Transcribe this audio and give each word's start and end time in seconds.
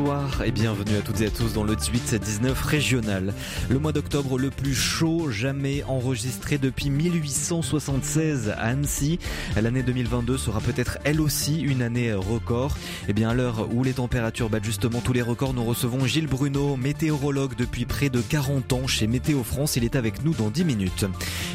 Bonsoir 0.00 0.42
et 0.44 0.50
bienvenue 0.50 0.96
à 0.96 1.02
toutes 1.02 1.20
et 1.20 1.26
à 1.26 1.30
tous 1.30 1.52
dans 1.52 1.62
le 1.62 1.74
18-19 1.74 2.54
régional. 2.64 3.34
Le 3.68 3.78
mois 3.78 3.92
d'octobre 3.92 4.38
le 4.38 4.48
plus 4.48 4.74
chaud 4.74 5.30
jamais 5.30 5.84
enregistré 5.84 6.56
depuis 6.56 6.88
1876 6.88 8.48
à 8.48 8.54
Annecy. 8.54 9.18
L'année 9.60 9.82
2022 9.82 10.38
sera 10.38 10.60
peut-être 10.60 10.96
elle 11.04 11.20
aussi 11.20 11.60
une 11.60 11.82
année 11.82 12.14
record. 12.14 12.78
Et 13.08 13.12
bien 13.12 13.28
à 13.28 13.34
l'heure 13.34 13.68
où 13.74 13.84
les 13.84 13.92
températures 13.92 14.48
battent 14.48 14.64
justement 14.64 15.00
tous 15.00 15.12
les 15.12 15.20
records, 15.20 15.52
nous 15.52 15.64
recevons 15.64 16.06
Gilles 16.06 16.28
Bruno, 16.28 16.76
météorologue 16.76 17.54
depuis 17.54 17.84
près 17.84 18.08
de 18.08 18.22
40 18.22 18.72
ans 18.72 18.86
chez 18.86 19.06
Météo 19.06 19.42
France. 19.42 19.76
Il 19.76 19.84
est 19.84 19.96
avec 19.96 20.24
nous 20.24 20.32
dans 20.32 20.48
10 20.48 20.64
minutes. 20.64 21.04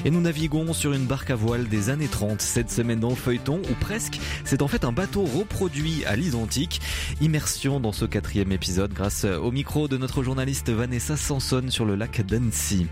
Et 0.04 0.12
nous 0.12 0.22
naviguons 0.22 0.72
sur 0.74 0.94
une 0.94 1.06
barque 1.06 1.32
à 1.32 1.36
voile 1.36 1.68
des 1.68 1.90
années 1.90 2.08
30 2.08 2.42
cette 2.42 2.70
semaine 2.70 3.00
dans 3.00 3.10
le 3.10 3.16
feuilleton 3.16 3.60
ou 3.72 3.74
presque. 3.80 4.20
C'est 4.44 4.62
en 4.62 4.68
fait 4.68 4.86
un 4.86 4.92
bateau 4.92 5.24
reproduit 5.24 6.06
à 6.06 6.16
l'identique. 6.16 6.80
Immersion 7.22 7.80
dans 7.80 7.92
ce 7.92 8.06
quatrième 8.06 8.35
épisode 8.42 8.94
grâce 8.94 9.24
au 9.24 9.52
micro 9.52 9.88
de 9.88 9.98
notre 9.98 10.22
journaliste 10.22 10.70
Vanessa 10.70 11.16
Sanson 11.16 11.64
sur 11.70 11.86
le 11.86 11.96
lac 11.96 12.26
d'Annecy. 12.26 12.86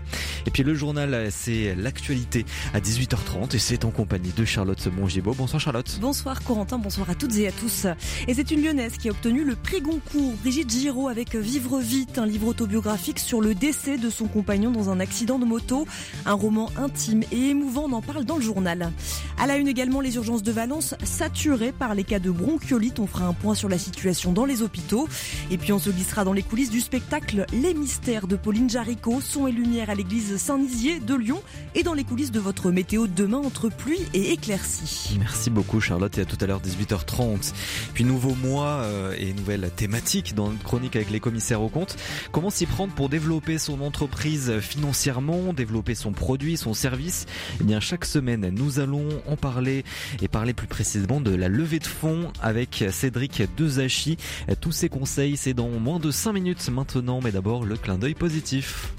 Et 0.46 0.50
puis 0.50 0.62
le 0.62 0.74
journal, 0.74 1.28
c'est 1.30 1.74
l'actualité 1.74 2.46
à 2.72 2.80
18h30 2.80 3.54
et 3.54 3.58
c'est 3.58 3.84
en 3.84 3.90
compagnie 3.90 4.32
de 4.34 4.44
Charlotte 4.44 4.86
Mongibaud. 4.86 5.34
Bonsoir 5.34 5.60
Charlotte. 5.60 5.98
Bonsoir 6.00 6.42
Corentin, 6.42 6.78
bonsoir 6.78 7.10
à 7.10 7.14
toutes 7.14 7.36
et 7.36 7.46
à 7.46 7.52
tous. 7.52 7.86
Et 8.26 8.34
c'est 8.34 8.50
une 8.50 8.62
lyonnaise 8.62 8.96
qui 8.96 9.08
a 9.08 9.10
obtenu 9.10 9.44
le 9.44 9.54
prix 9.54 9.82
Goncourt, 9.82 10.32
Brigitte 10.40 10.70
Giraud 10.70 11.08
avec 11.08 11.36
Vivre 11.36 11.78
vite, 11.78 12.18
un 12.18 12.26
livre 12.26 12.48
autobiographique 12.48 13.18
sur 13.18 13.42
le 13.42 13.54
décès 13.54 13.98
de 13.98 14.08
son 14.08 14.26
compagnon 14.26 14.70
dans 14.70 14.88
un 14.88 14.98
accident 14.98 15.38
de 15.38 15.44
moto. 15.44 15.86
Un 16.24 16.34
roman 16.34 16.70
intime 16.76 17.22
et 17.30 17.50
émouvant, 17.50 17.84
on 17.84 17.92
en 17.92 18.02
parle 18.02 18.24
dans 18.24 18.36
le 18.36 18.42
journal. 18.42 18.92
À 19.38 19.46
la 19.46 19.56
une 19.56 19.68
également, 19.68 20.00
les 20.00 20.16
urgences 20.16 20.42
de 20.42 20.52
Valence 20.52 20.94
saturées 21.04 21.72
par 21.72 21.94
les 21.94 22.04
cas 22.04 22.18
de 22.18 22.30
bronchiolite. 22.30 22.98
On 22.98 23.06
fera 23.06 23.26
un 23.26 23.34
point 23.34 23.54
sur 23.54 23.68
la 23.68 23.78
situation 23.78 24.32
dans 24.32 24.46
les 24.46 24.62
hôpitaux. 24.62 25.08
Et 25.50 25.58
puis 25.58 25.72
on 25.72 25.78
se 25.78 25.90
glissera 25.90 26.24
dans 26.24 26.32
les 26.32 26.42
coulisses 26.42 26.70
du 26.70 26.80
spectacle 26.80 27.46
Les 27.52 27.74
Mystères 27.74 28.26
de 28.26 28.36
Pauline 28.36 28.68
Jaricot, 28.68 29.20
son 29.20 29.46
et 29.46 29.52
lumière 29.52 29.90
à 29.90 29.94
l'église 29.94 30.36
Saint-Nizier 30.36 31.00
de 31.00 31.14
Lyon 31.14 31.42
et 31.74 31.82
dans 31.82 31.94
les 31.94 32.04
coulisses 32.04 32.32
de 32.32 32.40
votre 32.40 32.70
météo 32.70 33.06
demain 33.06 33.38
entre 33.38 33.68
pluie 33.68 34.00
et 34.14 34.32
éclaircie. 34.32 35.16
Merci 35.18 35.50
beaucoup 35.50 35.80
Charlotte 35.80 36.16
et 36.18 36.22
à 36.22 36.24
tout 36.24 36.38
à 36.40 36.46
l'heure 36.46 36.60
18h30. 36.60 37.52
Puis 37.94 38.04
nouveau 38.04 38.34
mois 38.34 38.82
euh, 38.82 39.14
et 39.18 39.32
nouvelle 39.32 39.70
thématique 39.74 40.34
dans 40.34 40.50
notre 40.50 40.62
chronique 40.62 40.96
avec 40.96 41.10
les 41.10 41.20
commissaires 41.20 41.62
aux 41.62 41.68
comptes. 41.68 41.96
Comment 42.32 42.50
s'y 42.50 42.66
prendre 42.66 42.92
pour 42.94 43.08
développer 43.08 43.58
son 43.58 43.80
entreprise 43.80 44.58
financièrement, 44.60 45.52
développer 45.52 45.94
son 45.94 46.12
produit, 46.12 46.56
son 46.56 46.74
service? 46.74 47.26
Eh 47.60 47.64
bien 47.64 47.80
chaque 47.80 48.04
semaine 48.04 48.48
nous 48.50 48.78
allons 48.80 49.08
en 49.26 49.36
parler 49.36 49.84
et 50.22 50.28
parler 50.28 50.54
plus 50.54 50.66
précisément 50.66 51.20
de 51.20 51.34
la 51.34 51.48
levée 51.48 51.78
de 51.78 51.86
fonds 51.86 52.32
avec 52.40 52.84
Cédric 52.90 53.42
Dezachi. 53.56 54.16
Tous 54.60 54.72
ces 54.72 54.88
conseils 54.88 55.13
c'est 55.36 55.54
dans 55.54 55.68
moins 55.68 56.00
de 56.00 56.10
5 56.10 56.32
minutes 56.32 56.68
maintenant, 56.70 57.20
mais 57.22 57.30
d'abord 57.30 57.64
le 57.64 57.76
clin 57.76 57.98
d'œil 57.98 58.14
positif. 58.14 58.92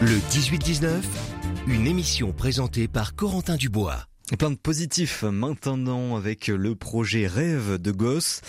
Le 0.00 0.16
18-19, 0.30 0.88
une 1.66 1.88
émission 1.88 2.32
présentée 2.32 2.86
par 2.86 3.16
Corentin 3.16 3.56
Dubois. 3.56 4.06
Plein 4.34 4.50
de 4.50 4.56
positifs 4.56 5.22
maintenant 5.22 6.16
avec 6.16 6.48
le 6.48 6.74
projet 6.74 7.28
Rêve 7.28 7.80
de 7.80 7.92
gosse, 7.92 8.40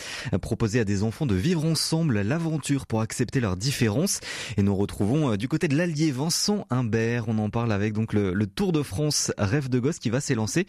proposer 0.42 0.80
à 0.80 0.84
des 0.84 1.04
enfants 1.04 1.28
de 1.28 1.36
vivre 1.36 1.64
ensemble 1.64 2.22
l'aventure 2.22 2.88
pour 2.88 3.02
accepter 3.02 3.40
leurs 3.40 3.58
différences. 3.58 4.20
Et 4.58 4.64
nous 4.64 4.76
retrouvons 4.76 5.34
euh, 5.34 5.38
du 5.38 5.48
côté 5.48 5.68
de 5.68 5.78
l'Allier 5.78 6.10
Vincent 6.10 6.66
Humbert. 6.72 7.26
On 7.28 7.38
en 7.38 7.52
parle 7.52 7.72
avec 7.72 7.94
donc 7.94 8.14
le, 8.14 8.34
le 8.34 8.48
Tour 8.48 8.72
de 8.72 8.82
France 8.82 9.32
Rêve 9.38 9.70
de 9.70 9.78
gosse 9.78 10.00
qui 10.00 10.10
va 10.10 10.20
s'élancer 10.20 10.66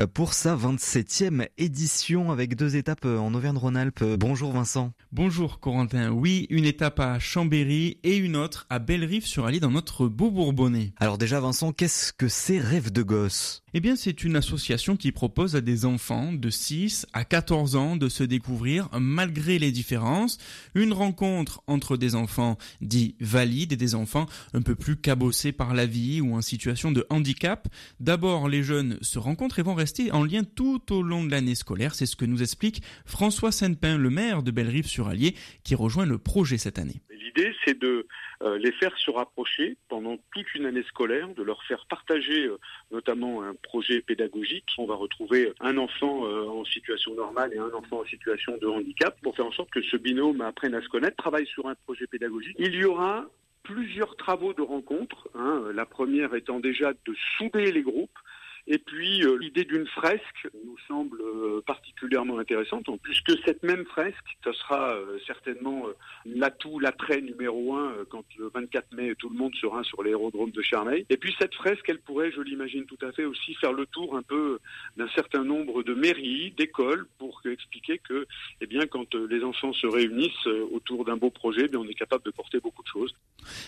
euh, 0.00 0.06
pour 0.06 0.34
sa 0.34 0.54
27e 0.54 1.48
édition 1.56 2.30
avec 2.30 2.54
deux 2.54 2.76
étapes 2.76 3.06
euh, 3.06 3.16
en 3.16 3.32
Auvergne-Rhône-Alpes. 3.32 4.04
Bonjour 4.18 4.52
Vincent. 4.52 4.92
Bonjour 5.12 5.60
Corentin. 5.60 6.10
Oui, 6.10 6.46
une 6.50 6.66
étape 6.66 7.00
à 7.00 7.18
Chambéry 7.18 7.98
et 8.04 8.18
une 8.18 8.36
autre 8.36 8.66
à 8.68 8.80
Bellerive-sur-Allier 8.80 9.60
dans 9.60 9.70
notre 9.70 10.08
beau 10.08 10.30
Bourbonnais. 10.30 10.92
Alors 10.98 11.16
déjà 11.16 11.40
Vincent, 11.40 11.72
qu'est-ce 11.72 12.12
que 12.12 12.28
c'est 12.28 12.58
Rêve 12.58 12.92
de 12.92 13.02
gosse? 13.02 13.62
Eh 13.74 13.80
bien, 13.80 13.96
c'est 13.96 14.22
une 14.22 14.36
association 14.42 14.96
qui 14.96 15.12
propose 15.12 15.54
à 15.54 15.60
des 15.60 15.84
enfants 15.84 16.32
de 16.32 16.50
6 16.50 17.06
à 17.12 17.24
14 17.24 17.76
ans 17.76 17.94
de 17.94 18.08
se 18.08 18.24
découvrir 18.24 18.88
malgré 18.98 19.60
les 19.60 19.70
différences. 19.70 20.38
Une 20.74 20.92
rencontre 20.92 21.62
entre 21.68 21.96
des 21.96 22.16
enfants 22.16 22.58
dits 22.80 23.14
valides 23.20 23.72
et 23.72 23.76
des 23.76 23.94
enfants 23.94 24.26
un 24.52 24.60
peu 24.60 24.74
plus 24.74 24.96
cabossés 24.96 25.52
par 25.52 25.74
la 25.74 25.86
vie 25.86 26.20
ou 26.20 26.34
en 26.34 26.42
situation 26.42 26.90
de 26.90 27.06
handicap. 27.08 27.68
D'abord, 28.00 28.48
les 28.48 28.64
jeunes 28.64 28.98
se 29.00 29.20
rencontrent 29.20 29.60
et 29.60 29.62
vont 29.62 29.76
rester 29.76 30.10
en 30.10 30.24
lien 30.24 30.42
tout 30.42 30.92
au 30.92 31.02
long 31.02 31.22
de 31.22 31.30
l'année 31.30 31.54
scolaire. 31.54 31.94
C'est 31.94 32.06
ce 32.06 32.16
que 32.16 32.24
nous 32.24 32.42
explique 32.42 32.82
François 33.06 33.52
Sainte-Pin, 33.52 33.96
le 33.96 34.10
maire 34.10 34.42
de 34.42 34.50
Bellerive-sur-Allier, 34.50 35.36
qui 35.62 35.76
rejoint 35.76 36.04
le 36.04 36.18
projet 36.18 36.58
cette 36.58 36.80
année. 36.80 37.00
L'idée, 37.10 37.52
c'est 37.64 37.78
de 37.80 38.08
les 38.58 38.72
faire 38.72 38.96
se 38.98 39.10
rapprocher 39.10 39.76
pendant 39.88 40.16
toute 40.32 40.54
une 40.54 40.66
année 40.66 40.82
scolaire, 40.84 41.28
de 41.34 41.42
leur 41.42 41.62
faire 41.64 41.86
partager 41.88 42.46
euh, 42.46 42.58
notamment 42.90 43.42
un 43.42 43.54
projet 43.54 44.00
pédagogique. 44.00 44.64
On 44.78 44.86
va 44.86 44.94
retrouver 44.94 45.52
un 45.60 45.76
enfant 45.78 46.26
euh, 46.26 46.46
en 46.46 46.64
situation 46.64 47.14
normale 47.14 47.52
et 47.54 47.58
un 47.58 47.72
enfant 47.72 48.00
en 48.00 48.04
situation 48.04 48.56
de 48.58 48.66
handicap 48.66 49.16
pour 49.22 49.36
faire 49.36 49.46
en 49.46 49.52
sorte 49.52 49.70
que 49.70 49.82
ce 49.82 49.96
binôme 49.96 50.40
apprenne 50.40 50.74
à 50.74 50.82
se 50.82 50.88
connaître, 50.88 51.16
travaille 51.16 51.46
sur 51.46 51.68
un 51.68 51.74
projet 51.86 52.06
pédagogique. 52.06 52.56
Il 52.58 52.74
y 52.74 52.84
aura 52.84 53.26
plusieurs 53.62 54.16
travaux 54.16 54.52
de 54.54 54.62
rencontre, 54.62 55.28
hein, 55.34 55.62
la 55.72 55.86
première 55.86 56.34
étant 56.34 56.58
déjà 56.58 56.92
de 56.92 57.14
souder 57.38 57.70
les 57.70 57.82
groupes, 57.82 58.18
et 58.66 58.78
puis 58.78 59.24
euh, 59.24 59.36
l'idée 59.38 59.64
d'une 59.64 59.86
fresque 59.86 60.48
nous 60.64 60.76
semble 60.86 61.20
euh, 61.20 61.60
particulièrement 61.66 62.38
intéressante, 62.38 62.86
puisque 63.02 63.32
cette 63.44 63.62
même 63.62 63.84
fresque, 63.86 64.16
ce 64.44 64.52
sera 64.52 64.94
euh, 64.94 65.18
certainement 65.26 65.86
l'atout, 66.24 66.78
l'attrait 66.78 67.20
numéro 67.20 67.74
un 67.74 67.92
quand 68.08 68.24
le 68.38 68.50
24 68.54 68.92
mai 68.92 69.14
tout 69.18 69.28
le 69.28 69.36
monde 69.36 69.54
sera 69.60 69.82
sur 69.82 70.02
l'aérodrome 70.02 70.50
de 70.50 70.62
Charmeil. 70.62 71.04
Et 71.10 71.16
puis 71.16 71.34
cette 71.40 71.54
fresque, 71.54 71.84
elle 71.88 72.00
pourrait, 72.00 72.30
je 72.30 72.40
l'imagine 72.40 72.84
tout 72.84 72.98
à 73.02 73.12
fait, 73.12 73.24
aussi 73.24 73.54
faire 73.54 73.72
le 73.72 73.86
tour 73.86 74.16
un 74.16 74.22
peu 74.22 74.58
d'un 74.96 75.08
certain 75.08 75.42
nombre 75.42 75.82
de 75.82 75.94
mairies, 75.94 76.52
d'écoles, 76.56 77.06
pour 77.18 77.40
expliquer 77.44 77.98
que, 77.98 78.26
eh 78.60 78.66
bien, 78.66 78.86
quand 78.86 79.14
les 79.14 79.42
enfants 79.42 79.72
se 79.72 79.86
réunissent 79.86 80.46
autour 80.72 81.04
d'un 81.04 81.16
beau 81.16 81.30
projet, 81.30 81.68
eh 81.72 81.76
on 81.76 81.84
est 81.84 81.94
capable 81.94 82.24
de 82.24 82.30
porter 82.30 82.60
beaucoup 82.60 82.82
de 82.82 82.88
choses. 82.88 83.14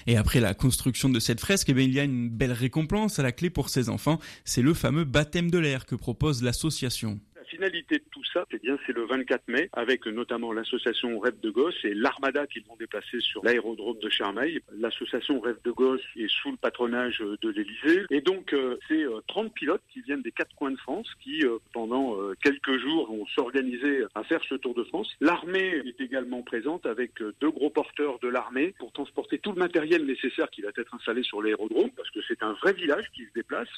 Et 0.07 0.17
après 0.17 0.41
la 0.41 0.55
construction 0.55 1.09
de 1.09 1.19
cette 1.19 1.41
fresque, 1.41 1.69
eh 1.71 1.75
bien, 1.75 1.85
il 1.85 1.93
y 1.93 2.01
a 2.01 2.05
une 2.05 2.29
belle 2.29 2.53
récompense 2.53 3.19
à 3.19 3.23
la 3.23 3.33
clé 3.33 3.51
pour 3.51 3.69
ces 3.69 3.89
enfants. 3.89 4.21
C'est 4.45 4.63
le 4.63 4.75
fameux 4.85 5.05
baptême 5.05 5.51
de 5.51 5.57
l'air 5.57 5.87
que 5.87 5.95
propose 5.95 6.43
l'association 6.43 7.19
finalité 7.55 7.99
de 7.99 8.05
tout 8.11 8.25
ça, 8.33 8.45
c'est 8.51 8.61
bien, 8.61 8.77
c'est 8.87 8.93
le 8.93 9.07
24 9.07 9.47
mai, 9.49 9.71
avec 9.73 10.07
notamment 10.07 10.53
l'association 10.53 11.19
Rêve 11.21 11.39
de 11.41 11.51
Gosse 11.51 11.85
et 11.85 11.95
l'Armada 11.95 12.47
qu'ils 12.47 12.65
vont 12.65 12.77
déplacer 12.77 13.21
sur 13.21 13.45
l'aérodrome 13.45 13.99
de 14.01 14.09
Charmeil. 14.09 14.61
L'association 14.77 15.39
Rêve 15.41 15.59
de 15.65 15.71
Gosse 15.71 16.03
est 16.17 16.29
sous 16.29 16.51
le 16.51 16.57
patronage 16.57 17.21
de 17.21 17.49
l'Élysée. 17.49 18.05
Et 18.11 18.21
donc, 18.21 18.53
euh, 18.53 18.77
c'est 18.89 19.05
30 19.29 19.47
euh, 19.47 19.49
pilotes 19.51 19.83
qui 19.93 20.01
viennent 20.01 20.23
des 20.23 20.33
quatre 20.33 20.55
coins 20.57 20.73
de 20.73 20.79
France 20.79 21.09
qui, 21.23 21.45
euh, 21.45 21.59
pendant 21.73 22.17
quelques 22.43 22.79
jours, 22.79 23.09
vont 23.09 23.27
s'organiser 23.27 24.05
à 24.15 24.25
faire 24.25 24.41
ce 24.49 24.57
Tour 24.57 24.75
de 24.75 24.85
France. 24.85 25.09
L'armée 25.21 25.83
est 25.87 26.01
également 26.01 26.43
présente 26.43 26.87
avec 26.87 27.13
deux 27.41 27.51
gros 27.51 27.71
porteurs 27.71 28.19
de 28.19 28.29
l'armée 28.29 28.75
pour 28.79 28.93
transporter 28.93 29.39
tout 29.39 29.53
le 29.53 29.59
matériel 29.59 30.05
nécessaire 30.05 30.51
qui 30.51 30.63
va 30.63 30.71
être 30.77 30.95
installé 30.95 31.23
sur 31.23 31.43
l'aérodrome, 31.43 31.91
parce 31.97 32.11
que 32.11 32.21
c'est 32.27 32.43
un 32.43 32.53
vrai 32.55 32.73
village 32.73 33.11
qui 33.15 33.25
se 33.25 33.33
déplace 33.35 33.69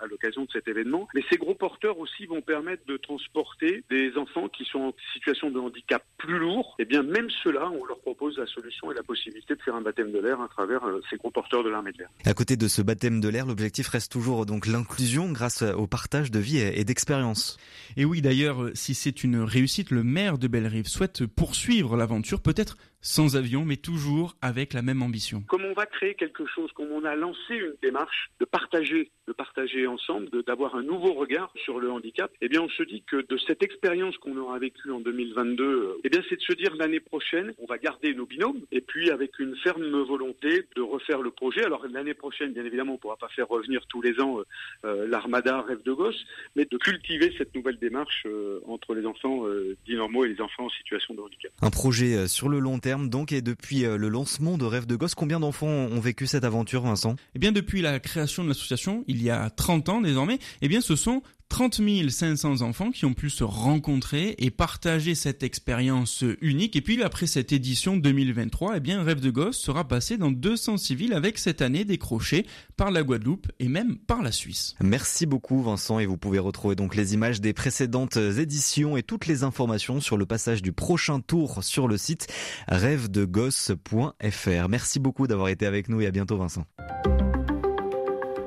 à 0.00 0.06
l'occasion 0.06 0.44
de 0.44 0.50
cet 0.52 0.68
événement. 0.68 1.08
Mais 1.14 1.22
ces 1.30 1.36
gros 1.36 1.54
porteurs 1.54 1.98
aussi 1.98 2.26
vont 2.26 2.42
permettre 2.42 2.84
de 2.86 2.96
transporter 2.96 3.23
transporter 3.24 3.84
des 3.90 4.12
enfants 4.16 4.48
qui 4.48 4.64
sont 4.64 4.78
en 4.78 4.94
situation 5.12 5.50
de 5.50 5.58
handicap 5.58 6.02
plus 6.18 6.38
lourd, 6.38 6.74
et 6.78 6.82
eh 6.82 6.84
bien 6.84 7.02
même 7.02 7.28
ceux-là, 7.42 7.70
on 7.70 7.84
leur 7.84 7.98
propose 8.00 8.38
la 8.38 8.46
solution 8.46 8.90
et 8.92 8.94
la 8.94 9.02
possibilité 9.02 9.54
de 9.54 9.62
faire 9.62 9.74
un 9.74 9.80
baptême 9.80 10.12
de 10.12 10.18
l'air 10.18 10.40
à 10.40 10.48
travers 10.48 10.84
euh, 10.84 11.00
ces 11.10 11.16
gros 11.16 11.30
porteurs 11.30 11.64
de 11.64 11.70
l'armée 11.70 11.92
de 11.92 11.98
l'air. 11.98 12.08
À 12.24 12.34
côté 12.34 12.56
de 12.56 12.68
ce 12.68 12.82
baptême 12.82 13.20
de 13.20 13.28
l'air, 13.28 13.46
l'objectif 13.46 13.88
reste 13.88 14.12
toujours 14.12 14.46
donc 14.46 14.66
l'inclusion 14.66 15.30
grâce 15.32 15.62
au 15.62 15.86
partage 15.86 16.30
de 16.30 16.38
vie 16.38 16.58
et 16.58 16.84
d'expérience. 16.84 17.58
Et 17.96 18.04
oui, 18.04 18.22
d'ailleurs, 18.22 18.70
si 18.74 18.94
c'est 18.94 19.24
une 19.24 19.40
réussite, 19.40 19.90
le 19.90 20.02
maire 20.02 20.38
de 20.38 20.48
Bellerive 20.48 20.86
souhaite 20.86 21.26
poursuivre 21.26 21.96
l'aventure, 21.96 22.40
peut-être 22.40 22.76
sans 23.04 23.36
avion, 23.36 23.66
mais 23.66 23.76
toujours 23.76 24.34
avec 24.40 24.72
la 24.72 24.80
même 24.80 25.02
ambition. 25.02 25.42
Comme 25.46 25.64
on 25.64 25.74
va 25.74 25.84
créer 25.84 26.14
quelque 26.14 26.46
chose, 26.46 26.72
comme 26.72 26.90
on 26.90 27.04
a 27.04 27.14
lancé 27.14 27.54
une 27.54 27.74
démarche 27.82 28.30
de 28.40 28.46
partager, 28.46 29.10
de 29.28 29.32
partager 29.32 29.86
ensemble, 29.86 30.30
d'avoir 30.44 30.74
un 30.74 30.82
nouveau 30.82 31.12
regard 31.12 31.52
sur 31.64 31.78
le 31.80 31.90
handicap, 31.90 32.32
eh 32.40 32.48
bien 32.48 32.62
on 32.62 32.68
se 32.70 32.82
dit 32.82 33.04
que 33.06 33.16
de 33.16 33.36
cette 33.46 33.62
expérience 33.62 34.16
qu'on 34.18 34.36
aura 34.38 34.58
vécue 34.58 34.90
en 34.90 35.00
2022, 35.00 35.98
eh 36.02 36.08
bien 36.08 36.22
c'est 36.30 36.36
de 36.36 36.40
se 36.40 36.54
dire 36.54 36.74
l'année 36.76 36.98
prochaine, 36.98 37.52
on 37.58 37.66
va 37.66 37.76
garder 37.76 38.14
nos 38.14 38.24
binômes, 38.24 38.62
et 38.72 38.80
puis 38.80 39.10
avec 39.10 39.38
une 39.38 39.54
ferme 39.56 40.02
volonté 40.02 40.64
de 40.74 40.80
refaire 40.80 41.20
le 41.20 41.30
projet. 41.30 41.62
Alors 41.62 41.86
l'année 41.86 42.14
prochaine, 42.14 42.54
bien 42.54 42.64
évidemment, 42.64 42.92
on 42.92 42.96
ne 42.96 43.00
pourra 43.00 43.16
pas 43.16 43.28
faire 43.28 43.48
revenir 43.48 43.84
tous 43.86 44.00
les 44.00 44.18
ans 44.18 44.38
euh, 44.38 44.44
euh, 44.86 45.06
l'armada 45.06 45.60
rêve 45.60 45.82
de 45.82 45.92
gosse, 45.92 46.24
mais 46.56 46.64
de 46.64 46.78
cultiver 46.78 47.34
cette 47.36 47.54
nouvelle 47.54 47.78
démarche 47.78 48.22
euh, 48.24 48.60
entre 48.66 48.94
les 48.94 49.04
enfants 49.04 49.44
dits 49.84 49.96
normaux 49.96 50.24
et 50.24 50.28
les 50.28 50.40
enfants 50.40 50.66
en 50.66 50.70
situation 50.70 51.12
de 51.14 51.20
handicap. 51.20 51.52
Un 51.60 51.70
projet 51.70 52.26
sur 52.28 52.48
le 52.48 52.58
long 52.58 52.78
terme 52.78 52.93
donc 52.98 53.32
et 53.32 53.42
depuis 53.42 53.84
euh, 53.84 53.96
le 53.96 54.08
lancement 54.08 54.58
de 54.58 54.64
Rêve 54.64 54.86
de 54.86 54.96
Gosse, 54.96 55.14
combien 55.14 55.40
d'enfants 55.40 55.66
ont 55.66 56.00
vécu 56.00 56.26
cette 56.26 56.44
aventure 56.44 56.82
Vincent? 56.82 57.16
Eh 57.34 57.38
bien 57.38 57.52
depuis 57.52 57.82
la 57.82 58.00
création 58.00 58.44
de 58.44 58.48
l'association, 58.48 59.04
il 59.06 59.22
y 59.22 59.30
a 59.30 59.50
30 59.50 59.88
ans 59.88 60.00
désormais, 60.00 60.38
eh 60.62 60.68
bien 60.68 60.80
ce 60.80 60.96
sont 60.96 61.22
30 61.54 61.80
500 62.08 62.62
enfants 62.62 62.90
qui 62.90 63.04
ont 63.04 63.14
pu 63.14 63.30
se 63.30 63.44
rencontrer 63.44 64.34
et 64.38 64.50
partager 64.50 65.14
cette 65.14 65.44
expérience 65.44 66.24
unique. 66.40 66.74
Et 66.74 66.80
puis 66.80 67.00
après 67.00 67.28
cette 67.28 67.52
édition 67.52 67.96
2023, 67.96 68.78
eh 68.78 68.80
bien 68.80 69.04
Rêve 69.04 69.20
de 69.20 69.30
Gosse 69.30 69.56
sera 69.56 69.86
passé 69.86 70.16
dans 70.16 70.32
200 70.32 70.78
civils 70.78 71.12
avec 71.12 71.38
cette 71.38 71.62
année 71.62 71.84
décrochée 71.84 72.44
par 72.76 72.90
la 72.90 73.04
Guadeloupe 73.04 73.46
et 73.60 73.68
même 73.68 73.98
par 73.98 74.20
la 74.20 74.32
Suisse. 74.32 74.74
Merci 74.82 75.26
beaucoup 75.26 75.62
Vincent 75.62 76.00
et 76.00 76.06
vous 76.06 76.16
pouvez 76.16 76.40
retrouver 76.40 76.74
donc 76.74 76.96
les 76.96 77.14
images 77.14 77.40
des 77.40 77.52
précédentes 77.52 78.16
éditions 78.16 78.96
et 78.96 79.04
toutes 79.04 79.28
les 79.28 79.44
informations 79.44 80.00
sur 80.00 80.16
le 80.16 80.26
passage 80.26 80.60
du 80.60 80.72
prochain 80.72 81.20
tour 81.20 81.62
sur 81.62 81.86
le 81.86 81.96
site 81.96 82.26
rêvedegosse.fr. 82.66 84.68
Merci 84.68 84.98
beaucoup 84.98 85.28
d'avoir 85.28 85.50
été 85.50 85.66
avec 85.66 85.88
nous 85.88 86.00
et 86.00 86.08
à 86.08 86.10
bientôt 86.10 86.36
Vincent. 86.36 86.64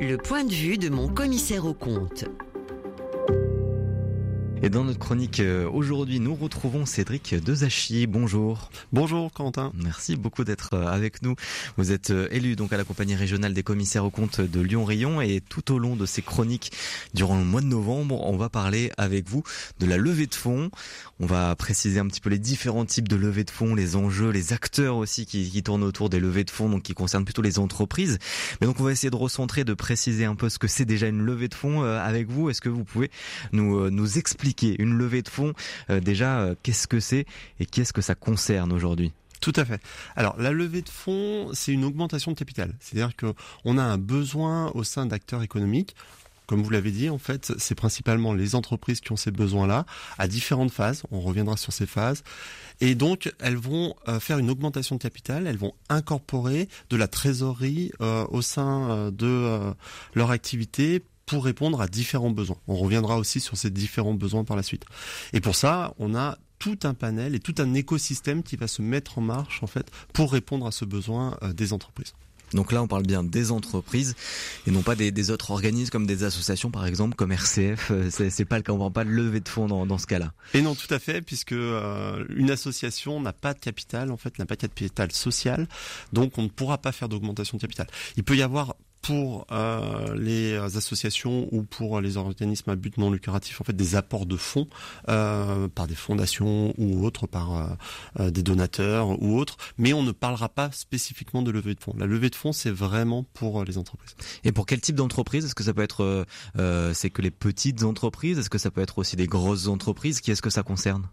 Le 0.02 0.18
point 0.18 0.44
de 0.44 0.52
vue 0.52 0.78
de 0.78 0.90
mon 0.90 1.08
commissaire 1.08 1.66
au 1.66 1.74
compte. 1.74 2.26
Et 4.64 4.70
dans 4.70 4.84
notre 4.84 4.98
chronique 4.98 5.40
euh, 5.40 5.70
aujourd'hui, 5.70 6.20
nous 6.20 6.34
retrouvons 6.34 6.88
Cédric 6.88 7.36
Dezachy. 7.36 8.08
Bonjour. 8.08 8.72
Bonjour 8.92 9.32
Quentin. 9.32 9.72
Merci 9.76 10.16
beaucoup 10.16 10.44
d'être 10.44 10.72
euh, 10.74 10.88
avec 10.88 11.22
nous. 11.22 11.36
Vous 11.78 11.92
êtes 11.92 12.10
euh, 12.10 12.28
élu 12.32 12.56
donc 12.56 12.74
à 12.74 12.78
la 12.78 12.84
compagnie 12.84 13.14
régionale 13.14 13.54
des 13.54 13.62
commissaires 13.62 14.04
aux 14.04 14.10
comptes 14.10 14.42
de 14.42 14.60
Lyon-Rayon 14.60 15.22
et 15.22 15.42
tout 15.48 15.72
au 15.72 15.78
long 15.78 15.96
de 15.96 16.08
ces 16.08 16.24
chroniques 16.24 16.72
durant 17.14 17.38
le 17.38 17.44
mois 17.44 17.62
de 17.62 17.68
novembre, 17.68 18.20
on 18.26 18.36
va 18.36 18.50
parler 18.50 18.92
avec 18.98 19.30
vous 19.30 19.44
de 19.80 19.86
la 19.86 19.98
levée 19.98 20.26
de 20.26 20.34
fonds. 20.34 20.72
On 21.20 21.28
va 21.28 21.56
préciser 21.56 22.00
un 22.00 22.08
petit 22.08 22.22
peu 22.22 22.32
les 22.32 22.40
différents 22.40 22.86
types 22.86 23.08
de 23.08 23.16
levée 23.16 23.44
de 23.44 23.52
fonds, 23.52 23.76
les 23.76 23.96
enjeux, 23.96 24.32
les 24.32 24.54
acteurs 24.54 24.98
aussi 24.98 25.28
qui, 25.28 25.52
qui 25.52 25.62
tournent 25.62 25.84
autour 25.84 26.10
des 26.10 26.20
levées 26.20 26.44
de 26.44 26.52
fonds, 26.52 26.70
donc 26.70 26.82
qui 26.82 26.96
concernent 26.96 27.26
plutôt 27.26 27.44
les 27.44 27.60
entreprises. 27.60 28.18
Mais 28.60 28.66
donc 28.66 28.80
on 28.80 28.84
va 28.84 28.92
essayer 28.92 29.12
de 29.12 29.16
recentrer, 29.16 29.64
de 29.64 29.76
préciser 29.76 30.26
un 30.26 30.36
peu 30.36 30.50
ce 30.50 30.58
que 30.58 30.68
c'est 30.68 30.86
déjà 30.86 31.08
une 31.08 31.22
levée 31.22 31.48
de 31.48 31.56
fonds 31.56 31.84
avec 31.84 32.28
vous. 32.28 32.50
Est-ce 32.50 32.62
que 32.62 32.70
vous 32.70 32.84
pouvez 32.84 33.12
nous, 33.52 33.90
nous 33.92 34.18
expliquer 34.18 34.47
une 34.80 34.94
levée 34.98 35.22
de 35.22 35.30
fonds. 35.30 35.54
Euh, 35.90 36.00
déjà, 36.00 36.40
euh, 36.40 36.56
qu'est-ce 36.64 36.88
que 36.88 37.00
c'est 37.00 37.26
et 37.60 37.66
qu'est-ce 37.66 37.94
que 37.94 38.02
ça 38.02 38.16
concerne 38.16 38.72
aujourd'hui? 38.72 39.14
Tout 39.42 39.54
à 39.56 39.66
fait. 39.66 39.82
Alors 40.16 40.36
la 40.40 40.52
levée 40.52 40.82
de 40.82 40.90
fonds, 40.90 41.52
c'est 41.54 41.72
une 41.72 41.86
augmentation 41.86 42.32
de 42.32 42.38
capital. 42.38 42.74
C'est-à-dire 42.80 43.16
que 43.16 43.34
on 43.66 43.78
a 43.78 43.84
un 43.84 43.98
besoin 43.98 44.72
au 44.74 44.84
sein 44.84 45.06
d'acteurs 45.06 45.44
économiques. 45.44 45.96
Comme 46.48 46.64
vous 46.64 46.70
l'avez 46.70 46.92
dit, 46.92 47.10
en 47.10 47.18
fait, 47.18 47.52
c'est 47.58 47.76
principalement 47.76 48.34
les 48.34 48.56
entreprises 48.56 49.02
qui 49.02 49.12
ont 49.12 49.18
ces 49.18 49.32
besoins-là 49.32 49.86
à 50.18 50.30
différentes 50.30 50.72
phases. 50.72 51.04
On 51.12 51.20
reviendra 51.20 51.58
sur 51.58 51.74
ces 51.74 51.86
phases. 51.86 52.24
Et 52.80 52.96
donc, 52.96 53.34
elles 53.40 53.58
vont 53.58 53.96
euh, 54.08 54.22
faire 54.22 54.38
une 54.38 54.50
augmentation 54.50 54.96
de 54.96 55.02
capital. 55.02 55.46
Elles 55.46 55.58
vont 55.58 55.74
incorporer 55.90 56.70
de 56.90 56.96
la 56.96 57.10
trésorerie 57.10 57.92
au 58.00 58.42
sein 58.42 59.12
de 59.12 59.74
leur 60.16 60.32
activité 60.32 61.04
pour 61.28 61.46
répondre 61.46 61.80
à 61.82 61.88
différents 61.88 62.32
besoins. 62.32 62.58
On 62.68 62.76
reviendra 62.76 63.18
aussi 63.18 63.40
sur 63.40 63.56
ces 63.58 63.70
différents 63.70 64.16
besoins 64.16 64.44
par 64.44 64.58
la 64.58 64.64
suite. 64.64 64.86
Et 65.34 65.42
pour 65.42 65.56
ça, 65.56 65.94
on 66.00 66.16
a 66.16 66.40
tout 66.58 66.80
un 66.84 66.96
panel 66.96 67.36
et 67.36 67.40
tout 67.40 67.54
un 67.60 67.76
écosystème 67.76 68.42
qui 68.42 68.56
va 68.56 68.68
se 68.68 68.82
mettre 68.82 69.20
en 69.20 69.22
marche 69.22 69.62
en 69.62 69.68
fait 69.68 69.92
pour 70.14 70.32
répondre 70.32 70.66
à 70.66 70.72
ce 70.72 70.86
besoin 70.86 71.38
euh, 71.44 71.54
des 71.54 71.74
entreprises. 71.74 72.14
Donc 72.54 72.72
là, 72.72 72.82
on 72.82 72.88
parle 72.88 73.04
bien 73.04 73.24
des 73.24 73.52
entreprises 73.52 74.16
et 74.66 74.72
non 74.72 74.82
pas 74.82 74.96
des, 74.96 75.32
autres 75.32 75.52
organismes 75.52 75.92
comme 75.92 76.08
des 76.08 76.24
associations, 76.24 76.72
par 76.72 76.86
exemple, 76.86 77.16
comme 77.16 77.34
RCF. 77.34 77.92
Euh, 77.92 78.10
c'est 78.10 78.46
pas 78.46 78.56
le 78.56 78.64
cas, 78.64 78.72
on 78.72 78.84
ne 78.84 78.90
pas 78.90 79.04
de 79.04 79.10
lever 79.10 79.42
de 79.42 79.50
fonds 79.50 79.68
dans, 79.68 79.98
ce 79.98 80.08
cas-là. 80.08 80.32
Et 80.54 80.62
non, 80.62 80.74
tout 80.74 80.92
à 80.94 81.00
fait, 81.00 81.22
puisque 81.22 81.52
euh, 81.52 82.24
une 82.30 82.50
association 82.50 83.20
n'a 83.20 83.34
pas 83.34 83.54
de 83.54 83.60
capital, 83.60 84.12
en 84.12 84.18
fait, 84.18 84.40
n'a 84.40 84.46
pas 84.46 84.56
de 84.56 84.62
capital 84.62 85.12
social, 85.12 85.68
donc 86.14 86.38
on 86.38 86.44
ne 86.44 86.48
pourra 86.48 86.78
pas 86.78 86.94
faire 86.94 87.10
d'augmentation 87.10 87.58
de 87.58 87.62
capital. 87.62 87.88
Il 88.16 88.24
peut 88.24 88.38
y 88.38 88.42
avoir 88.42 88.76
pour 89.08 89.48
euh, 89.54 90.14
les 90.16 90.58
associations 90.58 91.48
ou 91.54 91.64
pour 91.64 92.02
les 92.02 92.18
organismes 92.18 92.72
à 92.72 92.76
but 92.76 92.98
non 92.98 93.10
lucratif 93.10 93.62
en 93.62 93.64
fait 93.64 93.76
des 93.76 93.96
apports 93.96 94.26
de 94.26 94.36
fonds 94.36 94.68
euh, 95.08 95.70
par 95.70 95.88
des 95.88 95.96
fondations 95.96 96.74
ou 96.78 97.06
autres 97.06 97.26
par 97.26 97.78
euh, 98.20 98.30
des 98.30 98.44
donateurs 98.44 99.22
ou 99.24 99.38
autres. 99.38 99.56
Mais 99.78 99.94
on 99.94 100.04
ne 100.04 100.12
parlera 100.12 100.50
pas 100.50 100.72
spécifiquement 100.74 101.42
de 101.42 101.52
levée 101.52 101.74
de 101.74 101.80
fonds. 101.80 101.96
La 101.98 102.06
levée 102.06 102.30
de 102.30 102.36
fonds 102.36 102.52
c'est 102.52 102.70
vraiment 102.70 103.24
pour 103.24 103.64
les 103.64 103.78
entreprises. 103.78 104.14
Et 104.44 104.52
pour 104.52 104.66
quel 104.66 104.82
type 104.82 104.98
d'entreprise? 104.98 105.46
Est-ce 105.46 105.56
que 105.56 105.64
ça 105.64 105.74
peut 105.74 105.84
être 105.84 106.26
c'est 106.94 107.10
que 107.10 107.22
les 107.22 107.32
petites 107.32 107.84
entreprises? 107.84 108.40
Est-ce 108.40 108.50
que 108.50 108.58
ça 108.58 108.72
peut 108.72 108.82
être 108.82 108.98
aussi 108.98 109.16
des 109.16 109.28
grosses 109.28 109.68
entreprises? 109.68 110.20
Qui 110.20 110.32
est-ce 110.32 110.42
que 110.42 110.50
ça 110.50 110.64
concerne? 110.64 111.08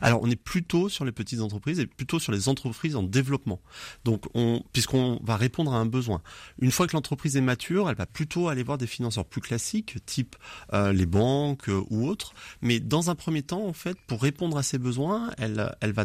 Alors, 0.00 0.20
on 0.22 0.30
est 0.30 0.36
plutôt 0.36 0.88
sur 0.88 1.04
les 1.04 1.12
petites 1.12 1.40
entreprises 1.40 1.80
et 1.80 1.86
plutôt 1.86 2.18
sur 2.18 2.32
les 2.32 2.48
entreprises 2.48 2.96
en 2.96 3.02
développement. 3.02 3.60
Donc, 4.04 4.24
on, 4.34 4.62
puisqu'on 4.72 5.20
va 5.22 5.36
répondre 5.36 5.72
à 5.72 5.76
un 5.76 5.86
besoin. 5.86 6.22
Une 6.58 6.70
fois 6.70 6.86
que 6.86 6.92
l'entreprise 6.94 7.36
est 7.36 7.40
mature, 7.40 7.88
elle 7.88 7.96
va 7.96 8.06
plutôt 8.06 8.48
aller 8.48 8.62
voir 8.62 8.78
des 8.78 8.86
financeurs 8.86 9.24
plus 9.24 9.40
classiques, 9.40 9.96
type 10.06 10.36
euh, 10.72 10.92
les 10.92 11.06
banques 11.06 11.68
euh, 11.68 11.82
ou 11.90 12.06
autres. 12.06 12.34
Mais 12.62 12.80
dans 12.80 13.10
un 13.10 13.14
premier 13.14 13.42
temps, 13.42 13.66
en 13.66 13.72
fait, 13.72 13.96
pour 14.06 14.22
répondre 14.22 14.56
à 14.56 14.62
ses 14.62 14.78
besoins, 14.78 15.30
elle, 15.38 15.74
elle 15.80 15.92
va, 15.92 16.04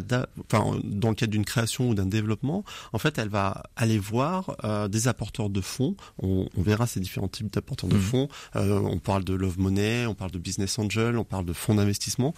enfin, 0.50 0.78
dans 0.84 1.08
le 1.08 1.14
cadre 1.14 1.32
d'une 1.32 1.44
création 1.44 1.90
ou 1.90 1.94
d'un 1.94 2.06
développement, 2.06 2.64
en 2.92 2.98
fait, 2.98 3.18
elle 3.18 3.28
va 3.28 3.64
aller 3.76 3.98
voir 3.98 4.56
euh, 4.64 4.88
des 4.88 5.08
apporteurs 5.08 5.50
de 5.50 5.60
fonds. 5.60 5.96
On, 6.22 6.48
on, 6.56 6.62
verra 6.62 6.86
ces 6.86 7.00
différents 7.00 7.28
types 7.28 7.52
d'apporteurs 7.52 7.88
de 7.88 7.96
mmh. 7.96 8.00
fonds. 8.00 8.28
on 8.54 8.98
parle 8.98 9.24
de 9.24 9.34
Love 9.34 9.58
Money, 9.58 10.06
on 10.06 10.14
parle 10.14 10.30
de 10.30 10.38
Business 10.38 10.78
Angel, 10.78 11.16
on 11.16 11.24
parle 11.24 11.44
de 11.44 11.52
fonds 11.52 11.74
d'investissement. 11.74 12.34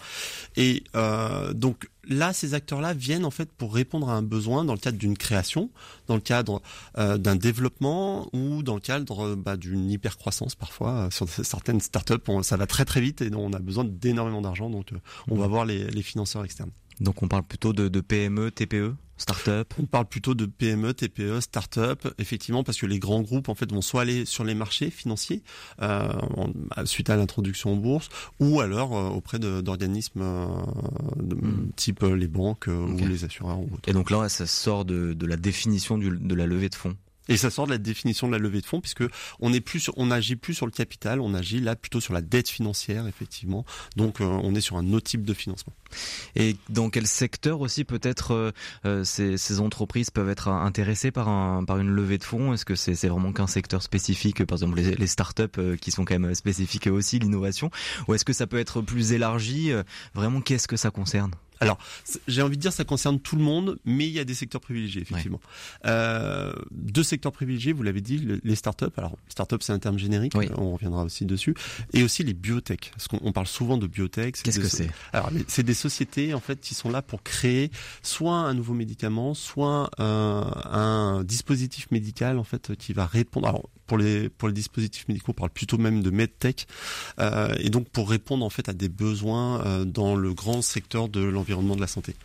Et 0.55 0.83
euh, 0.95 1.28
donc 1.53 1.89
là, 2.09 2.33
ces 2.33 2.53
acteurs-là 2.53 2.93
viennent 2.93 3.25
en 3.25 3.31
fait 3.31 3.51
pour 3.51 3.73
répondre 3.73 4.09
à 4.09 4.13
un 4.13 4.21
besoin 4.21 4.65
dans 4.65 4.73
le 4.73 4.79
cadre 4.79 4.97
d'une 4.97 5.17
création, 5.17 5.69
dans 6.07 6.15
le 6.15 6.21
cadre 6.21 6.61
euh, 6.97 7.17
d'un 7.17 7.35
développement 7.35 8.27
ou 8.33 8.63
dans 8.63 8.75
le 8.75 8.81
cadre 8.81 9.35
bah, 9.35 9.57
d'une 9.57 9.89
hyper 9.89 10.17
croissance 10.17 10.55
parfois 10.55 10.91
euh, 10.91 11.09
sur 11.11 11.29
certaines 11.43 11.79
startups. 11.79 12.15
ça 12.43 12.57
va 12.57 12.67
très 12.67 12.85
très 12.85 13.01
vite 13.01 13.21
et 13.21 13.29
on 13.33 13.53
a 13.53 13.59
besoin 13.59 13.85
d'énormément 13.85 14.41
d'argent, 14.41 14.69
donc 14.69 14.89
on 15.29 15.35
va 15.35 15.47
voir 15.47 15.65
les, 15.65 16.01
financeurs 16.01 16.43
externes. 16.45 16.71
Donc 16.99 17.21
on 17.21 17.27
parle 17.27 17.43
plutôt 17.43 17.73
de 17.73 18.01
PME, 18.01 18.51
TPE 18.51 18.95
Start-up 19.19 19.73
On 19.79 19.85
parle 19.85 20.05
plutôt 20.05 20.33
de 20.33 20.45
PME, 20.45 20.93
TPE, 20.93 21.41
start-up, 21.41 22.07
effectivement, 22.17 22.63
parce 22.63 22.77
que 22.77 22.85
les 22.85 22.99
grands 22.99 23.21
groupes 23.21 23.49
en 23.49 23.55
fait 23.55 23.71
vont 23.71 23.81
soit 23.81 24.01
aller 24.01 24.25
sur 24.25 24.43
les 24.43 24.55
marchés 24.55 24.89
financiers 24.89 25.43
euh, 25.81 26.09
suite 26.85 27.09
à 27.09 27.17
l'introduction 27.17 27.73
en 27.73 27.75
bourse, 27.75 28.09
ou 28.39 28.61
alors 28.61 28.97
euh, 28.97 29.09
auprès 29.09 29.37
d'organismes 29.37 30.21
euh, 30.21 30.47
hmm. 31.17 31.71
type 31.75 32.03
les 32.03 32.27
banques 32.27 32.67
ou 32.67 32.97
les 32.97 33.25
assureurs. 33.25 33.59
Ou 33.59 33.69
Et 33.87 33.93
donc 33.93 34.09
là, 34.09 34.29
ça 34.29 34.47
sort 34.47 34.85
de, 34.85 35.15
la 35.25 35.35
définition 35.35 35.97
de 35.97 36.35
la 36.35 36.45
levée 36.45 36.69
de 36.69 36.75
fonds. 36.75 36.95
Et 37.29 37.37
ça 37.37 37.49
sort 37.49 37.67
de 37.67 37.71
la 37.71 37.77
définition 37.77 38.27
de 38.27 38.33
la 38.33 38.39
levée 38.39 38.59
de 38.59 38.65
fonds 38.65 38.81
puisque 38.81 39.03
on 39.39 39.53
est 39.53 39.61
plus 39.61 39.89
on 39.95 40.11
agit 40.11 40.35
plus 40.35 40.55
sur 40.55 40.65
le 40.65 40.71
capital, 40.71 41.21
on 41.21 41.33
agit 41.33 41.61
là 41.61 41.75
plutôt 41.75 42.01
sur 42.01 42.13
la 42.13 42.21
dette 42.21 42.49
financière 42.49 43.07
effectivement. 43.07 43.65
Donc 43.95 44.19
euh, 44.19 44.25
on 44.25 44.55
est 44.55 44.61
sur 44.61 44.77
un 44.77 44.91
autre 44.93 45.05
type 45.09 45.23
de 45.23 45.33
financement. 45.33 45.73
Et 46.35 46.57
dans 46.69 46.89
quel 46.89 47.07
secteur 47.07 47.61
aussi 47.61 47.83
peut-être 47.83 48.33
euh, 48.33 48.51
euh, 48.85 49.03
ces, 49.03 49.37
ces, 49.37 49.59
entreprises 49.59 50.09
peuvent 50.09 50.29
être 50.29 50.47
intéressées 50.47 51.11
par 51.11 51.29
un 51.29 51.63
par 51.63 51.77
une 51.77 51.89
levée 51.89 52.17
de 52.17 52.23
fonds? 52.23 52.53
Est-ce 52.53 52.65
que 52.65 52.75
c'est 52.75 52.95
c'est 52.95 53.07
vraiment 53.07 53.31
qu'un 53.31 53.47
secteur 53.47 53.83
spécifique, 53.83 54.43
par 54.45 54.57
exemple 54.57 54.77
les, 54.77 54.95
les 54.95 55.07
startups 55.07 55.77
qui 55.79 55.91
sont 55.91 56.05
quand 56.05 56.17
même 56.17 56.33
spécifiques 56.33 56.87
aussi 56.87 57.19
l'innovation, 57.19 57.69
ou 58.07 58.15
est-ce 58.15 58.25
que 58.25 58.33
ça 58.33 58.47
peut 58.47 58.59
être 58.59 58.81
plus 58.81 59.13
élargi? 59.13 59.71
Vraiment, 60.15 60.41
qu'est-ce 60.41 60.67
que 60.67 60.77
ça 60.77 60.91
concerne? 60.91 61.31
Alors, 61.59 61.77
j'ai 62.27 62.41
envie 62.41 62.57
de 62.57 62.61
dire 62.61 62.73
ça 62.73 62.85
concerne 62.85 63.19
tout 63.19 63.35
le 63.35 63.41
monde, 63.41 63.77
mais 63.85 64.07
il 64.07 64.13
y 64.13 64.19
a 64.19 64.23
des 64.23 64.33
secteurs 64.33 64.61
privilégiés, 64.61 65.01
effectivement. 65.01 65.41
Euh, 65.85 66.53
deux 66.71 67.03
secteurs 67.03 67.31
privilégiés, 67.31 67.73
vous 67.73 67.83
l'avez 67.83 68.01
dit, 68.01 68.25
les 68.43 68.55
startups. 68.55 68.85
Alors, 68.97 69.17
startup, 69.27 69.61
c'est 69.63 69.73
un 69.73 69.79
terme 69.79 69.99
générique, 69.99 70.33
on 70.35 70.73
reviendra 70.73 71.03
aussi 71.03 71.25
dessus. 71.25 71.53
Et 71.93 72.03
aussi 72.03 72.23
les 72.23 72.33
biotech, 72.33 72.91
parce 72.91 73.07
qu'on 73.07 73.31
parle 73.31 73.47
souvent 73.47 73.77
de 73.77 73.87
biotech. 73.87 74.41
Qu'est-ce 74.41 74.59
que 74.59 74.67
c'est? 74.67 74.89
Alors, 75.13 75.31
c'est 75.47 75.63
des 75.63 75.73
sociétés, 75.73 76.33
en 76.33 76.39
fait, 76.39 76.59
qui 76.59 76.75
sont 76.75 76.89
là 76.89 77.01
pour 77.01 77.23
créer 77.23 77.71
soit 78.03 78.35
un 78.35 78.53
nouveau 78.53 78.73
médicament, 78.73 79.33
soit 79.33 79.89
un, 79.97 80.51
un 80.71 81.23
dispositif 81.23 81.91
médical, 81.91 82.39
en 82.39 82.43
fait, 82.43 82.75
qui 82.75 82.93
va 82.93 83.05
répondre. 83.05 83.47
Alors, 83.47 83.69
pour 83.89 83.97
les 83.97 84.29
pour 84.29 84.47
les 84.47 84.53
dispositifs 84.53 85.07
médicaux, 85.07 85.31
on 85.31 85.33
parle 85.33 85.49
plutôt 85.49 85.77
même 85.77 86.01
de 86.03 86.11
medtech, 86.11 86.67
euh, 87.19 87.53
et 87.59 87.69
donc 87.69 87.89
pour 87.89 88.09
répondre 88.09 88.45
en 88.45 88.49
fait 88.49 88.69
à 88.69 88.73
des 88.73 88.87
besoins 88.87 89.65
euh, 89.65 89.83
dans 89.83 90.15
le 90.15 90.33
grand 90.33 90.61
secteur 90.61 91.09
de 91.09 91.21
l'environnement 91.21 91.48
l'environnement 91.49 91.75
de 91.75 91.81
la 91.81 91.87
santé. 91.87 92.15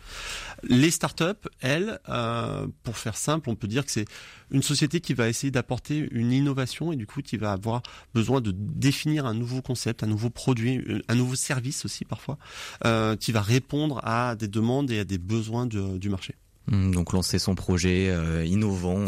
Les 0.63 0.91
startups, 0.91 1.49
elles, 1.61 1.99
euh, 2.09 2.67
pour 2.83 2.97
faire 2.97 3.17
simple, 3.17 3.49
on 3.49 3.55
peut 3.55 3.67
dire 3.67 3.85
que 3.85 3.91
c'est 3.91 4.05
une 4.51 4.63
société 4.63 5.01
qui 5.01 5.13
va 5.13 5.27
essayer 5.27 5.51
d'apporter 5.51 6.07
une 6.11 6.31
innovation 6.31 6.91
et 6.91 6.95
du 6.95 7.07
coup 7.07 7.21
qui 7.21 7.37
va 7.37 7.51
avoir 7.51 7.81
besoin 8.13 8.41
de 8.41 8.51
définir 8.55 9.25
un 9.25 9.33
nouveau 9.33 9.61
concept, 9.61 10.03
un 10.03 10.07
nouveau 10.07 10.29
produit, 10.29 10.77
euh, 10.77 11.01
un 11.07 11.15
nouveau 11.15 11.35
service 11.35 11.85
aussi 11.85 12.05
parfois, 12.05 12.37
euh, 12.85 13.15
qui 13.15 13.31
va 13.31 13.41
répondre 13.41 13.99
à 14.03 14.35
des 14.35 14.47
demandes 14.47 14.91
et 14.91 14.99
à 14.99 15.03
des 15.03 15.17
besoins 15.17 15.65
du 15.65 16.09
marché. 16.09 16.35
Mmh, 16.67 16.91
donc 16.91 17.13
lancer 17.13 17.37
son 17.39 17.55
projet 17.55 18.11
innovant, 18.45 19.05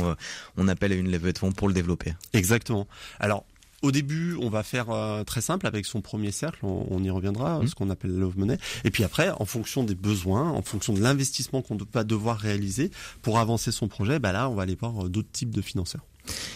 on 0.58 0.68
appelle 0.68 0.92
à 0.92 0.96
une 0.96 1.12
levée 1.12 1.34
de 1.34 1.38
fonds 1.38 1.52
pour 1.52 1.68
le 1.68 1.74
développer. 1.74 2.14
Exactement. 2.34 2.88
Alors 3.20 3.46
au 3.84 3.92
début, 3.92 4.36
on 4.42 4.50
va 4.50 4.64
faire 4.64 4.90
euh, 4.90 5.24
très 5.24 5.42
simple 5.42 5.68
avec 5.68 5.86
son 5.86 6.02
premier 6.02 6.32
cercle, 6.32 6.66
on, 6.66 7.04
y 7.04 7.10
reviendra, 7.10 7.60
mmh. 7.60 7.68
ce 7.68 7.76
qu'on 7.76 7.90
appelle 7.90 8.12
love 8.12 8.38
money. 8.38 8.58
Et 8.84 8.92
puis 8.92 9.04
après, 9.04 9.30
en 9.30 9.46
fonction 9.46 9.84
des 9.84 9.96
besoins, 9.96 10.50
en 10.50 10.64
fonction 10.64 10.94
de 10.94 11.02
l'investissement 11.02 11.62
qu'on 11.62 11.78
va 11.94 12.04
devoir 12.04 12.38
réaliser 12.38 12.92
pour 13.22 13.38
avancer 13.38 13.72
son 13.72 13.88
projet, 13.88 14.20
bah 14.20 14.32
là, 14.32 14.50
on 14.50 14.56
va 14.56 14.64
aller 14.64 14.76
voir 14.76 15.06
euh, 15.06 15.10
d'autres 15.10 15.32
types 15.32 15.54
de 15.54 15.62
financeurs. 15.62 16.02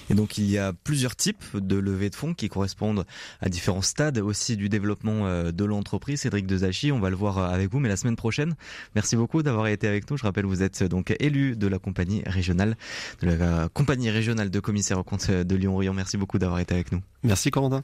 Et 0.10 0.14
donc 0.14 0.38
il 0.38 0.50
y 0.50 0.58
a 0.58 0.74
plusieurs 0.74 1.16
types 1.16 1.56
de 1.56 1.78
levées 1.78 2.10
de 2.10 2.16
fonds 2.16 2.34
qui 2.34 2.50
correspondent 2.50 3.06
à 3.40 3.50
différents 3.50 3.82
stades 3.82 4.20
aussi 4.20 4.58
du 4.58 4.70
développement 4.70 5.28
euh, 5.28 5.52
de 5.52 5.66
l'entreprise. 5.66 6.22
Cédric 6.22 6.46
Dezachi, 6.46 6.92
on 6.92 7.00
va 7.00 7.10
le 7.10 7.16
voir 7.16 7.38
euh, 7.38 7.48
avec 7.48 7.72
vous, 7.72 7.80
mais 7.80 7.90
la 7.90 7.98
semaine 7.98 8.16
prochaine. 8.16 8.56
Merci 8.96 9.16
beaucoup 9.16 9.44
d'avoir 9.44 9.68
été 9.68 9.88
avec 9.88 10.10
nous. 10.10 10.18
Je 10.18 10.24
rappelle, 10.24 10.46
vous 10.46 10.64
êtes 10.64 10.84
donc 10.84 11.16
élu 11.20 11.56
de 11.56 11.68
la 11.68 11.80
compagnie 11.80 12.24
régionale, 12.26 12.76
de 13.22 13.30
la 13.30 13.70
compagnie 13.70 14.10
régionale 14.10 14.50
de 14.50 14.60
commissaires 14.60 15.00
aux 15.00 15.04
comptes 15.04 15.32
de 15.32 15.56
Lyon-Rion. 15.56 15.94
Merci 15.94 16.18
beaucoup 16.18 16.40
d'avoir 16.40 16.60
été 16.60 16.74
avec 16.74 16.92
nous. 16.92 17.02
Merci 17.24 17.52
Corentin. 17.52 17.84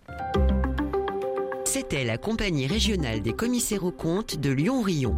C'était 1.66 2.06
la 2.06 2.18
compagnie 2.18 2.66
régionale 2.66 3.22
des 3.22 3.34
commissaires 3.34 3.84
aux 3.84 3.92
comptes 3.92 4.40
de 4.40 4.50
Lyon-Rion. 4.50 5.16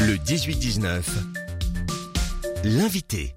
Le 0.00 0.16
18-19. 0.16 1.02
L'invité. 2.64 3.34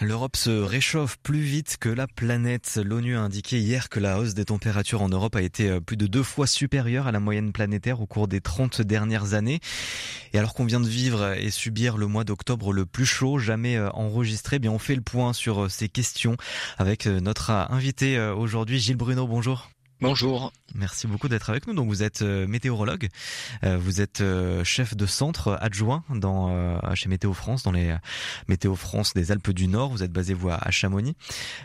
L'Europe 0.00 0.36
se 0.36 0.50
réchauffe 0.50 1.16
plus 1.24 1.40
vite 1.40 1.76
que 1.80 1.88
la 1.88 2.06
planète. 2.06 2.78
L'ONU 2.84 3.16
a 3.16 3.20
indiqué 3.20 3.58
hier 3.58 3.88
que 3.88 3.98
la 3.98 4.20
hausse 4.20 4.34
des 4.34 4.44
températures 4.44 5.02
en 5.02 5.08
Europe 5.08 5.34
a 5.34 5.42
été 5.42 5.68
euh, 5.68 5.80
plus 5.80 5.96
de 5.96 6.06
deux 6.06 6.22
fois 6.22 6.46
supérieure 6.46 7.08
à 7.08 7.12
la 7.12 7.18
moyenne 7.18 7.52
planétaire 7.52 8.00
au 8.00 8.06
cours 8.06 8.28
des 8.28 8.40
30 8.40 8.80
dernières 8.80 9.34
années. 9.34 9.58
Et 10.32 10.38
alors 10.38 10.54
qu'on 10.54 10.66
vient 10.66 10.78
de 10.78 10.88
vivre 10.88 11.32
et 11.32 11.50
subir 11.50 11.96
le 11.96 12.06
mois 12.06 12.22
d'octobre 12.22 12.72
le 12.72 12.86
plus 12.86 13.06
chaud 13.06 13.38
jamais 13.38 13.76
euh, 13.76 13.90
enregistré, 13.90 14.56
eh 14.56 14.58
bien 14.60 14.70
on 14.70 14.78
fait 14.78 14.94
le 14.94 15.02
point 15.02 15.32
sur 15.32 15.64
euh, 15.64 15.68
ces 15.68 15.88
questions 15.88 16.36
avec 16.76 17.06
notre 17.06 17.50
invité 17.50 18.20
aujourd'hui, 18.20 18.78
Gilles 18.78 18.96
Bruno. 18.96 19.26
Bonjour. 19.26 19.68
Bonjour. 20.00 20.52
Merci 20.76 21.08
beaucoup 21.08 21.28
d'être 21.28 21.50
avec 21.50 21.66
nous. 21.66 21.74
Donc 21.74 21.88
vous 21.88 22.04
êtes 22.04 22.22
euh, 22.22 22.46
météorologue, 22.46 23.08
euh, 23.64 23.76
vous 23.76 24.00
êtes 24.00 24.20
euh, 24.20 24.62
chef 24.62 24.94
de 24.94 25.06
centre 25.06 25.58
adjoint 25.60 26.04
dans 26.08 26.38
chez 26.94 27.08
Météo 27.08 27.32
France, 27.32 27.64
dans 27.64 27.72
les 27.72 27.96
Météo 28.46 28.76
France 28.76 29.12
des 29.12 29.32
Alpes 29.32 29.50
du 29.50 29.66
Nord. 29.66 29.90
Vous 29.90 30.04
êtes 30.04 30.12
basé 30.12 30.34
vous 30.34 30.50
à 30.50 30.70
Chamonix. 30.70 31.16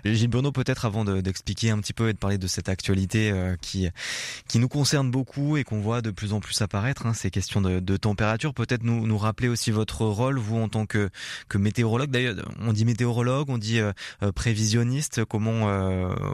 Gilles 0.03 0.29
Bruno, 0.29 0.51
peut-être 0.51 0.85
avant 0.85 1.05
d'expliquer 1.05 1.69
un 1.69 1.79
petit 1.79 1.93
peu 1.93 2.09
et 2.09 2.13
de 2.13 2.17
parler 2.17 2.39
de 2.39 2.47
cette 2.47 2.69
actualité 2.69 3.31
qui 3.61 3.87
qui 4.47 4.59
nous 4.59 4.67
concerne 4.67 5.11
beaucoup 5.11 5.57
et 5.57 5.63
qu'on 5.63 5.79
voit 5.79 6.01
de 6.01 6.09
plus 6.09 6.33
en 6.33 6.39
plus 6.39 6.61
apparaître, 6.61 7.05
hein, 7.05 7.13
ces 7.13 7.29
questions 7.29 7.61
de, 7.61 7.79
de 7.79 7.97
température. 7.97 8.53
Peut-être 8.53 8.83
nous 8.83 9.05
nous 9.05 9.17
rappeler 9.17 9.47
aussi 9.47 9.69
votre 9.69 10.05
rôle 10.05 10.39
vous 10.39 10.57
en 10.57 10.69
tant 10.69 10.85
que 10.85 11.09
que 11.49 11.57
météorologue. 11.57 12.09
D'ailleurs, 12.09 12.35
on 12.61 12.73
dit 12.73 12.85
météorologue, 12.85 13.49
on 13.49 13.57
dit 13.57 13.79
prévisionniste. 14.33 15.23
Comment 15.25 15.67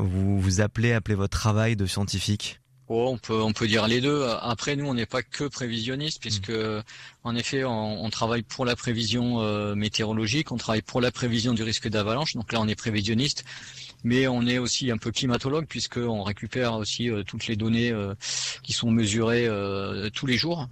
vous 0.01 0.39
vous 0.39 0.62
appelez 0.62 0.94
appelez 0.94 1.15
votre 1.15 1.38
travail 1.38 1.75
de 1.75 1.88
scientifique 1.89 2.60
Oh, 2.91 3.08
on 3.08 3.19
peut 3.19 3.39
on 3.39 3.53
peut 3.53 3.67
dire 3.67 3.88
les 3.88 4.01
deux. 4.01 4.25
Après, 4.41 4.75
nous, 4.75 4.88
on 4.88 4.96
n'est 4.96 5.05
pas 5.05 5.22
que 5.22 5.43
prévisionniste, 5.43 6.19
puisque 6.19 6.50
mm. 6.50 6.81
en 7.24 7.36
effet, 7.36 7.63
on, 7.63 8.10
travaille 8.10 8.41
pour 8.41 8.65
la 8.65 8.75
prévision 8.75 9.41
euh, 9.41 9.75
météorologique, 9.75 10.51
on 10.51 10.58
travaille 10.58 10.81
pour 10.81 11.00
la 11.00 11.12
prévision 11.12 11.53
du 11.53 11.62
risque 11.62 11.88
d'avalanche. 11.88 12.34
Donc 12.34 12.51
là, 12.51 12.60
on 12.60 12.67
est 12.67 12.74
prévisionniste 12.74 13.46
mais 14.03 14.27
on 14.27 14.46
est 14.46 14.58
aussi 14.58 14.91
un 14.91 14.98
peu 14.98 15.12
climatologue 15.12 15.65
puisqu'on 15.68 16.24
récupère 16.24 16.74
aussi 16.74 17.10
euh, 17.10 17.24
toutes 17.24 17.48
les 17.48 17.56
données 17.56 17.91
euh, 17.91 18.13
qui 18.63 18.74
sont 18.74 18.91
mesurées 18.91 19.48
euh, 19.48 20.10
tous 20.10 20.25
les 20.25 20.38
jours 20.38 20.68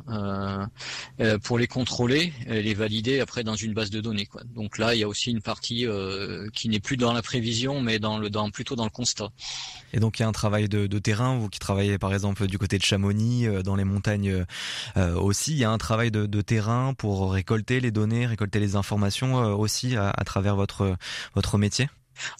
pour 1.43 1.57
les 1.57 1.67
contrôler 1.67 2.33
les 2.47 2.73
valider 2.73 3.19
après 3.19 3.43
dans 3.43 3.55
une 3.55 3.73
base 3.73 3.89
de 3.89 4.01
données. 4.01 4.25
Quoi. 4.25 4.41
Donc 4.55 4.77
là, 4.77 4.95
il 4.95 4.99
y 4.99 5.03
a 5.03 5.07
aussi 5.07 5.31
une 5.31 5.41
partie 5.41 5.85
qui 6.53 6.69
n'est 6.69 6.79
plus 6.79 6.97
dans 6.97 7.13
la 7.13 7.21
prévision, 7.21 7.81
mais 7.81 7.99
dans 7.99 8.17
le, 8.17 8.29
dans, 8.29 8.49
plutôt 8.49 8.75
dans 8.75 8.83
le 8.83 8.89
constat. 8.89 9.29
Et 9.93 9.99
donc 9.99 10.19
il 10.19 10.23
y 10.23 10.25
a 10.25 10.27
un 10.27 10.33
travail 10.33 10.69
de, 10.69 10.87
de 10.87 10.99
terrain, 10.99 11.37
vous 11.37 11.49
qui 11.49 11.59
travaillez 11.59 11.97
par 11.97 12.13
exemple 12.13 12.47
du 12.47 12.57
côté 12.57 12.77
de 12.77 12.83
Chamonix, 12.83 13.47
dans 13.63 13.75
les 13.75 13.83
montagnes 13.83 14.45
aussi, 14.95 15.51
il 15.53 15.57
y 15.57 15.63
a 15.63 15.71
un 15.71 15.77
travail 15.77 16.11
de, 16.11 16.25
de, 16.25 16.41
terrain 16.41 16.93
pour 16.93 17.33
récolter 17.33 17.79
les 17.79 17.91
données, 17.91 18.25
récolter 18.25 18.59
les 18.59 18.75
informations 18.75 19.35
aussi 19.57 19.95
à, 19.95 20.09
à 20.09 20.23
travers 20.23 20.55
votre 20.55 20.95
votre 21.35 21.57
métier? 21.57 21.89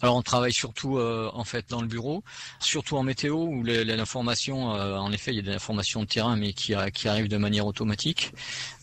Alors 0.01 0.15
on 0.15 0.21
travaille 0.21 0.53
surtout 0.53 0.97
euh, 0.97 1.29
en 1.33 1.43
fait 1.43 1.69
dans 1.69 1.81
le 1.81 1.87
bureau, 1.87 2.23
surtout 2.59 2.97
en 2.97 3.03
météo 3.03 3.35
où 3.35 3.63
l'information, 3.63 4.73
euh, 4.73 4.97
en 4.97 5.11
effet, 5.11 5.31
il 5.31 5.37
y 5.37 5.39
a 5.39 5.43
des 5.43 5.55
informations 5.55 6.01
de 6.01 6.07
terrain 6.07 6.35
mais 6.35 6.53
qui, 6.53 6.73
qui 6.93 7.07
arrivent 7.07 7.27
de 7.27 7.37
manière 7.37 7.65
automatique 7.65 8.33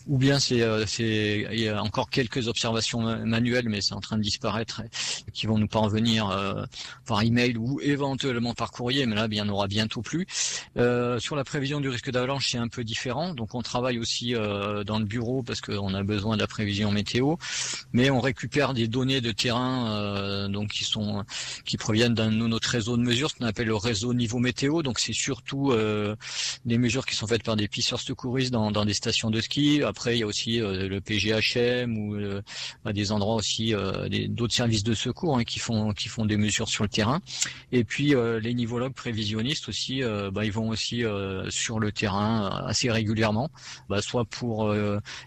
ou 0.07 0.17
bien 0.17 0.39
c'est 0.39 0.61
euh, 0.61 0.85
c'est 0.85 1.47
il 1.51 1.59
y 1.59 1.67
a 1.67 1.81
encore 1.81 2.09
quelques 2.09 2.47
observations 2.47 3.01
manuelles 3.25 3.69
mais 3.69 3.81
c'est 3.81 3.93
en 3.93 4.01
train 4.01 4.17
de 4.17 4.21
disparaître 4.21 4.81
qui 5.33 5.47
vont 5.47 5.57
nous 5.57 5.67
parvenir 5.67 6.29
euh, 6.29 6.65
par 7.05 7.21
email 7.23 7.57
ou 7.57 7.79
éventuellement 7.81 8.53
par 8.53 8.71
courrier 8.71 9.05
mais 9.05 9.15
là 9.15 9.27
il 9.29 9.37
y 9.37 9.41
en 9.41 9.49
aura 9.49 9.67
bientôt 9.67 10.01
plus. 10.01 10.27
Euh, 10.77 11.19
sur 11.19 11.35
la 11.35 11.43
prévision 11.43 11.79
du 11.79 11.89
risque 11.89 12.11
d'avalanche 12.11 12.49
c'est 12.51 12.57
un 12.57 12.67
peu 12.67 12.83
différent. 12.83 13.33
Donc 13.33 13.55
on 13.55 13.61
travaille 13.61 13.99
aussi 13.99 14.33
dans 14.33 14.99
le 14.99 15.05
bureau 15.05 15.43
parce 15.43 15.61
qu'on 15.61 15.93
a 15.93 16.03
besoin 16.03 16.35
de 16.35 16.41
la 16.41 16.47
prévision 16.47 16.91
météo 16.91 17.35
mais 17.93 18.09
on 18.09 18.19
récupère 18.19 18.73
des 18.73 18.87
données 18.87 19.21
de 19.21 19.31
terrain 19.31 20.49
donc 20.49 20.69
qui 20.69 20.83
sont 20.83 21.23
qui 21.65 21.77
proviennent 21.77 22.13
d'un 22.13 22.31
de 22.31 22.47
notre 22.47 22.69
réseau 22.69 22.97
de 22.97 23.01
mesures 23.01 23.29
ce 23.31 23.35
qu'on 23.35 23.45
appelle 23.45 23.67
le 23.67 23.75
réseau 23.75 24.13
niveau 24.13 24.39
météo. 24.39 24.83
Donc 24.83 24.99
c'est 24.99 25.13
surtout 25.13 25.73
des 26.65 26.77
mesures 26.77 27.05
qui 27.05 27.15
sont 27.15 27.27
faites 27.27 27.43
par 27.43 27.55
des 27.55 27.67
pisseurs 27.67 27.99
secouristes 28.01 28.51
dans, 28.51 28.71
dans 28.71 28.85
des 28.85 28.93
stations 28.93 29.31
de 29.31 29.41
ski 29.41 29.81
après, 29.95 30.17
il 30.17 30.19
y 30.19 30.23
a 30.23 30.27
aussi 30.27 30.59
euh, 30.59 30.89
le 30.89 30.99
PGHM 30.99 31.97
ou 31.97 32.15
euh, 32.15 32.41
des 32.91 33.13
endroits 33.13 33.35
aussi, 33.35 33.73
euh, 33.73 34.09
d'autres 34.27 34.53
services 34.53 34.83
de 34.83 34.93
secours 34.93 35.37
hein, 35.37 35.45
qui 35.45 35.59
font 35.59 35.93
qui 35.93 36.09
font 36.09 36.25
des 36.25 36.35
mesures 36.35 36.67
sur 36.67 36.83
le 36.83 36.89
terrain. 36.89 37.21
Et 37.71 37.85
puis 37.85 38.13
les 38.41 38.53
nivologues 38.53 38.93
prévisionnistes 38.93 39.69
aussi, 39.69 40.01
bah, 40.33 40.43
ils 40.43 40.51
vont 40.51 40.69
aussi 40.69 41.03
sur 41.49 41.79
le 41.79 41.91
terrain 41.91 42.63
assez 42.67 42.89
régulièrement, 42.91 43.49
bah, 43.89 44.01
soit 44.01 44.25
pour 44.25 44.73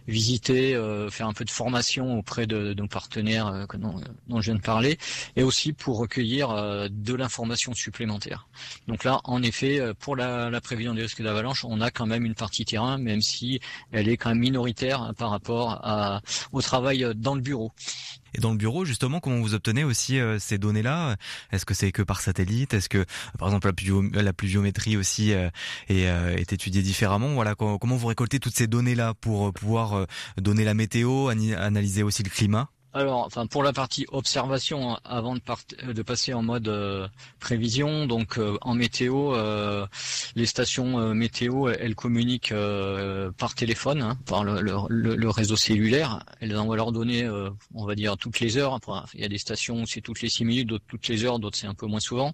visiter, 0.06 0.72
faire 1.10 1.28
un 1.28 1.32
peu 1.32 1.44
de 1.44 1.50
formation 1.50 2.18
auprès 2.18 2.46
de, 2.46 2.75
nos 2.75 2.88
partenaires 2.88 3.66
dont, 3.78 4.40
je 4.40 4.44
viens 4.44 4.54
de 4.54 4.60
parler, 4.60 4.98
et 5.37 5.42
aussi 5.42 5.72
pour 5.72 5.98
recueillir 5.98 6.88
de 6.90 7.14
l'information 7.14 7.75
supplémentaire. 7.75 8.48
Donc 8.87 9.04
là, 9.04 9.20
en 9.25 9.42
effet, 9.42 9.80
pour 9.98 10.16
la, 10.16 10.50
la 10.50 10.60
prévision 10.60 10.94
des 10.94 11.02
risques 11.02 11.22
d'avalanche, 11.22 11.64
on 11.64 11.80
a 11.80 11.90
quand 11.90 12.06
même 12.06 12.25
une 12.25 12.34
partie 12.34 12.64
terrain, 12.64 12.98
même 12.98 13.22
si 13.22 13.60
elle 13.92 14.08
est 14.08 14.16
quand 14.16 14.30
même 14.30 14.40
minoritaire 14.40 14.58
minoritaire 14.59 15.12
par 15.17 15.31
rapport 15.31 15.81
au 16.53 16.62
travail 16.62 17.07
dans 17.15 17.35
le 17.35 17.41
bureau. 17.41 17.73
Et 18.35 18.41
dans 18.41 18.50
le 18.50 18.57
bureau, 18.57 18.85
justement, 18.85 19.21
comment 19.21 19.41
vous 19.41 19.55
obtenez 19.55 19.85
aussi 19.85 20.21
euh, 20.21 20.38
ces 20.38 20.59
données-là? 20.59 21.17
Est-ce 21.50 21.65
que 21.65 21.75
c'est 21.75 21.93
que 21.93 22.03
par 22.03 22.21
satellite? 22.21 22.75
Est-ce 22.75 22.88
que, 22.88 23.05
par 23.38 23.49
exemple, 23.49 23.71
la, 24.12 24.33
pluviométrie 24.33 24.97
aussi 24.97 25.33
euh, 25.33 25.49
est, 25.88 26.07
euh, 26.09 26.37
est, 26.37 26.53
étudiée 26.53 26.83
différemment? 26.83 27.33
Voilà, 27.35 27.55
comment 27.55 27.97
vous 27.97 28.07
récoltez 28.07 28.38
toutes 28.38 28.57
ces 28.57 28.67
données-là 28.67 29.15
pour 29.15 29.53
pouvoir 29.53 30.07
donner 30.37 30.65
la 30.65 30.75
météo, 30.75 31.29
analyser 31.29 32.03
aussi 32.03 32.23
le 32.23 32.31
climat? 32.31 32.69
Alors, 32.95 33.26
enfin, 33.26 33.47
pour 33.47 33.62
la 33.62 33.75
partie 33.75 34.07
observation, 34.12 34.97
avant 35.04 35.35
de, 35.35 35.92
de 35.92 36.02
passer 36.02 36.33
en 36.33 36.42
mode 36.42 36.68
euh, 36.68 37.07
prévision, 37.38 38.07
donc 38.07 38.38
euh, 38.38 38.57
en 38.62 38.75
météo, 38.75 39.35
euh, 39.35 39.87
les 40.37 40.47
stations 40.47 41.14
météo, 41.14 41.68
elles 41.68 41.95
communiquent 41.95 42.54
par 43.37 43.54
téléphone, 43.54 44.00
hein, 44.00 44.18
par 44.25 44.42
le, 44.42 44.62
le, 44.62 45.16
le, 45.16 45.28
réseau 45.28 45.57
cellulaire. 45.57 46.25
Elles 46.40 46.57
envoient 46.57 46.76
leurs 46.76 46.92
données, 46.92 47.28
on 47.75 47.85
va 47.85 47.95
dire 47.95 48.16
toutes 48.16 48.40
les 48.40 48.57
heures. 48.57 48.78
il 49.14 49.21
y 49.21 49.25
a 49.25 49.28
des 49.28 49.38
stations 49.38 49.83
où 49.83 49.87
c'est 49.87 50.00
toutes 50.00 50.23
les 50.23 50.30
six 50.30 50.45
minutes, 50.45 50.68
d'autres 50.68 50.85
toutes 50.88 51.09
les 51.09 51.25
heures, 51.25 51.38
d'autres 51.38 51.59
c'est 51.59 51.66
un 51.66 51.75
peu 51.75 51.87
moins 51.87 52.00
souvent. 52.00 52.33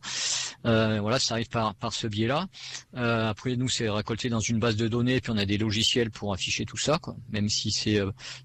voilà, 0.62 1.18
ça 1.18 1.34
arrive 1.34 1.48
par, 1.48 1.74
par 1.74 1.92
ce 1.92 2.06
biais-là. 2.06 2.46
après, 2.94 3.56
nous, 3.56 3.68
c'est 3.68 3.88
récolté 3.88 4.28
dans 4.28 4.40
une 4.40 4.60
base 4.60 4.76
de 4.76 4.86
données, 4.86 5.20
puis 5.20 5.32
on 5.32 5.36
a 5.36 5.46
des 5.46 5.58
logiciels 5.58 6.10
pour 6.10 6.32
afficher 6.32 6.64
tout 6.64 6.78
ça, 6.78 6.98
quoi. 6.98 7.16
Même 7.30 7.48
si 7.48 7.72
c'est 7.72 8.00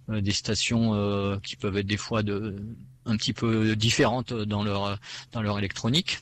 des 0.08 0.32
stations 0.32 1.40
qui 1.44 1.56
peuvent 1.56 1.78
être 1.78 1.88
des 1.88 1.99
fois 2.00 2.24
de 2.24 2.56
un 3.10 3.18
petit 3.18 3.34
peu 3.34 3.76
différentes 3.76 4.34
dans 4.34 4.64
leur 4.64 4.98
dans 5.32 5.42
leur 5.42 5.58
électronique. 5.58 6.20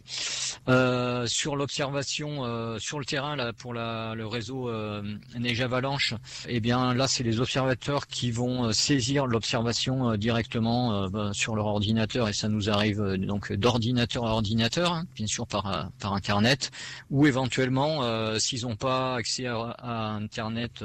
Euh, 0.69 1.25
sur 1.27 1.55
l'observation 1.55 2.43
euh, 2.43 2.77
sur 2.77 2.99
le 2.99 3.05
terrain 3.05 3.35
là 3.35 3.53
pour 3.53 3.73
la, 3.73 4.15
le 4.15 4.27
réseau 4.27 4.69
euh, 4.69 5.01
neige 5.37 5.61
avalanche, 5.61 6.13
eh 6.47 6.59
bien 6.59 6.93
là 6.93 7.07
c'est 7.07 7.23
les 7.23 7.39
observateurs 7.39 8.07
qui 8.07 8.31
vont 8.31 8.71
saisir 8.73 9.27
l'observation 9.27 10.15
directement 10.15 11.07
ben, 11.09 11.33
sur 11.33 11.55
leur 11.55 11.67
ordinateur. 11.67 12.27
Et 12.27 12.33
ça 12.33 12.49
nous 12.49 12.69
arrive 12.69 13.01
donc 13.17 13.53
d'ordinateur 13.53 14.25
à 14.25 14.33
ordinateur, 14.33 14.93
hein, 14.93 15.05
bien 15.15 15.27
sûr 15.27 15.47
par 15.47 15.89
par 15.99 16.13
internet, 16.13 16.71
ou 17.09 17.27
éventuellement 17.27 18.01
s'ils 18.39 18.63
n'ont 18.63 18.75
pas 18.75 19.15
accès 19.15 19.45
à, 19.47 20.15
internet 20.15 20.83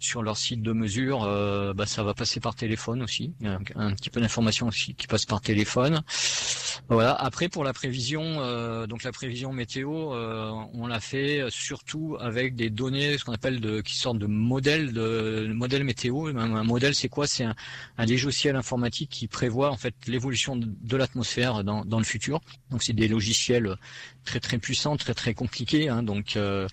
sur 0.00 0.22
leur 0.22 0.36
site 0.36 0.62
de 0.62 0.72
mesure, 0.72 1.20
bah, 1.74 1.86
ça 1.86 2.02
va 2.02 2.14
passer 2.14 2.40
par 2.40 2.54
téléphone 2.54 3.02
aussi, 3.02 3.34
un, 3.44 3.58
un 3.76 3.94
petit 3.94 4.10
peu 4.10 4.20
d'informations 4.20 4.68
aussi 4.68 4.94
qui 4.94 5.06
par 5.26 5.40
téléphone. 5.40 6.02
Voilà. 6.88 7.14
Après 7.14 7.48
pour 7.48 7.64
la 7.64 7.72
prévision, 7.72 8.22
euh, 8.22 8.86
donc 8.86 9.02
la 9.02 9.12
prévision 9.12 9.52
météo, 9.52 10.12
euh, 10.12 10.50
on 10.74 10.86
l'a 10.86 11.00
fait 11.00 11.44
surtout 11.48 12.16
avec 12.20 12.54
des 12.56 12.70
données, 12.70 13.16
ce 13.18 13.24
qu'on 13.24 13.32
appelle 13.32 13.60
de, 13.60 13.80
qui 13.80 13.96
sortent 13.96 14.18
de 14.18 14.26
modèles, 14.26 14.92
de 14.92 15.50
modèles 15.52 15.84
météo. 15.84 16.28
Un, 16.36 16.64
modèle, 16.64 16.94
c'est 16.94 17.08
quoi? 17.08 17.26
C'est 17.26 17.44
un, 17.44 17.54
un, 17.98 18.06
logiciel 18.06 18.56
informatique 18.56 19.10
qui 19.10 19.26
prévoit 19.28 19.70
en 19.70 19.76
fait 19.76 19.94
l'évolution 20.06 20.56
de, 20.56 20.96
l'atmosphère 20.96 21.64
dans, 21.64 21.84
dans 21.84 21.98
le 21.98 22.04
futur. 22.04 22.40
Donc 22.70 22.82
c'est 22.82 22.92
des 22.92 23.08
logiciels 23.08 23.76
très 24.24 24.40
très 24.40 24.58
puissants, 24.58 24.96
très 24.96 25.14
très 25.14 25.34
compliqués. 25.34 25.88
Hein. 25.88 26.02
Donc 26.02 26.36
euh, 26.36 26.66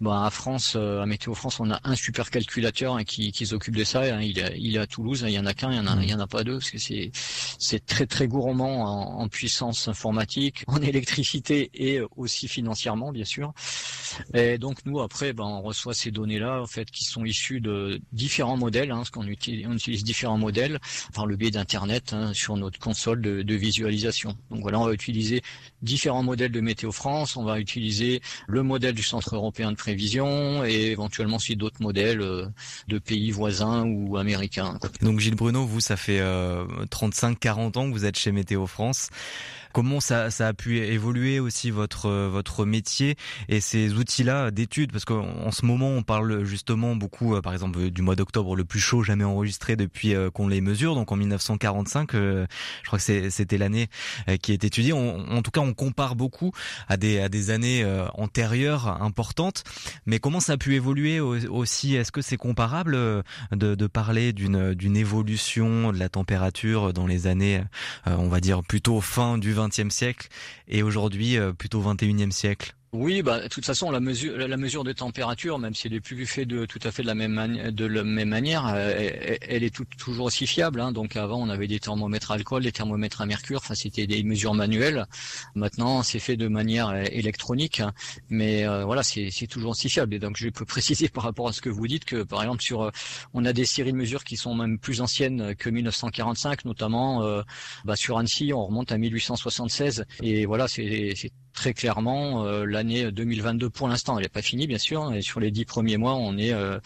bah, 0.00 0.24
à 0.24 0.30
France, 0.30 0.74
euh, 0.76 1.00
à 1.00 1.06
Météo 1.06 1.34
France, 1.34 1.60
on 1.60 1.70
a 1.70 1.80
un 1.84 1.94
super 1.94 2.30
calculateur 2.30 2.94
hein, 2.94 3.04
qui, 3.04 3.32
qui 3.32 3.46
s'occupe 3.46 3.76
de 3.76 3.84
ça. 3.84 4.02
Hein. 4.02 4.20
Il, 4.22 4.38
est, 4.38 4.56
il 4.58 4.76
est 4.76 4.78
à 4.78 4.86
Toulouse. 4.86 5.24
Il 5.26 5.32
y 5.32 5.38
en 5.38 5.46
a 5.46 5.54
qu'un, 5.54 5.72
il 5.72 5.76
y 5.76 5.80
en 5.80 5.86
a, 5.86 6.02
il 6.02 6.08
y 6.08 6.14
en 6.14 6.20
a 6.20 6.26
pas 6.26 6.44
deux 6.44 6.58
parce 6.58 6.70
que 6.70 6.78
c'est 6.78 7.10
c'est 7.58 7.84
très 7.84 8.06
très 8.06 8.28
gourmand 8.28 9.18
en, 9.20 9.28
puissance 9.28 9.88
informatique, 9.88 10.64
en 10.66 10.76
électricité 10.82 11.70
et 11.74 12.00
aussi 12.16 12.48
financièrement 12.48 13.10
bien 13.10 13.24
sûr. 13.24 13.52
Et 14.32 14.58
donc 14.58 14.78
nous 14.84 15.00
après, 15.00 15.32
ben, 15.32 15.44
on 15.44 15.62
reçoit 15.62 15.94
ces 15.94 16.10
données-là 16.10 16.62
en 16.62 16.66
fait 16.66 16.90
qui 16.90 17.04
sont 17.04 17.24
issues 17.24 17.60
de 17.60 18.00
différents 18.12 18.56
modèles, 18.56 18.90
hein, 18.90 18.96
parce 18.96 19.10
qu'on 19.10 19.26
utilise, 19.26 19.66
on 19.66 19.74
utilise 19.74 20.04
différents 20.04 20.38
modèles 20.38 20.78
par 21.12 21.26
le 21.26 21.36
biais 21.36 21.50
d'internet 21.50 22.12
hein, 22.12 22.32
sur 22.34 22.56
notre 22.56 22.78
console 22.78 23.20
de, 23.20 23.42
de, 23.42 23.54
visualisation. 23.54 24.36
Donc 24.50 24.62
voilà, 24.62 24.78
on 24.80 24.86
va 24.86 24.92
utiliser 24.92 25.42
différents 25.82 26.22
modèles 26.22 26.52
de 26.52 26.60
Météo 26.60 26.83
France, 26.92 27.36
on 27.36 27.44
va 27.44 27.58
utiliser 27.60 28.20
le 28.46 28.62
modèle 28.62 28.94
du 28.94 29.02
Centre 29.02 29.34
européen 29.34 29.70
de 29.70 29.76
prévision 29.76 30.64
et 30.64 30.90
éventuellement 30.90 31.36
aussi 31.36 31.56
d'autres 31.56 31.82
modèles 31.82 32.20
euh, 32.20 32.46
de 32.88 32.98
pays 32.98 33.30
voisins 33.30 33.84
ou 33.84 34.16
américains. 34.16 34.78
Donc 35.02 35.20
Gilles 35.20 35.36
Bruno, 35.36 35.64
vous 35.64 35.80
ça 35.80 35.96
fait 35.96 36.20
euh, 36.20 36.64
35-40 36.90 37.78
ans 37.78 37.88
que 37.88 37.92
vous 37.92 38.04
êtes 38.04 38.18
chez 38.18 38.32
Météo 38.32 38.66
France. 38.66 39.08
Comment 39.74 39.98
ça, 39.98 40.30
ça, 40.30 40.46
a 40.46 40.52
pu 40.54 40.78
évoluer 40.78 41.40
aussi 41.40 41.72
votre 41.72 42.08
votre 42.28 42.64
métier 42.64 43.16
et 43.48 43.60
ces 43.60 43.94
outils-là 43.94 44.52
d'études? 44.52 44.92
Parce 44.92 45.04
qu'en 45.04 45.50
ce 45.50 45.66
moment, 45.66 45.88
on 45.88 46.04
parle 46.04 46.44
justement 46.44 46.94
beaucoup, 46.94 47.34
euh, 47.34 47.40
par 47.40 47.52
exemple, 47.52 47.90
du 47.90 48.00
mois 48.00 48.14
d'octobre 48.14 48.54
le 48.54 48.64
plus 48.64 48.78
chaud 48.78 49.02
jamais 49.02 49.24
enregistré 49.24 49.74
depuis 49.74 50.14
euh, 50.14 50.30
qu'on 50.30 50.46
les 50.46 50.60
mesure. 50.60 50.94
Donc 50.94 51.10
en 51.10 51.16
1945, 51.16 52.14
euh, 52.14 52.46
je 52.82 52.86
crois 52.86 53.00
que 53.00 53.30
c'était 53.30 53.58
l'année 53.58 53.88
qui 54.42 54.52
est 54.52 54.62
étudiée. 54.62 54.92
en 54.92 55.42
tout 55.42 55.50
cas, 55.50 55.60
on 55.60 55.74
compare 55.74 56.14
beaucoup 56.14 56.52
à 56.86 56.96
des 56.96 57.18
à 57.18 57.28
des 57.28 57.50
années 57.50 57.84
antérieures 58.14 59.02
importantes. 59.02 59.64
Mais 60.06 60.20
comment 60.20 60.38
ça 60.38 60.52
a 60.52 60.56
pu 60.56 60.76
évoluer 60.76 61.18
aussi? 61.18 61.96
Est-ce 61.96 62.12
que 62.12 62.22
c'est 62.22 62.36
comparable 62.36 62.92
de, 62.92 63.24
de 63.50 63.86
parler 63.88 64.32
d'une 64.32 64.72
d'une 64.74 64.96
évolution 64.96 65.92
de 65.92 65.98
la 65.98 66.08
température 66.08 66.92
dans 66.92 67.08
les 67.08 67.26
années, 67.26 67.64
on 68.06 68.28
va 68.28 68.38
dire 68.38 68.62
plutôt 68.62 69.00
fin 69.00 69.36
du 69.36 69.52
20 69.52 69.63
XXe 69.66 69.90
siècle 69.90 70.28
et 70.68 70.82
aujourd'hui 70.82 71.36
euh, 71.36 71.52
plutôt 71.52 71.82
21e 71.82 72.30
siècle 72.30 72.74
oui, 72.94 73.22
bah, 73.22 73.40
de 73.40 73.48
toute 73.48 73.66
façon, 73.66 73.90
la 73.90 73.98
mesure, 73.98 74.38
la 74.38 74.56
mesure 74.56 74.84
des 74.84 74.94
températures, 74.94 75.58
même 75.58 75.74
si 75.74 75.88
elle 75.88 75.94
est 75.94 76.00
plus 76.00 76.26
faite 76.26 76.46
de 76.46 76.64
tout 76.64 76.78
à 76.84 76.92
fait 76.92 77.02
de 77.02 77.08
la 77.08 77.16
même, 77.16 77.72
de 77.72 77.86
la 77.86 78.04
même 78.04 78.28
manière, 78.28 78.68
euh, 78.72 79.36
elle, 79.40 79.64
est 79.64 79.74
toujours 79.98 80.26
aussi 80.26 80.46
fiable. 80.46 80.80
Hein. 80.80 80.92
Donc 80.92 81.16
avant, 81.16 81.42
on 81.42 81.48
avait 81.48 81.66
des 81.66 81.80
thermomètres 81.80 82.30
à 82.30 82.34
alcool, 82.34 82.62
des 82.62 82.70
thermomètres 82.70 83.20
à 83.20 83.26
mercure. 83.26 83.58
Enfin, 83.64 83.74
c'était 83.74 84.06
des 84.06 84.22
mesures 84.22 84.54
manuelles. 84.54 85.06
Maintenant, 85.56 86.04
c'est 86.04 86.20
fait 86.20 86.36
de 86.36 86.46
manière 86.46 86.90
euh, 86.90 87.02
électronique, 87.10 87.82
mais 88.28 88.64
euh, 88.64 88.84
voilà, 88.84 89.02
c'est 89.02 89.48
toujours 89.48 89.72
aussi 89.72 89.88
fiable. 89.88 90.14
Et 90.14 90.20
donc, 90.20 90.36
je 90.36 90.48
peux 90.50 90.64
préciser 90.64 91.08
par 91.08 91.24
rapport 91.24 91.48
à 91.48 91.52
ce 91.52 91.60
que 91.60 91.70
vous 91.70 91.88
dites 91.88 92.04
que, 92.04 92.22
par 92.22 92.42
exemple, 92.42 92.62
sur, 92.62 92.92
on 93.32 93.44
a 93.44 93.52
des 93.52 93.64
séries 93.64 93.90
de 93.90 93.96
mesures 93.96 94.22
qui 94.22 94.36
sont 94.36 94.54
même 94.54 94.78
plus 94.78 95.00
anciennes 95.00 95.56
que 95.56 95.68
1945, 95.68 96.64
notamment 96.64 97.42
bah, 97.84 97.96
sur 97.96 98.18
Annecy, 98.18 98.52
on 98.52 98.66
remonte 98.66 98.92
à 98.92 98.98
1876. 98.98 100.04
Et 100.22 100.46
voilà, 100.46 100.68
c'est 100.68 101.14
très 101.54 101.72
clairement 101.72 102.44
euh, 102.44 102.64
l'année 102.84 103.10
2022 103.10 103.70
pour 103.70 103.88
l'instant. 103.88 104.16
Elle 104.18 104.24
n'est 104.24 104.28
pas 104.28 104.42
finie 104.42 104.66
bien 104.66 104.78
sûr, 104.78 105.12
et 105.12 105.22
sur 105.22 105.40
les 105.40 105.50
dix 105.50 105.64
premiers 105.64 105.96
mois, 105.96 106.14
on 106.14 106.36
est 106.36 106.52
euh, 106.52 106.78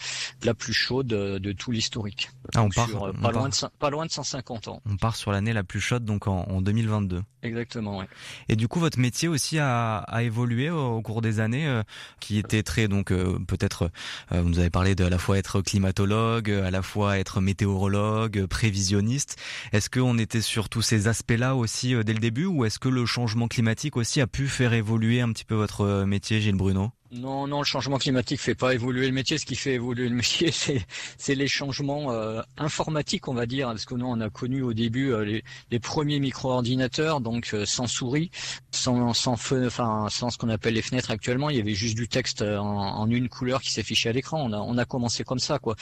la 0.43 0.53
plus 0.53 0.73
chaude 0.73 1.07
de, 1.07 1.51
tout 1.51 1.71
l'historique. 1.71 2.29
Ah, 2.55 2.63
on 2.63 2.69
part, 2.69 2.89
euh, 3.03 3.13
pas, 3.13 3.31
loin 3.31 3.49
de, 3.49 3.55
pas 3.79 3.89
loin 3.89 4.05
de 4.05 4.11
150 4.11 4.67
ans. 4.69 4.81
On 4.89 4.97
part 4.97 5.15
sur 5.15 5.31
l'année 5.31 5.53
la 5.53 5.63
plus 5.63 5.81
chaude 5.81 6.05
donc 6.05 6.27
en, 6.27 6.43
en 6.43 6.61
2022. 6.61 7.21
Exactement. 7.41 7.99
Ouais. 7.99 8.07
Et 8.49 8.55
du 8.55 8.67
coup, 8.67 8.79
votre 8.79 8.99
métier 8.99 9.27
aussi 9.27 9.59
a, 9.59 9.97
a 9.99 10.23
évolué 10.23 10.69
au, 10.69 11.01
cours 11.01 11.21
des 11.21 11.39
années, 11.39 11.81
qui 12.19 12.37
était 12.37 12.63
très 12.63 12.87
donc 12.87 13.07
peut-être 13.09 13.91
vous 14.31 14.49
nous 14.49 14.59
avez 14.59 14.69
parlé 14.69 14.95
de 14.95 15.05
à 15.05 15.09
la 15.09 15.17
fois 15.17 15.37
être 15.37 15.61
climatologue, 15.61 16.51
à 16.51 16.71
la 16.71 16.81
fois 16.81 17.17
être 17.17 17.39
météorologue, 17.39 18.45
prévisionniste. 18.45 19.37
Est-ce 19.71 19.89
qu'on 19.89 20.17
était 20.17 20.41
sur 20.41 20.69
tous 20.69 20.81
ces 20.81 21.07
aspects-là 21.07 21.55
aussi 21.55 21.95
dès 22.03 22.13
le 22.13 22.19
début, 22.19 22.45
ou 22.45 22.65
est-ce 22.65 22.79
que 22.79 22.89
le 22.89 23.05
changement 23.05 23.47
climatique 23.47 23.95
aussi 23.95 24.19
a 24.21 24.27
pu 24.27 24.47
faire 24.47 24.73
évoluer 24.73 25.21
un 25.21 25.31
petit 25.31 25.45
peu 25.45 25.55
votre 25.55 25.81
euh, 25.81 25.88
métier, 26.05 26.41
Gilles 26.41 26.53
Bruno 26.53 26.91
non, 27.11 27.47
non, 27.47 27.59
le 27.59 27.65
changement 27.65 27.97
climatique 27.97 28.39
fait 28.39 28.53
pas 28.53 28.75
évoluer 28.75 29.07
le 29.07 29.13
métier. 29.13 29.39
Ce 29.39 29.45
qui 29.45 29.55
fait 29.55 29.73
évoluer 29.73 30.09
le 30.09 30.15
métier, 30.15 30.51
c'est, 31.17 31.35
les 31.35 31.47
changements 31.47 32.11
euh, 32.11 32.41
informatiques, 32.57 33.27
on 33.27 33.33
va 33.33 33.47
dire, 33.47 33.69
parce 33.69 33.85
que 33.85 33.95
nous, 33.95 34.05
on 34.05 34.21
a 34.21 34.29
connu 34.29 34.61
au 34.61 34.73
début 34.73 35.11
euh, 35.11 35.25
les, 35.25 35.43
les, 35.71 35.79
premiers 35.79 36.19
micro-ordinateurs, 36.19 37.19
donc 37.19 37.49
euh, 37.55 37.65
sans 37.65 37.87
souris, 37.87 38.29
sans, 38.69 39.13
sans 39.15 39.37
feu, 39.37 39.65
enfin, 39.65 40.07
sans 40.11 40.29
ce 40.29 40.37
qu'on 40.37 40.49
appelle 40.49 40.75
les 40.75 40.83
fenêtres 40.83 41.09
actuellement. 41.09 41.49
Il 41.49 41.57
y 41.57 41.59
avait 41.59 41.73
juste 41.73 41.95
du 41.95 42.07
texte 42.07 42.43
en, 42.43 42.99
en 42.99 43.09
une 43.09 43.27
couleur 43.27 43.61
qui 43.61 43.71
s'affichait 43.71 44.09
à 44.09 44.13
l'écran. 44.13 44.43
On 44.43 44.53
a, 44.53 44.57
on 44.57 44.77
a 44.77 44.85
commencé 44.85 45.23
comme 45.23 45.39
ça, 45.39 45.57
quoi. 45.57 45.75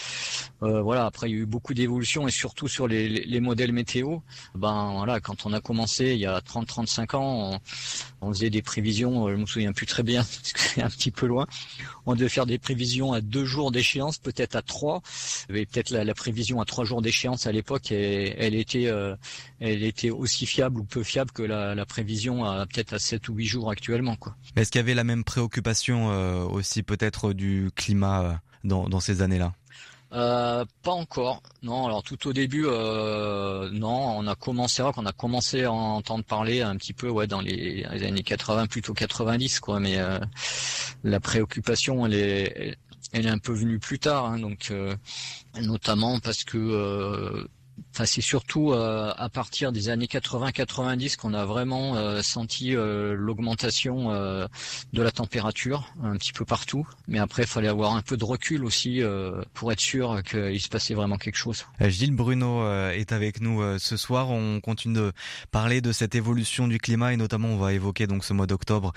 voilà. 0.62 1.06
Après, 1.06 1.30
il 1.30 1.36
y 1.36 1.40
a 1.40 1.42
eu 1.42 1.46
beaucoup 1.46 1.74
d'évolutions 1.74 2.28
et 2.28 2.32
surtout 2.32 2.70
sur 2.70 2.88
les, 2.88 3.10
les, 3.10 3.40
modèles 3.42 3.74
météo. 3.74 4.20
Ben 4.56 4.94
voilà, 4.96 5.20
quand 5.20 5.46
on 5.46 5.54
a 5.54 5.60
commencé 5.60 6.14
il 6.14 6.20
y 6.20 6.26
a 6.26 6.40
30-35 6.40 7.16
ans, 7.16 7.60
on, 8.22 8.28
on, 8.28 8.34
faisait 8.34 8.50
des 8.50 8.62
prévisions. 8.62 9.30
Je 9.30 9.36
me 9.36 9.46
souviens 9.46 9.74
plus 9.74 9.86
très 9.86 10.04
bien, 10.04 10.22
parce 10.44 10.54
que 10.54 10.60
c'est 10.60 10.82
un 10.82 10.90
petit 10.90 11.12
loin. 11.26 11.48
On 12.06 12.16
devait 12.16 12.30
faire 12.30 12.46
des 12.46 12.60
prévisions 12.60 13.14
à 13.14 13.22
deux 13.22 13.46
jours 13.46 13.72
d'échéance, 13.72 14.18
peut-être 14.18 14.56
à 14.56 14.62
trois. 14.62 15.02
avait 15.50 15.66
peut-être 15.66 15.90
la, 15.90 16.14
prévision 16.14 16.62
à 16.62 16.66
trois 16.66 16.86
jours 16.86 17.02
d'échéance 17.02 17.48
à 17.48 17.52
l'époque, 17.52 17.92
et 17.92 18.36
elle 18.38 18.54
était, 18.54 18.88
euh, 18.88 19.16
elle 19.60 19.84
était 19.84 20.10
aussi 20.10 20.46
fiable 20.46 20.80
ou 20.80 20.84
peu 20.84 21.04
fiable 21.04 21.32
que 21.32 21.44
la, 21.44 21.86
prévision 21.86 22.44
à 22.44 22.66
peut-être 22.68 22.94
à 22.94 23.00
sept 23.00 23.30
ou 23.30 23.34
huit 23.34 23.48
jours 23.48 23.72
actuellement. 23.72 24.18
Est-ce 24.56 24.72
qu'il 24.72 24.80
y 24.80 24.84
avait 24.84 24.94
la 24.94 25.04
même 25.04 25.24
préoccupation 25.24 26.12
euh, 26.12 26.44
aussi 26.44 26.84
peut-être 26.84 27.34
du 27.34 27.70
climat 27.76 28.24
euh, 28.24 28.34
dans, 28.64 28.90
dans 28.90 29.00
ces 29.00 29.22
années-là? 29.22 29.54
Euh, 30.14 30.66
pas 30.84 30.92
encore. 30.92 31.42
Non, 31.64 31.86
alors 31.86 32.04
tout 32.04 32.28
au 32.28 32.34
début, 32.34 32.66
euh, 32.66 33.70
non, 33.72 34.18
on 34.18 34.28
a 34.28 34.36
commencé, 34.36 34.84
qu'on 34.96 35.06
a 35.06 35.12
commencé 35.12 35.64
à 35.64 35.72
entendre 35.72 36.24
parler 36.24 36.62
un 36.62 36.78
petit 36.78 36.94
peu, 36.94 37.10
ouais, 37.10 37.28
dans 37.28 37.42
les, 37.42 37.86
années 37.86 38.24
80, 38.24 38.68
plutôt 38.68 38.94
90, 38.94 39.60
quoi. 39.60 39.80
Mais 39.80 39.98
euh, 39.98 40.20
la 41.04 41.20
préoccupation, 41.20 42.06
elle 42.06 42.14
est, 42.14 42.78
elle 43.12 43.26
est 43.26 43.30
un 43.30 43.38
peu 43.38 43.54
venue 43.54 43.80
plus 43.80 44.00
tard, 44.00 44.26
hein, 44.26 44.40
donc 44.40 44.72
notamment 45.62 46.20
parce 46.20 46.44
que 46.44 47.48
C'est 48.06 48.22
surtout 48.22 48.74
euh, 48.74 49.12
à 49.18 49.30
partir 49.30 49.72
des 49.72 49.90
années 49.90 50.06
80-90 50.06 51.18
qu'on 51.18 51.34
a 51.34 51.46
vraiment 51.46 51.96
euh, 51.96 52.22
senti 52.22 52.76
euh, 52.76 53.16
l'augmentation 53.16 53.88
de 54.08 55.02
la 55.02 55.12
température 55.12 55.92
un 56.04 56.16
petit 56.16 56.34
peu 56.34 56.46
partout. 56.46 56.88
Mais 57.08 57.20
après, 57.20 57.44
il 57.44 57.48
fallait 57.48 57.68
avoir 57.68 57.96
un 57.96 58.02
peu 58.02 58.18
de 58.18 58.24
recul 58.24 58.64
aussi 58.64 59.02
pour 59.54 59.72
être 59.72 59.80
sûr 59.80 60.22
qu'il 60.24 60.60
se 60.62 60.70
passait 60.70 60.94
vraiment 60.94 61.18
quelque 61.18 61.36
chose. 61.36 61.66
Gilles 61.80 62.16
Bruno 62.16 62.68
est 62.92 63.12
avec 63.12 63.42
nous 63.42 63.78
ce 63.80 63.98
soir. 63.98 64.30
On 64.30 64.60
continue 64.60 64.96
de 64.96 65.12
parler 65.52 65.82
de 65.82 65.92
cette 65.92 66.16
évolution 66.16 66.68
du 66.68 66.80
climat 66.80 67.14
et 67.14 67.18
notamment 67.18 67.50
on 67.50 67.58
va 67.58 67.74
évoquer 67.74 68.08
donc 68.08 68.24
ce 68.24 68.34
mois 68.34 68.48
d'octobre 68.48 68.94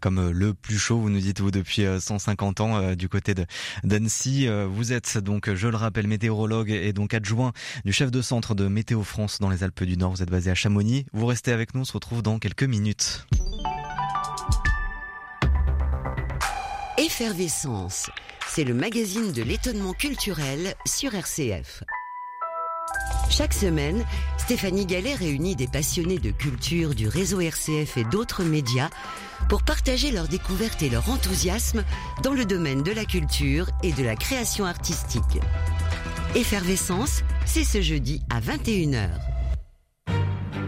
comme 0.00 0.30
le 0.30 0.54
plus 0.54 0.78
chaud. 0.78 0.98
Vous 0.98 1.10
nous 1.10 1.20
dites 1.20 1.40
vous 1.40 1.50
depuis 1.50 1.84
150 1.98 2.60
ans 2.60 2.94
du 2.94 3.08
côté 3.08 3.34
d'Annecy. 3.82 4.48
Vous 4.68 4.92
êtes 4.92 5.18
donc, 5.18 5.52
je 5.54 5.68
le 5.68 5.76
rappelle, 5.76 6.06
météorologue 6.06 6.70
et 6.70 6.92
donc 6.92 7.14
adjoint 7.14 7.52
du 7.84 7.92
chef 7.92 8.10
de 8.10 8.22
centre 8.22 8.43
de 8.52 8.68
Météo 8.68 9.02
France 9.02 9.38
dans 9.40 9.48
les 9.48 9.62
Alpes 9.64 9.84
du 9.84 9.96
Nord. 9.96 10.12
Vous 10.12 10.22
êtes 10.22 10.30
basé 10.30 10.50
à 10.50 10.54
Chamonix. 10.54 11.06
Vous 11.14 11.24
restez 11.24 11.52
avec 11.52 11.74
nous, 11.74 11.80
on 11.80 11.84
se 11.84 11.94
retrouve 11.94 12.20
dans 12.20 12.38
quelques 12.38 12.64
minutes. 12.64 13.26
Effervescence, 16.98 18.10
c'est 18.46 18.64
le 18.64 18.74
magazine 18.74 19.32
de 19.32 19.42
l'étonnement 19.42 19.94
culturel 19.94 20.74
sur 20.84 21.14
RCF. 21.14 21.82
Chaque 23.30 23.54
semaine, 23.54 24.04
Stéphanie 24.36 24.86
Gallet 24.86 25.14
réunit 25.14 25.56
des 25.56 25.66
passionnés 25.66 26.18
de 26.18 26.30
culture 26.30 26.94
du 26.94 27.08
réseau 27.08 27.40
RCF 27.40 27.96
et 27.96 28.04
d'autres 28.04 28.44
médias 28.44 28.90
pour 29.48 29.62
partager 29.62 30.10
leurs 30.10 30.28
découvertes 30.28 30.82
et 30.82 30.90
leur 30.90 31.08
enthousiasme 31.08 31.84
dans 32.22 32.32
le 32.32 32.44
domaine 32.44 32.82
de 32.82 32.92
la 32.92 33.04
culture 33.04 33.70
et 33.82 33.92
de 33.92 34.04
la 34.04 34.16
création 34.16 34.66
artistique. 34.66 35.40
Effervescence, 36.36 37.22
c'est 37.46 37.62
ce 37.62 37.80
jeudi 37.80 38.20
à 38.28 38.40
21h. 38.40 39.08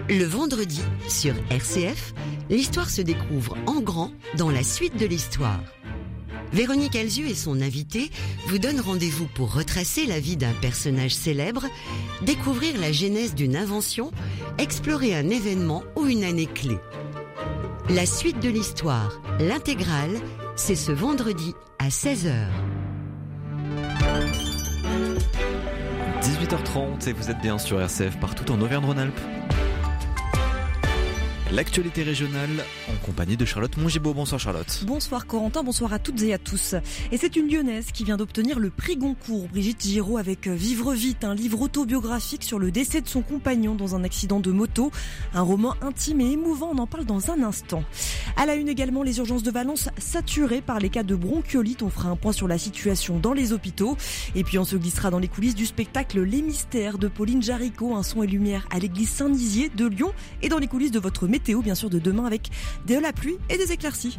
Le 0.09 0.25
vendredi, 0.25 0.81
sur 1.09 1.35
RCF, 1.51 2.15
l'histoire 2.49 2.89
se 2.89 3.03
découvre 3.03 3.57
en 3.67 3.81
grand 3.81 4.13
dans 4.37 4.49
la 4.49 4.63
suite 4.63 4.97
de 4.97 5.07
l'histoire. 5.07 5.61
Véronique 6.53 6.95
Alzieux 6.95 7.27
et 7.27 7.35
son 7.35 7.61
invité 7.61 8.13
vous 8.47 8.59
donnent 8.59 8.81
rendez-vous 8.81 9.27
pour 9.27 9.53
retracer 9.55 10.07
la 10.07 10.21
vie 10.21 10.37
d'un 10.37 10.53
personnage 10.53 11.17
célèbre, 11.17 11.65
découvrir 12.23 12.79
la 12.81 12.93
genèse 12.93 13.35
d'une 13.35 13.57
invention, 13.57 14.13
explorer 14.59 15.17
un 15.17 15.29
événement 15.31 15.83
ou 15.97 16.07
une 16.07 16.23
année 16.23 16.47
clé. 16.47 16.79
La 17.91 18.07
suite 18.07 18.39
de 18.39 18.51
l'histoire, 18.51 19.21
l'intégrale, 19.41 20.15
c'est 20.55 20.77
ce 20.77 20.93
vendredi 20.93 21.55
à 21.81 21.89
16h. 21.89 22.47
18h30 26.47 27.09
et 27.09 27.13
vous 27.13 27.29
êtes 27.29 27.41
bien 27.41 27.59
sur 27.59 27.81
RCF 27.81 28.19
partout 28.19 28.53
en 28.53 28.61
Auvergne-Rhône-Alpes. 28.61 29.36
L'actualité 31.53 32.03
régionale 32.03 32.65
en 32.93 33.07
compagnie 33.07 33.37
de 33.37 33.45
Charlotte 33.45 33.77
Mongibaud. 33.77 34.13
Bonsoir 34.13 34.41
Charlotte. 34.41 34.83
Bonsoir 34.85 35.29
Corentin, 35.29 35.63
bonsoir 35.63 35.93
à 35.93 36.01
toutes 36.01 36.21
et 36.23 36.35
à 36.35 36.39
tous. 36.39 36.75
Et 37.13 37.17
c'est 37.17 37.37
une 37.37 37.49
lyonnaise 37.49 37.93
qui 37.93 38.03
vient 38.03 38.17
d'obtenir 38.17 38.59
le 38.59 38.69
prix 38.69 38.97
Goncourt, 38.97 39.47
Brigitte 39.47 39.81
Giraud, 39.85 40.19
avec 40.19 40.49
Vivre 40.49 40.93
vite, 40.93 41.23
un 41.23 41.37
livre 41.37 41.61
autobiographique 41.61 42.43
sur 42.43 42.59
le 42.59 42.73
décès 42.73 43.01
de 43.01 43.09
son 43.09 43.23
compagnon 43.23 43.77
dans 43.77 43.95
un 43.95 44.03
accident 44.03 44.41
de 44.41 44.51
moto. 44.51 44.91
Un 45.35 45.43
roman 45.43 45.77
intime 45.83 46.21
et 46.21 46.33
émouvant, 46.33 46.73
on 46.75 46.79
en 46.79 46.89
parle 46.89 47.05
dans 47.05 47.31
un 47.31 47.41
instant. 47.45 47.85
À 48.37 48.45
la 48.45 48.57
une 48.57 48.69
également, 48.69 49.05
les 49.05 49.19
urgences 49.19 49.45
de 49.45 49.53
Valence 49.53 49.89
saturées 49.99 50.63
par 50.63 50.81
les 50.81 50.89
cas 50.89 51.05
de 51.05 51.15
bronchiolite. 51.15 51.85
On 51.85 51.91
fera 51.91 52.09
un 52.09 52.17
point 52.17 52.33
sur 52.33 52.49
la 52.49 52.59
situation 52.59 53.21
dans 53.21 53.33
les 53.33 53.53
hôpitaux. 53.53 53.97
Et 54.35 54.43
puis 54.43 54.59
on 54.59 54.65
se 54.65 54.75
glissera 54.77 55.11
dans 55.11 55.21
les 55.21 55.29
coulisses 55.29 55.55
du 55.55 55.65
spectacle 55.65 56.21
Les 56.21 56.43
Mystères 56.43 56.99
de 56.99 57.07
Pauline 57.07 57.41
Jaricot, 57.41 57.95
un 57.95 58.03
son 58.03 58.25
et 58.25 58.27
lumière 58.27 58.67
à 58.71 58.81
l'église 58.81 59.11
Saint-Nizier 59.11 59.71
de 59.77 59.87
Lyon 59.87 60.13
et 60.43 60.49
dans 60.49 60.59
les 60.59 60.67
coulisses 60.67 60.91
de 60.91 60.99
votre 60.99 61.29
météo 61.37 61.61
bien 61.61 61.75
sûr 61.75 61.90
de 61.90 61.99
demain 61.99 62.25
avec 62.25 62.49
de 62.87 62.94
la 62.94 63.12
pluie 63.12 63.37
et 63.51 63.59
des 63.59 63.70
éclaircies. 63.70 64.16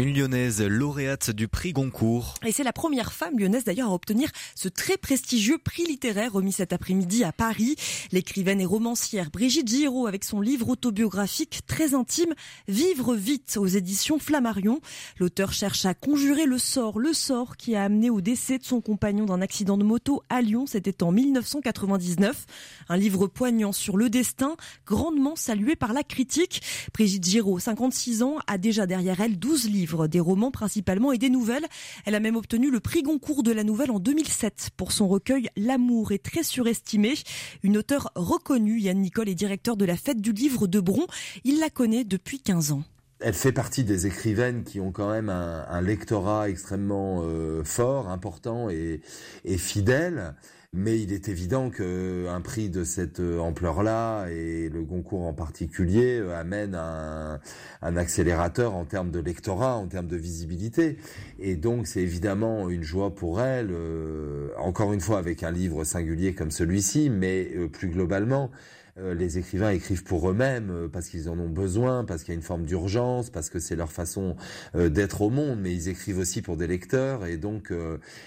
Une 0.00 0.14
lyonnaise 0.14 0.62
lauréate 0.62 1.30
du 1.30 1.46
prix 1.46 1.74
Goncourt. 1.74 2.36
Et 2.46 2.52
c'est 2.52 2.64
la 2.64 2.72
première 2.72 3.12
femme 3.12 3.38
lyonnaise 3.38 3.64
d'ailleurs 3.64 3.90
à 3.90 3.92
obtenir 3.92 4.30
ce 4.54 4.70
très 4.70 4.96
prestigieux 4.96 5.58
prix 5.58 5.84
littéraire 5.84 6.32
remis 6.32 6.52
cet 6.52 6.72
après-midi 6.72 7.22
à 7.22 7.32
Paris. 7.32 7.76
L'écrivaine 8.10 8.62
et 8.62 8.64
romancière 8.64 9.30
Brigitte 9.30 9.68
Giraud 9.68 10.06
avec 10.06 10.24
son 10.24 10.40
livre 10.40 10.70
autobiographique 10.70 11.60
très 11.66 11.92
intime 11.92 12.32
Vivre 12.66 13.14
vite 13.14 13.58
aux 13.60 13.66
éditions 13.66 14.18
Flammarion. 14.18 14.80
L'auteur 15.18 15.52
cherche 15.52 15.84
à 15.84 15.92
conjurer 15.92 16.46
le 16.46 16.56
sort, 16.56 16.98
le 16.98 17.12
sort 17.12 17.58
qui 17.58 17.76
a 17.76 17.84
amené 17.84 18.08
au 18.08 18.22
décès 18.22 18.56
de 18.56 18.64
son 18.64 18.80
compagnon 18.80 19.26
d'un 19.26 19.42
accident 19.42 19.76
de 19.76 19.84
moto 19.84 20.22
à 20.30 20.40
Lyon. 20.40 20.64
C'était 20.66 21.02
en 21.02 21.12
1999. 21.12 22.46
Un 22.88 22.96
livre 22.96 23.26
poignant 23.26 23.72
sur 23.72 23.98
le 23.98 24.08
destin, 24.08 24.56
grandement 24.86 25.36
salué 25.36 25.76
par 25.76 25.92
la 25.92 26.04
critique. 26.04 26.62
Brigitte 26.94 27.26
Giraud, 27.26 27.58
56 27.58 28.22
ans, 28.22 28.36
a 28.46 28.56
déjà 28.56 28.86
derrière 28.86 29.20
elle 29.20 29.38
12 29.38 29.68
livres 29.68 29.89
des 30.08 30.20
romans 30.20 30.50
principalement 30.50 31.12
et 31.12 31.18
des 31.18 31.30
nouvelles. 31.30 31.66
Elle 32.04 32.14
a 32.14 32.20
même 32.20 32.36
obtenu 32.36 32.70
le 32.70 32.80
prix 32.80 33.02
Goncourt 33.02 33.42
de 33.42 33.52
la 33.52 33.64
nouvelle 33.64 33.90
en 33.90 33.98
2007 33.98 34.70
pour 34.76 34.92
son 34.92 35.08
recueil 35.08 35.48
L'amour 35.56 36.12
est 36.12 36.22
très 36.22 36.42
surestimé. 36.42 37.14
Une 37.62 37.76
auteure 37.76 38.10
reconnue, 38.14 38.80
Yann 38.80 38.98
Nicole 38.98 39.28
est 39.28 39.34
directeur 39.34 39.76
de 39.76 39.84
la 39.84 39.96
fête 39.96 40.20
du 40.20 40.32
livre 40.32 40.66
de 40.66 40.80
Bron. 40.80 41.06
Il 41.44 41.60
la 41.60 41.70
connaît 41.70 42.04
depuis 42.04 42.40
15 42.40 42.72
ans. 42.72 42.82
Elle 43.20 43.34
fait 43.34 43.52
partie 43.52 43.84
des 43.84 44.06
écrivaines 44.06 44.64
qui 44.64 44.80
ont 44.80 44.92
quand 44.92 45.10
même 45.10 45.28
un, 45.28 45.80
lectorat 45.82 46.48
extrêmement 46.48 47.20
euh, 47.22 47.62
fort, 47.64 48.08
important 48.08 48.70
et, 48.70 49.02
et 49.44 49.58
fidèle. 49.58 50.34
Mais 50.72 51.00
il 51.00 51.12
est 51.12 51.28
évident 51.28 51.68
qu'un 51.68 52.40
prix 52.42 52.70
de 52.70 52.84
cette 52.84 53.18
ampleur-là, 53.18 54.28
et 54.28 54.68
le 54.68 54.84
Goncourt 54.84 55.26
en 55.26 55.32
particulier, 55.34 56.20
euh, 56.20 56.38
amène 56.38 56.76
un, 56.76 57.40
un 57.82 57.96
accélérateur 57.96 58.76
en 58.76 58.84
termes 58.84 59.10
de 59.10 59.18
lectorat, 59.18 59.74
en 59.74 59.88
termes 59.88 60.06
de 60.06 60.16
visibilité. 60.16 60.96
Et 61.40 61.56
donc 61.56 61.88
c'est 61.88 62.02
évidemment 62.02 62.70
une 62.70 62.84
joie 62.84 63.12
pour 63.16 63.40
elle, 63.40 63.70
euh, 63.72 64.50
encore 64.58 64.92
une 64.92 65.00
fois 65.00 65.18
avec 65.18 65.42
un 65.42 65.50
livre 65.50 65.82
singulier 65.82 66.34
comme 66.34 66.52
celui-ci, 66.52 67.10
mais 67.10 67.50
euh, 67.56 67.66
plus 67.66 67.88
globalement. 67.88 68.52
Euh, 69.00 69.14
les 69.14 69.38
écrivains 69.38 69.70
écrivent 69.70 70.04
pour 70.04 70.30
eux-mêmes 70.30 70.70
euh, 70.70 70.88
parce 70.88 71.08
qu'ils 71.08 71.28
en 71.28 71.38
ont 71.38 71.48
besoin, 71.48 72.04
parce 72.04 72.22
qu'il 72.22 72.32
y 72.32 72.36
a 72.36 72.38
une 72.38 72.42
forme 72.42 72.64
d'urgence, 72.64 73.30
parce 73.30 73.48
que 73.48 73.58
c'est 73.58 73.76
leur 73.76 73.92
façon 73.92 74.36
euh, 74.74 74.88
d'être 74.88 75.22
au 75.22 75.30
monde, 75.30 75.58
mais 75.60 75.72
ils 75.72 75.88
écrivent 75.88 76.18
aussi 76.18 76.42
pour 76.42 76.56
des 76.56 76.66
lecteurs 76.66 77.24
et 77.26 77.36
donc 77.36 77.72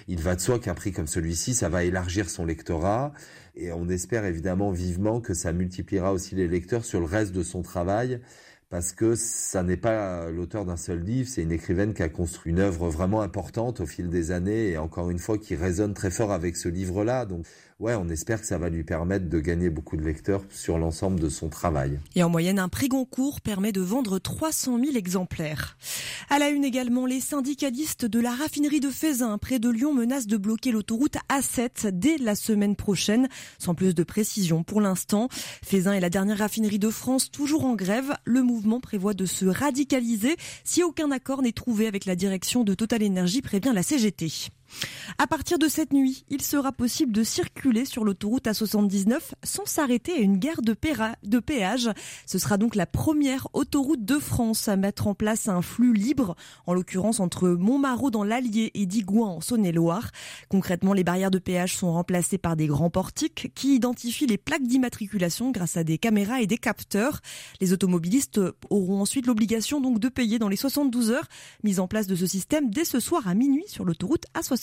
il 0.08 0.20
va 0.20 0.36
de 0.36 0.42
soi 0.42 0.60
qu'un 0.60 0.74
prix 0.74 0.92
comme 0.92 1.08
celui-ci, 1.08 1.54
ça 1.54 1.70
va 1.70 1.84
élargir 1.84 2.30
son 2.30 2.46
lectorat 2.46 3.14
et 3.56 3.72
on 3.72 3.88
espère 3.90 4.26
évidemment 4.26 4.72
vivement 4.72 5.22
que 5.22 5.34
ça 5.34 5.54
multipliera 5.54 6.14
aussi 6.14 6.36
les 6.36 6.48
lecteurs 6.48 6.86
sur 6.86 7.00
le 7.00 7.06
reste 7.06 7.34
de 7.34 7.44
son 7.44 7.62
travail 7.62 8.20
parce 8.70 8.92
que 8.92 9.14
ça 9.16 9.62
n'est 9.62 9.78
pas 9.78 10.32
l'auteur 10.32 10.66
d'un 10.66 10.78
seul 10.78 11.00
livre, 11.00 11.30
c'est 11.30 11.44
une 11.44 11.52
écrivaine 11.52 11.94
qui 11.94 12.02
a 12.02 12.10
construit 12.10 12.52
une 12.52 12.60
œuvre 12.60 12.90
vraiment 12.90 13.22
importante 13.22 13.82
au 13.82 13.86
fil 13.86 14.10
des 14.10 14.32
années 14.32 14.72
et 14.72 14.78
encore 14.78 15.12
une 15.12 15.20
fois 15.20 15.38
qui 15.38 15.56
résonne 15.56 15.94
très 15.94 16.10
fort 16.10 16.32
avec 16.32 16.58
ce 16.58 16.70
livre-là. 16.70 17.26
Donc 17.26 17.46
ouais, 17.84 17.96
on 17.96 18.08
espère 18.08 18.40
que 18.40 18.48
ça 18.48 18.58
va 18.58 18.70
lui 18.70 18.84
permettre 18.86 19.28
de 19.28 19.40
gagner 19.40 19.70
beaucoup 19.70 19.98
de 19.98 20.04
lecteurs 20.04 20.42
sur 20.50 20.78
l'ensemble 20.78 21.20
de 21.20 21.28
son 21.28 21.50
travail. 21.50 22.00
Et 22.16 22.24
en 22.24 22.30
moyenne, 22.30 22.58
un 22.58 22.70
prix 22.70 22.88
Goncourt 22.88 23.42
permet 23.42 23.74
de 23.74 23.82
vendre 23.82 24.20
300 24.20 24.80
000 24.80 24.96
exemplaires. 24.96 25.78
À 26.30 26.40
la 26.40 26.48
une 26.50 26.64
également, 26.64 27.06
les 27.06 27.20
syndicalistes 27.20 28.06
de 28.06 28.22
la 28.22 28.32
raffinerie 28.32 28.80
de 28.80 28.90
Fézin 28.90 29.38
près 29.38 29.60
de 29.60 29.70
Lyon 29.70 29.94
menacent 29.94 30.28
de 30.28 30.38
bloquer 30.38 30.72
l'autoroute 30.72 31.18
A7 31.30 31.90
dès 31.92 32.18
la 32.18 32.36
semaine 32.36 32.78
prochaine, 32.78 33.28
sans 33.60 33.76
plus 33.76 33.94
de 33.94 34.04
précision 34.04 34.64
pour 34.64 34.80
l'instant. 34.80 35.28
Fézin 35.62 35.92
est 35.92 36.00
la 36.00 36.10
dernière 36.10 36.38
raffinerie 36.38 36.80
de 36.80 36.90
France 36.90 37.32
toujours 37.32 37.66
en 37.66 37.76
grève. 37.76 38.14
Le 38.24 38.44
mouvement 38.44 38.80
prévoit 38.80 39.14
de 39.14 39.26
se 39.26 39.46
radicaliser 39.46 40.38
si 40.64 40.84
aucun 40.84 41.12
accord 41.12 41.42
n'est 41.42 41.52
trouvé 41.52 41.88
avec 41.88 42.06
la 42.06 42.16
direction 42.16 42.64
de 42.64 42.74
Total 42.74 43.04
Energy, 43.04 43.42
prévient 43.42 43.74
la 43.76 43.84
CGT. 43.84 44.52
À 45.18 45.28
partir 45.28 45.60
de 45.60 45.68
cette 45.68 45.94
nuit, 45.94 46.26
il 46.30 46.42
sera 46.42 46.72
possible 46.72 47.12
de 47.12 47.24
circuler 47.24 47.86
sur 47.86 48.04
l'autoroute 48.04 48.46
A79 48.46 49.20
sans 49.44 49.66
s'arrêter 49.66 50.14
à 50.14 50.20
une 50.20 50.38
gare 50.38 50.62
de, 50.62 50.74
péage. 51.40 51.90
Ce 52.26 52.40
sera 52.40 52.58
donc 52.58 52.76
la 52.76 52.86
première 52.86 53.48
autoroute 53.54 54.04
de 54.04 54.18
France 54.18 54.68
à 54.68 54.76
mettre 54.76 55.08
en 55.08 55.14
place 55.14 55.48
un 55.48 55.62
flux 55.62 55.94
libre, 55.94 56.36
en 56.66 56.74
l'occurrence 56.74 57.20
entre 57.20 57.50
Montmarot 57.50 58.12
dans 58.12 58.24
l'Allier 58.24 58.72
et 58.74 58.86
Digoin 58.86 59.28
en 59.28 59.42
Saône-et-Loire. 59.42 60.10
Concrètement, 60.50 60.94
les 60.94 61.04
barrières 61.04 61.32
de 61.32 61.40
péage 61.40 61.76
sont 61.76 61.92
remplacées 61.92 62.38
par 62.38 62.56
des 62.56 62.68
grands 62.68 62.90
portiques 62.90 63.52
qui 63.56 63.76
identifient 63.76 64.28
les 64.28 64.38
plaques 64.38 64.64
d'immatriculation 64.64 65.52
grâce 65.52 65.78
à 65.78 65.84
des 65.84 65.98
caméras 65.98 66.42
et 66.42 66.48
des 66.48 66.58
capteurs. 66.58 67.20
Les 67.62 67.74
automobilistes 67.74 68.42
auront 68.70 69.02
ensuite 69.02 69.28
l'obligation 69.28 69.82
donc 69.82 70.00
de 70.00 70.10
payer 70.10 70.40
dans 70.40 70.50
les 70.50 70.56
72 70.56 71.12
heures. 71.12 71.28
Mise 71.64 71.80
en 71.80 71.88
place 71.88 72.08
de 72.08 72.16
ce 72.16 72.26
système 72.26 72.70
dès 72.70 72.86
ce 72.86 73.00
soir 73.00 73.28
à 73.28 73.36
minuit 73.36 73.66
sur 73.68 73.86
l'autoroute 73.86 74.26
A79. 74.36 74.63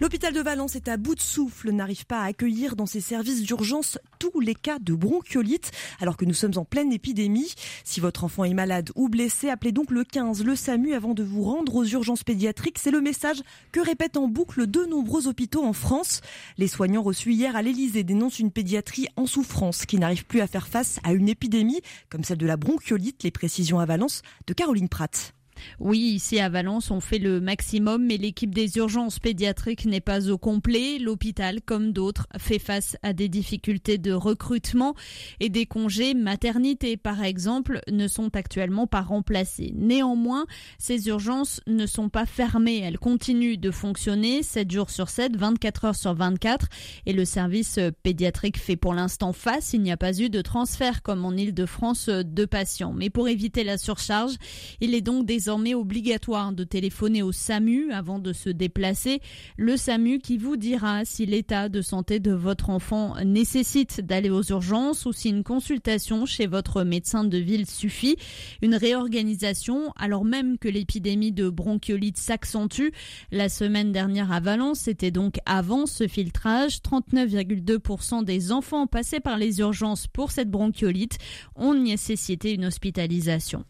L'hôpital 0.00 0.32
de 0.32 0.40
Valence 0.40 0.76
est 0.76 0.86
à 0.86 0.96
bout 0.96 1.16
de 1.16 1.20
souffle, 1.20 1.72
n'arrive 1.72 2.06
pas 2.06 2.20
à 2.20 2.26
accueillir 2.26 2.76
dans 2.76 2.86
ses 2.86 3.00
services 3.00 3.42
d'urgence 3.42 3.98
tous 4.20 4.38
les 4.38 4.54
cas 4.54 4.78
de 4.78 4.94
bronchiolite, 4.94 5.72
alors 6.00 6.16
que 6.16 6.24
nous 6.24 6.34
sommes 6.34 6.56
en 6.56 6.64
pleine 6.64 6.92
épidémie. 6.92 7.52
Si 7.82 7.98
votre 7.98 8.22
enfant 8.22 8.44
est 8.44 8.54
malade 8.54 8.90
ou 8.94 9.08
blessé, 9.08 9.50
appelez 9.50 9.72
donc 9.72 9.90
le 9.90 10.04
15, 10.04 10.44
le 10.44 10.54
SAMU 10.54 10.94
avant 10.94 11.14
de 11.14 11.24
vous 11.24 11.42
rendre 11.42 11.74
aux 11.74 11.84
urgences 11.84 12.22
pédiatriques. 12.22 12.78
C'est 12.78 12.92
le 12.92 13.00
message 13.00 13.42
que 13.72 13.80
répètent 13.80 14.16
en 14.16 14.28
boucle 14.28 14.68
de 14.68 14.84
nombreux 14.84 15.26
hôpitaux 15.26 15.64
en 15.64 15.72
France. 15.72 16.20
Les 16.58 16.68
soignants 16.68 17.02
reçus 17.02 17.32
hier 17.32 17.56
à 17.56 17.62
l'Elysée 17.62 18.04
dénoncent 18.04 18.38
une 18.38 18.52
pédiatrie 18.52 19.08
en 19.16 19.26
souffrance 19.26 19.84
qui 19.84 19.98
n'arrive 19.98 20.26
plus 20.26 20.40
à 20.40 20.46
faire 20.46 20.68
face 20.68 21.00
à 21.02 21.12
une 21.12 21.28
épidémie 21.28 21.80
comme 22.08 22.22
celle 22.22 22.38
de 22.38 22.46
la 22.46 22.56
bronchiolite. 22.56 23.24
Les 23.24 23.32
précisions 23.32 23.80
à 23.80 23.86
Valence 23.86 24.22
de 24.46 24.54
Caroline 24.54 24.88
Pratt. 24.88 25.34
Oui, 25.80 25.98
ici 25.98 26.38
à 26.40 26.48
Valence, 26.48 26.90
on 26.90 27.00
fait 27.00 27.18
le 27.18 27.40
maximum, 27.40 28.04
mais 28.06 28.16
l'équipe 28.16 28.54
des 28.54 28.76
urgences 28.76 29.18
pédiatriques 29.18 29.84
n'est 29.84 30.00
pas 30.00 30.30
au 30.30 30.38
complet. 30.38 30.98
L'hôpital, 30.98 31.60
comme 31.60 31.92
d'autres, 31.92 32.26
fait 32.38 32.58
face 32.58 32.96
à 33.02 33.12
des 33.12 33.28
difficultés 33.28 33.98
de 33.98 34.12
recrutement 34.12 34.94
et 35.40 35.48
des 35.48 35.66
congés 35.66 36.14
maternité, 36.14 36.96
par 36.96 37.22
exemple, 37.22 37.80
ne 37.90 38.08
sont 38.08 38.34
actuellement 38.36 38.86
pas 38.86 39.02
remplacés. 39.02 39.72
Néanmoins, 39.74 40.46
ces 40.78 41.08
urgences 41.08 41.60
ne 41.66 41.86
sont 41.86 42.08
pas 42.08 42.26
fermées. 42.26 42.80
Elles 42.80 42.98
continuent 42.98 43.58
de 43.58 43.70
fonctionner 43.70 44.42
7 44.42 44.70
jours 44.70 44.90
sur 44.90 45.08
7, 45.08 45.36
24 45.36 45.84
heures 45.84 45.96
sur 45.96 46.14
24 46.14 46.68
et 47.06 47.12
le 47.12 47.24
service 47.24 47.78
pédiatrique 48.02 48.58
fait 48.58 48.76
pour 48.76 48.94
l'instant 48.94 49.32
face. 49.32 49.72
Il 49.72 49.82
n'y 49.82 49.92
a 49.92 49.96
pas 49.96 50.18
eu 50.18 50.28
de 50.28 50.42
transfert 50.42 51.02
comme 51.02 51.24
en 51.24 51.32
Ile-de-France 51.32 52.08
de 52.08 52.44
patients. 52.44 52.92
Mais 52.92 53.10
pour 53.10 53.28
éviter 53.28 53.64
la 53.64 53.78
surcharge, 53.78 54.34
il 54.80 54.94
est 54.94 55.00
donc 55.00 55.26
des 55.26 55.47
désormais 55.48 55.74
obligatoire 55.74 56.52
de 56.52 56.62
téléphoner 56.62 57.22
au 57.22 57.32
SAMU 57.32 57.90
avant 57.90 58.18
de 58.18 58.34
se 58.34 58.50
déplacer. 58.50 59.22
Le 59.56 59.78
SAMU 59.78 60.18
qui 60.18 60.36
vous 60.36 60.58
dira 60.58 61.06
si 61.06 61.24
l'état 61.24 61.70
de 61.70 61.80
santé 61.80 62.20
de 62.20 62.32
votre 62.32 62.68
enfant 62.68 63.14
nécessite 63.24 64.02
d'aller 64.02 64.28
aux 64.28 64.42
urgences 64.42 65.06
ou 65.06 65.14
si 65.14 65.30
une 65.30 65.44
consultation 65.44 66.26
chez 66.26 66.46
votre 66.46 66.82
médecin 66.82 67.24
de 67.24 67.38
ville 67.38 67.64
suffit. 67.64 68.16
Une 68.60 68.74
réorganisation 68.74 69.90
alors 69.96 70.26
même 70.26 70.58
que 70.58 70.68
l'épidémie 70.68 71.32
de 71.32 71.48
bronchiolite 71.48 72.18
s'accentue. 72.18 72.90
La 73.32 73.48
semaine 73.48 73.90
dernière 73.90 74.30
à 74.30 74.40
Valence, 74.40 74.80
c'était 74.80 75.10
donc 75.10 75.38
avant 75.46 75.86
ce 75.86 76.06
filtrage. 76.08 76.80
39,2% 76.80 78.22
des 78.22 78.52
enfants 78.52 78.86
passés 78.86 79.20
par 79.20 79.38
les 79.38 79.60
urgences 79.60 80.08
pour 80.08 80.30
cette 80.30 80.50
bronchiolite 80.50 81.16
ont 81.56 81.72
nécessité 81.72 82.52
une 82.52 82.66
hospitalisation. 82.66 83.64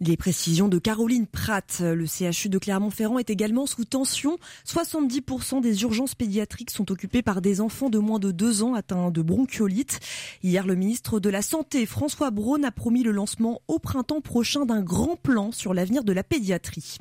Les 0.00 0.18
précisions 0.18 0.68
de 0.68 0.78
Caroline 0.78 1.26
Pratt. 1.26 1.80
Le 1.80 2.04
CHU 2.06 2.50
de 2.50 2.58
Clermont-Ferrand 2.58 3.18
est 3.18 3.30
également 3.30 3.66
sous 3.66 3.86
tension. 3.86 4.36
70% 4.66 5.62
des 5.62 5.82
urgences 5.82 6.14
pédiatriques 6.14 6.70
sont 6.70 6.92
occupées 6.92 7.22
par 7.22 7.40
des 7.40 7.62
enfants 7.62 7.88
de 7.88 7.98
moins 7.98 8.18
de 8.18 8.30
2 8.30 8.62
ans 8.62 8.74
atteints 8.74 9.10
de 9.10 9.22
bronchiolite. 9.22 10.00
Hier, 10.42 10.66
le 10.66 10.74
ministre 10.74 11.18
de 11.18 11.30
la 11.30 11.40
Santé, 11.40 11.86
François 11.86 12.30
Braun, 12.30 12.62
a 12.64 12.70
promis 12.70 13.04
le 13.04 13.10
lancement 13.10 13.62
au 13.68 13.78
printemps 13.78 14.20
prochain 14.20 14.66
d'un 14.66 14.82
grand 14.82 15.16
plan 15.16 15.50
sur 15.50 15.72
l'avenir 15.72 16.04
de 16.04 16.12
la 16.12 16.22
pédiatrie. 16.22 16.98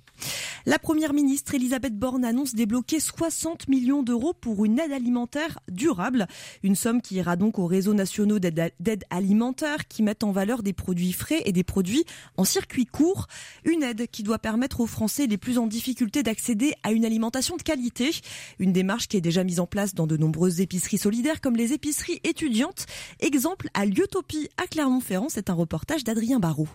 La 0.65 0.79
première 0.79 1.13
ministre 1.13 1.53
Elisabeth 1.53 1.97
Borne 1.97 2.23
annonce 2.23 2.55
débloquer 2.55 3.01
60 3.01 3.67
millions 3.67 4.03
d'euros 4.03 4.33
pour 4.33 4.63
une 4.63 4.79
aide 4.79 4.93
alimentaire 4.93 5.59
durable. 5.69 6.27
Une 6.63 6.75
somme 6.75 7.01
qui 7.01 7.15
ira 7.15 7.35
donc 7.35 7.59
aux 7.59 7.67
réseaux 7.67 7.93
nationaux 7.93 8.39
d'aide 8.39 9.03
alimentaire 9.09 9.87
qui 9.87 10.01
mettent 10.01 10.23
en 10.23 10.31
valeur 10.31 10.63
des 10.63 10.73
produits 10.73 11.11
frais 11.11 11.41
et 11.45 11.51
des 11.51 11.65
produits 11.65 12.05
en 12.37 12.45
circuit 12.45 12.84
court. 12.85 13.27
Une 13.63 13.83
aide 13.83 14.07
qui 14.07 14.23
doit 14.23 14.39
permettre 14.39 14.79
aux 14.79 14.87
Français 14.87 15.27
les 15.27 15.37
plus 15.37 15.57
en 15.57 15.67
difficulté 15.67 16.23
d'accéder 16.23 16.73
à 16.83 16.91
une 16.91 17.05
alimentation 17.05 17.57
de 17.57 17.63
qualité. 17.63 18.11
Une 18.59 18.73
démarche 18.73 19.07
qui 19.07 19.17
est 19.17 19.21
déjà 19.21 19.43
mise 19.43 19.59
en 19.59 19.67
place 19.67 19.95
dans 19.95 20.07
de 20.07 20.17
nombreuses 20.17 20.61
épiceries 20.61 20.97
solidaires 20.97 21.41
comme 21.41 21.55
les 21.55 21.73
épiceries 21.73 22.21
étudiantes. 22.23 22.85
Exemple 23.19 23.69
à 23.73 23.85
Liotopie 23.85 24.49
à 24.57 24.67
Clermont-Ferrand, 24.67 25.29
c'est 25.29 25.49
un 25.49 25.53
reportage 25.53 26.03
d'Adrien 26.03 26.39
Barrault. 26.39 26.69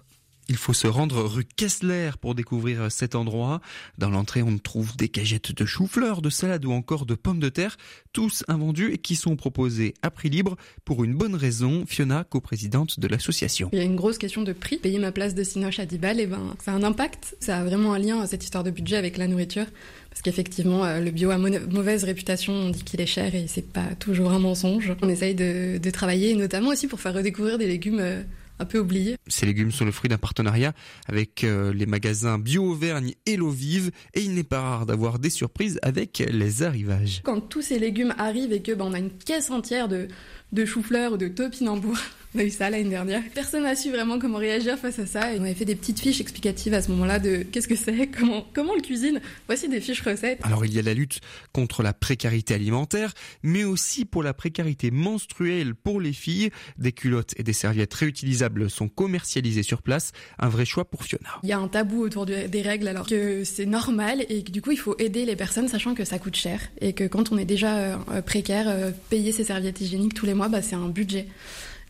Il 0.50 0.56
faut 0.56 0.72
se 0.72 0.88
rendre 0.88 1.22
rue 1.22 1.44
Kessler 1.44 2.10
pour 2.20 2.34
découvrir 2.34 2.90
cet 2.90 3.14
endroit. 3.14 3.60
Dans 3.98 4.10
l'entrée, 4.10 4.42
on 4.42 4.58
trouve 4.58 4.96
des 4.96 5.08
cagettes 5.08 5.52
de 5.52 5.64
chou-fleur, 5.64 6.22
de 6.22 6.28
salade 6.28 6.64
ou 6.64 6.72
encore 6.72 7.06
de 7.06 7.14
pommes 7.14 7.38
de 7.38 7.48
terre, 7.48 7.76
tous 8.12 8.42
invendus 8.48 8.92
et 8.92 8.98
qui 8.98 9.14
sont 9.14 9.36
proposés 9.36 9.94
à 10.02 10.10
prix 10.10 10.28
libre 10.28 10.56
pour 10.84 11.04
une 11.04 11.14
bonne 11.14 11.36
raison. 11.36 11.84
Fiona, 11.86 12.24
coprésidente 12.24 12.98
de 12.98 13.06
l'association. 13.06 13.68
Il 13.72 13.78
y 13.78 13.80
a 13.80 13.84
une 13.84 13.94
grosse 13.94 14.18
question 14.18 14.42
de 14.42 14.52
prix. 14.52 14.78
Payer 14.78 14.98
ma 14.98 15.12
place 15.12 15.36
de 15.36 15.44
Cinoche 15.44 15.78
à 15.78 15.86
10 15.86 15.98
balles, 15.98 16.18
eh 16.18 16.26
ben, 16.26 16.56
ça 16.58 16.72
a 16.72 16.74
un 16.74 16.82
impact. 16.82 17.36
Ça 17.38 17.58
a 17.58 17.64
vraiment 17.64 17.92
un 17.92 18.00
lien, 18.00 18.26
cette 18.26 18.42
histoire 18.42 18.64
de 18.64 18.72
budget, 18.72 18.96
avec 18.96 19.18
la 19.18 19.28
nourriture. 19.28 19.66
Parce 20.10 20.20
qu'effectivement, 20.20 20.84
euh, 20.84 20.98
le 20.98 21.12
bio 21.12 21.30
a 21.30 21.38
mauvaise 21.38 22.02
réputation, 22.02 22.52
on 22.52 22.70
dit 22.70 22.82
qu'il 22.82 23.00
est 23.00 23.06
cher 23.06 23.32
et 23.36 23.46
c'est 23.46 23.72
pas 23.72 23.94
toujours 24.00 24.32
un 24.32 24.40
mensonge. 24.40 24.96
On 25.00 25.08
essaye 25.08 25.36
de, 25.36 25.78
de 25.78 25.90
travailler, 25.90 26.34
notamment 26.34 26.70
aussi 26.70 26.88
pour 26.88 26.98
faire 26.98 27.14
redécouvrir 27.14 27.56
des 27.56 27.68
légumes 27.68 28.00
euh, 28.00 28.24
un 28.60 28.66
peu 28.66 28.78
oublié. 28.78 29.16
Ces 29.26 29.46
légumes 29.46 29.72
sont 29.72 29.84
le 29.84 29.92
fruit 29.92 30.08
d'un 30.08 30.18
partenariat 30.18 30.72
avec 31.06 31.44
euh, 31.44 31.72
les 31.72 31.86
magasins 31.86 32.38
Bio 32.38 32.64
Auvergne 32.64 33.14
et 33.26 33.36
L'eau 33.36 33.50
vive 33.50 33.90
et 34.14 34.20
il 34.20 34.34
n'est 34.34 34.44
pas 34.44 34.60
rare 34.60 34.86
d'avoir 34.86 35.18
des 35.18 35.30
surprises 35.30 35.78
avec 35.82 36.22
les 36.30 36.62
arrivages. 36.62 37.22
Quand 37.24 37.40
tous 37.40 37.62
ces 37.62 37.78
légumes 37.78 38.14
arrivent 38.18 38.52
et 38.52 38.62
que 38.62 38.72
ben, 38.72 38.84
on 38.84 38.92
a 38.92 38.98
une 38.98 39.10
caisse 39.10 39.50
entière 39.50 39.88
de, 39.88 40.08
de 40.52 40.64
chou-fleur 40.64 41.14
ou 41.14 41.16
de 41.16 41.28
topinambour 41.28 41.96
on 42.34 42.38
a 42.38 42.44
eu 42.44 42.50
ça 42.50 42.70
l'année 42.70 42.88
dernière. 42.88 43.22
Personne 43.34 43.64
n'a 43.64 43.74
su 43.74 43.90
vraiment 43.90 44.18
comment 44.18 44.38
réagir 44.38 44.78
face 44.78 44.98
à 44.98 45.06
ça. 45.06 45.34
Et 45.34 45.40
on 45.40 45.42
avait 45.42 45.54
fait 45.54 45.64
des 45.64 45.74
petites 45.74 46.00
fiches 46.00 46.20
explicatives 46.20 46.74
à 46.74 46.82
ce 46.82 46.90
moment-là 46.92 47.18
de 47.18 47.42
qu'est-ce 47.42 47.68
que 47.68 47.76
c'est, 47.76 48.06
comment, 48.18 48.46
comment 48.52 48.72
on 48.72 48.76
le 48.76 48.82
cuisine. 48.82 49.20
Voici 49.46 49.68
des 49.68 49.80
fiches 49.80 50.02
recettes. 50.02 50.40
Alors 50.42 50.64
il 50.64 50.72
y 50.72 50.78
a 50.78 50.82
la 50.82 50.94
lutte 50.94 51.20
contre 51.52 51.82
la 51.82 51.92
précarité 51.92 52.54
alimentaire, 52.54 53.12
mais 53.42 53.64
aussi 53.64 54.04
pour 54.04 54.22
la 54.22 54.34
précarité 54.34 54.90
menstruelle 54.90 55.74
pour 55.74 56.00
les 56.00 56.12
filles. 56.12 56.50
Des 56.78 56.92
culottes 56.92 57.34
et 57.36 57.42
des 57.42 57.52
serviettes 57.52 57.94
réutilisables 57.94 58.70
sont 58.70 58.88
commercialisées 58.88 59.62
sur 59.62 59.82
place. 59.82 60.12
Un 60.38 60.48
vrai 60.48 60.64
choix 60.64 60.84
pour 60.84 61.04
Fiona. 61.04 61.28
Il 61.42 61.48
y 61.48 61.52
a 61.52 61.58
un 61.58 61.68
tabou 61.68 62.02
autour 62.02 62.26
des 62.26 62.62
règles 62.62 62.88
alors 62.88 63.06
que 63.06 63.44
c'est 63.44 63.66
normal 63.66 64.24
et 64.28 64.44
que 64.44 64.50
du 64.50 64.62
coup 64.62 64.70
il 64.70 64.78
faut 64.78 64.96
aider 64.98 65.24
les 65.24 65.36
personnes 65.36 65.68
sachant 65.68 65.94
que 65.94 66.04
ça 66.04 66.18
coûte 66.18 66.36
cher 66.36 66.60
et 66.80 66.92
que 66.92 67.04
quand 67.04 67.32
on 67.32 67.38
est 67.38 67.44
déjà 67.44 67.76
euh, 67.78 68.22
précaire, 68.22 68.66
euh, 68.68 68.90
payer 69.08 69.32
ses 69.32 69.44
serviettes 69.44 69.80
hygiéniques 69.80 70.14
tous 70.14 70.26
les 70.26 70.34
mois, 70.34 70.48
bah, 70.48 70.62
c'est 70.62 70.76
un 70.76 70.88
budget. 70.88 71.26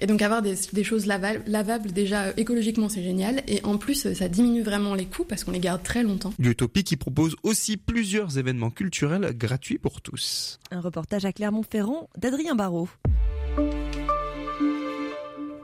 Et 0.00 0.06
donc 0.06 0.22
avoir 0.22 0.42
des, 0.42 0.56
choses 0.82 1.06
lavables, 1.06 1.92
déjà 1.92 2.24
euh, 2.24 2.32
écologiquement 2.36 2.88
c'est 2.88 3.02
génial 3.02 3.42
et 3.46 3.60
en 3.64 3.76
plus 3.76 4.12
ça 4.14 4.28
diminue 4.28 4.62
vraiment 4.62 4.94
les 4.94 5.04
coûts 5.04 5.24
parce 5.24 5.44
qu'on 5.44 5.52
les 5.52 5.60
garde 5.60 5.82
très 5.82 6.02
longtemps. 6.02 6.32
L'Utopie 6.38 6.84
qui 6.84 6.96
propose 6.96 7.36
aussi 7.42 7.76
plusieurs 7.76 8.38
événements 8.38 8.70
culturels 8.70 9.36
gratuits 9.36 9.78
pour 9.78 10.00
tous. 10.00 10.58
Un 10.70 10.80
reportage 10.80 11.24
à 11.24 11.32
Clermont-Ferrand 11.32 12.08
d'Adrien 12.16 12.54
Barrault. 12.54 12.88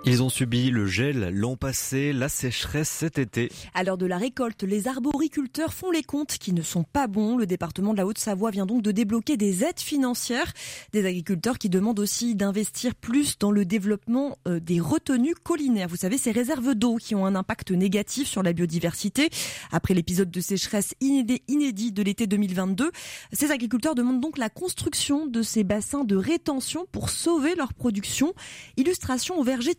Ils 0.09 0.23
ont 0.23 0.29
subi 0.29 0.71
le 0.71 0.87
gel 0.87 1.31
l'an 1.35 1.57
passé, 1.57 2.13
la 2.13 2.29
sécheresse 2.29 2.89
cet 2.89 3.19
été. 3.19 3.51
À 3.75 3.83
l'heure 3.83 3.99
de 3.99 4.07
la 4.07 4.19
récolte, 4.19 4.63
les 4.63 4.87
arboriculteurs 4.87 5.75
font 5.75 5.91
les 5.91 6.05
comptes 6.05 6.39
qui 6.39 6.53
ne 6.53 6.63
sont 6.63 6.85
pas 6.85 7.09
bons. 7.09 7.37
Le 7.37 7.45
département 7.45 7.91
de 7.93 7.97
la 7.99 8.07
Haute-Savoie 8.07 8.53
vient 8.53 8.67
donc 8.67 8.83
de 8.83 8.93
débloquer 8.93 9.37
des 9.37 9.65
aides 9.65 9.81
financières. 9.81 10.53
Des 10.93 11.05
agriculteurs 11.05 11.59
qui 11.59 11.69
demandent 11.69 11.99
aussi 11.99 12.37
d'investir 12.37 12.95
plus 12.95 13.37
dans 13.41 13.51
le 13.51 13.65
développement 13.65 14.39
euh, 14.47 14.61
des 14.61 14.79
retenues 14.79 15.35
collinaires. 15.35 15.89
Vous 15.89 15.97
savez, 15.97 16.19
ces 16.19 16.31
réserves 16.31 16.77
d'eau 16.77 16.99
qui 16.99 17.17
ont 17.17 17.27
un 17.27 17.35
impact 17.35 17.73
négatif 17.73 18.29
sur 18.29 18.45
la 18.45 18.53
biodiversité. 18.53 19.29
Après 19.73 19.93
l'épisode 19.93 20.31
de 20.31 20.41
sécheresse 20.41 20.95
inédit 21.01 21.91
de 21.91 22.03
l'été 22.05 22.29
2022, 22.29 22.93
ces 23.33 23.51
agriculteurs 23.51 23.97
demandent 23.97 24.21
donc 24.21 24.39
la 24.39 24.51
construction 24.51 25.27
de 25.27 25.43
ces 25.43 25.65
bassins 25.65 26.05
de 26.05 26.15
rétention 26.15 26.87
pour 26.93 27.11
sauver 27.11 27.57
leur 27.57 27.75
production. 27.75 28.35
Illustration 28.77 29.37
au 29.41 29.43
verger 29.43 29.75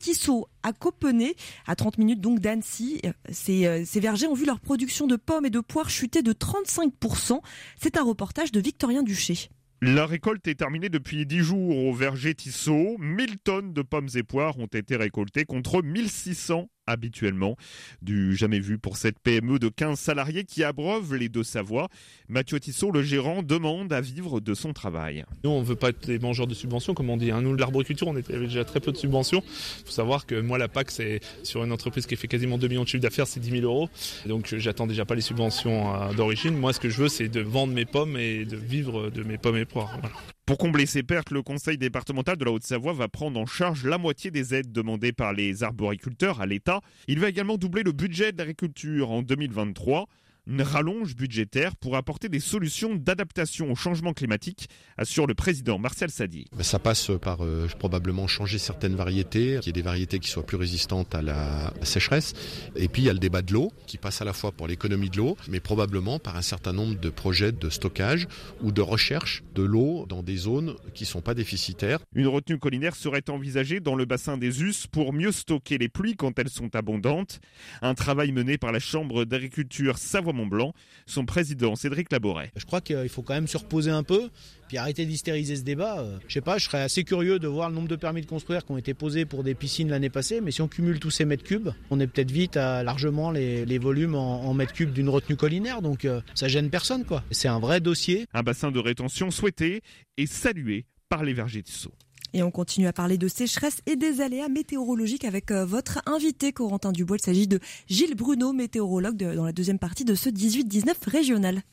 à 0.64 0.74
Copenhague, 0.74 1.36
à 1.66 1.76
30 1.76 1.98
minutes 1.98 2.22
donc 2.22 2.40
d'Annecy. 2.40 3.02
Ces, 3.30 3.66
euh, 3.66 3.84
ces 3.86 4.00
vergers 4.00 4.28
ont 4.28 4.34
vu 4.34 4.46
leur 4.46 4.60
production 4.60 5.08
de 5.08 5.16
pommes 5.16 5.46
et 5.46 5.50
de 5.50 5.60
poires 5.60 5.90
chuter 5.90 6.22
de 6.22 6.34
35%. 6.34 7.40
C'est 7.80 7.98
un 7.98 8.04
reportage 8.04 8.52
de 8.52 8.60
Victorien 8.60 9.04
Duché. 9.04 9.50
La 9.82 10.08
récolte 10.08 10.48
est 10.48 10.56
terminée 10.56 10.90
depuis 10.90 11.28
10 11.28 11.40
jours 11.40 11.78
au 11.78 11.94
verger 11.94 12.34
Tissot. 12.34 12.98
1000 12.98 13.38
tonnes 13.38 13.74
de 13.74 13.84
pommes 13.84 14.10
et 14.16 14.24
poires 14.24 14.58
ont 14.58 14.66
été 14.66 14.96
récoltées 14.96 15.46
contre 15.46 15.84
1600 15.84 16.68
habituellement. 16.88 17.56
Du 18.02 18.36
jamais 18.36 18.60
vu 18.60 18.78
pour 18.78 18.98
cette 18.98 19.20
PME 19.20 19.60
de 19.60 19.70
15 19.70 20.00
salariés 20.00 20.44
qui 20.44 20.64
abreuve 20.64 21.16
les 21.16 21.30
deux 21.30 21.44
Savoie. 21.44 21.90
Mathieu 22.30 22.60
Tissot, 22.60 22.92
le 22.92 23.04
gérant, 23.04 23.44
demande 23.44 23.94
à 23.94 24.02
vivre 24.02 24.40
de 24.40 24.54
son 24.54 24.74
travail. 24.74 25.26
Nous, 25.44 25.50
on 25.50 25.60
ne 25.60 25.66
veut 25.66 25.76
pas 25.76 25.90
être 25.90 26.08
des 26.08 26.20
mangeurs 26.20 26.48
de 26.48 26.54
subventions, 26.54 26.94
comme 26.94 27.10
on 27.10 27.18
dit. 27.18 27.32
Hein. 27.32 27.42
Nous, 27.42 27.56
l'arboriculture, 27.56 28.08
on 28.08 28.16
avait 28.16 28.24
déjà 28.40 28.66
très 28.66 28.80
peu 28.80 28.92
de 28.92 28.98
subventions. 28.98 29.44
Il 29.80 29.86
faut 29.86 29.92
savoir 29.92 30.26
que 30.26 30.40
moi, 30.40 30.58
la 30.58 30.68
PAC, 30.68 30.92
c'est 30.92 31.20
sur 31.44 31.64
une 31.64 31.72
entreprise 31.72 32.06
qui 32.06 32.16
fait 32.16 32.28
quasiment 32.28 32.58
2 32.58 32.68
millions 32.68 32.84
de 32.84 32.88
chiffre 32.88 33.04
d'affaires, 33.04 33.28
c'est 33.28 33.40
10 33.40 33.52
000 33.62 33.64
euros. 33.64 33.90
Donc, 34.26 34.56
j'attends 34.58 34.88
déjà 34.88 35.06
pas 35.06 35.16
les 35.16 35.22
subventions 35.22 35.94
euh, 35.96 36.14
d'origine. 36.14 36.58
Moi, 36.58 36.74
ce 36.74 36.80
que 36.80 36.90
je 36.90 37.04
veux, 37.04 37.10
c'est 37.10 37.28
de 37.28 37.42
vendre 37.42 37.74
mes 37.74 37.86
pommes 37.86 38.18
et 38.18 38.46
de 38.46 38.58
vivre 38.58 39.10
de 39.10 39.24
mes 39.24 39.38
pommes 39.38 39.58
et 39.58 39.66
poires. 39.66 40.00
Pour 40.48 40.58
combler 40.58 40.86
ces 40.86 41.04
pertes, 41.04 41.32
le 41.32 41.42
Conseil 41.42 41.78
départemental 41.78 42.38
de 42.38 42.46
la 42.46 42.52
Haute-Savoie 42.52 42.94
va 42.94 43.10
prendre 43.10 43.38
en 43.38 43.46
charge 43.46 43.84
la 43.84 43.98
moitié 43.98 44.32
des 44.32 44.56
aides 44.56 44.72
demandées 44.72 45.12
par 45.12 45.34
les 45.34 45.62
arboriculteurs 45.62 46.40
à 46.40 46.46
l'État. 46.46 46.80
Il 47.10 47.20
va 47.20 47.28
également 47.28 47.58
doubler 47.58 47.84
le 47.84 47.92
budget 47.92 48.32
de 48.32 48.38
l'agriculture 48.38 49.12
en 49.12 49.24
2023 49.24 50.08
une 50.48 50.62
rallonge 50.62 51.16
budgétaire 51.16 51.76
pour 51.76 51.96
apporter 51.96 52.30
des 52.30 52.40
solutions 52.40 52.96
d'adaptation 52.96 53.72
au 53.72 53.76
changement 53.76 54.14
climatique, 54.14 54.70
assure 54.98 55.28
le 55.28 55.34
président 55.34 55.78
Marcel 55.78 56.10
Sadi. 56.10 56.46
Ça 56.62 56.80
passe 56.80 57.12
par 57.22 57.44
euh, 57.44 57.68
probablement 57.80 58.28
changer 58.28 58.58
certaines 58.58 58.96
variétés, 58.96 59.58
qu'il 59.60 59.68
y 59.68 59.70
ait 59.70 59.74
des 59.74 59.82
variétés 59.82 60.20
qui 60.20 60.30
soient 60.30 60.46
plus 60.46 60.58
résistantes 60.58 61.14
à 61.16 61.22
la 61.22 61.74
sécheresse. 61.82 62.34
Et 62.76 62.88
puis 62.88 63.04
il 63.04 63.06
y 63.06 63.10
a 63.10 63.14
le 63.14 63.20
débat 63.20 63.42
de 63.42 63.54
l'eau, 63.54 63.72
qui 63.88 63.98
passe 63.98 64.22
à 64.22 64.26
la 64.26 64.34
fois 64.34 64.52
pour 64.52 64.68
l'économie 64.68 65.10
de 65.10 65.18
l'eau, 65.18 65.38
mais 65.50 65.60
probablement 65.60 66.20
par 66.20 66.38
un 66.38 66.42
certain 66.42 66.74
nombre 66.74 67.00
de 67.00 67.10
projets 67.10 67.52
de 67.52 67.70
stockage 67.70 68.28
ou 68.62 68.72
de 68.72 68.82
recherche 68.82 69.44
de 69.54 69.64
l'eau 69.64 70.06
dans 70.08 70.24
des 70.24 70.38
zones 70.38 70.76
qui 70.94 71.04
ne 71.04 71.08
sont 71.08 71.22
pas 71.22 71.34
déficitaires. 71.34 72.00
Une 72.16 72.28
retenue 72.28 72.58
collinaire 72.58 72.96
serait 72.96 73.30
envisagée 73.30 73.80
dans 73.80 73.96
le 73.96 74.06
bassin 74.06 74.38
des 74.38 74.62
Us 74.62 74.88
pour 74.88 75.12
mieux 75.12 75.32
stocker 75.32 75.78
les 75.78 75.90
pluies 75.90 76.16
quand 76.16 76.40
elles 76.40 76.50
sont 76.50 76.76
abondantes. 76.76 77.42
Un 77.82 77.96
travail 77.96 78.32
mené 78.32 78.58
par 78.58 78.72
la 78.72 78.80
Chambre 78.80 79.26
d'agriculture 79.26 79.98
Savoie 79.98 80.34
Mont-Blanc. 80.38 80.74
Son 81.06 81.26
président, 81.26 81.76
Cédric 81.76 82.12
Laboret. 82.12 82.52
Je 82.56 82.66
crois 82.66 82.82
qu'il 82.82 83.10
faut 83.10 83.22
quand 83.22 83.34
même 83.34 83.48
se 83.48 83.58
reposer 83.58 83.92
un 83.92 84.04
peu, 84.04 84.30
puis 84.68 84.78
arrêter 84.78 85.06
d'hystériser 85.06 85.56
ce 85.56 85.64
débat. 85.64 86.00
Euh, 86.00 86.18
je 86.28 86.34
sais 86.34 86.42
pas, 86.42 86.58
je 86.58 86.66
serais 86.66 86.82
assez 86.82 87.04
curieux 87.04 87.40
de 87.40 87.48
voir 87.48 87.70
le 87.70 87.76
nombre 87.76 87.88
de 87.88 87.96
permis 87.96 88.22
de 88.22 88.26
construire 88.26 88.66
qui 88.66 88.72
ont 88.72 88.78
été 88.78 88.94
posés 88.94 89.26
pour 89.26 89.44
des 89.44 89.56
piscines 89.56 89.90
l'année 89.90 90.10
passée, 90.10 90.42
mais 90.42 90.52
si 90.52 90.62
on 90.62 90.68
cumule 90.68 91.00
tous 91.00 91.12
ces 91.12 91.26
mètres 91.26 91.44
cubes, 91.44 91.70
on 91.90 92.00
est 92.00 92.08
peut-être 92.08 92.32
vite 92.32 92.58
à 92.58 92.84
largement 92.84 93.32
les, 93.32 93.78
volumes 93.78 94.16
en, 94.16 94.54
mètres 94.54 94.74
cubes 94.74 94.94
d'une 94.94 95.10
retenue 95.10 95.36
collinaire, 95.36 95.82
donc 95.82 96.06
euh, 96.06 96.22
ça 96.34 96.48
gêne 96.48 96.70
personne 96.70 97.06
quoi. 97.06 97.24
C'est 97.32 97.48
un 97.48 97.60
vrai 97.60 97.80
dossier. 97.80 98.26
Un 98.34 98.44
bassin 98.44 98.72
de 98.72 98.80
rétention 98.80 99.32
souhaité 99.32 99.82
et 100.18 100.26
salué 100.26 100.86
par 101.10 101.24
les 101.24 101.34
vergers 101.34 101.62
de 101.62 101.68
Sceaux. 101.68 101.94
Et 102.34 102.44
on 102.44 102.52
continue 102.52 102.88
à 102.88 102.94
parler 102.94 103.18
de 103.18 103.28
sécheresse 103.28 103.82
et 103.86 103.96
des 103.96 104.22
aléas 104.22 104.50
météorologiques 104.50 105.26
avec 105.26 105.52
euh, 105.52 105.66
votre 105.66 106.02
invité 106.06 106.52
Corentin 106.52 106.92
Dubois. 106.92 107.18
Il 107.18 107.24
s'agit 107.24 107.48
de 107.48 107.60
Gilles 107.88 108.16
Bruno, 108.16 108.54
météorologue 108.54 109.18
dans 109.18 109.46
la 109.46 109.54
deuxième 109.54 109.80
partie 109.80 110.06
de 110.06 110.16
ce 110.16 110.30
18-19 110.30 110.94
régional. 111.08 111.64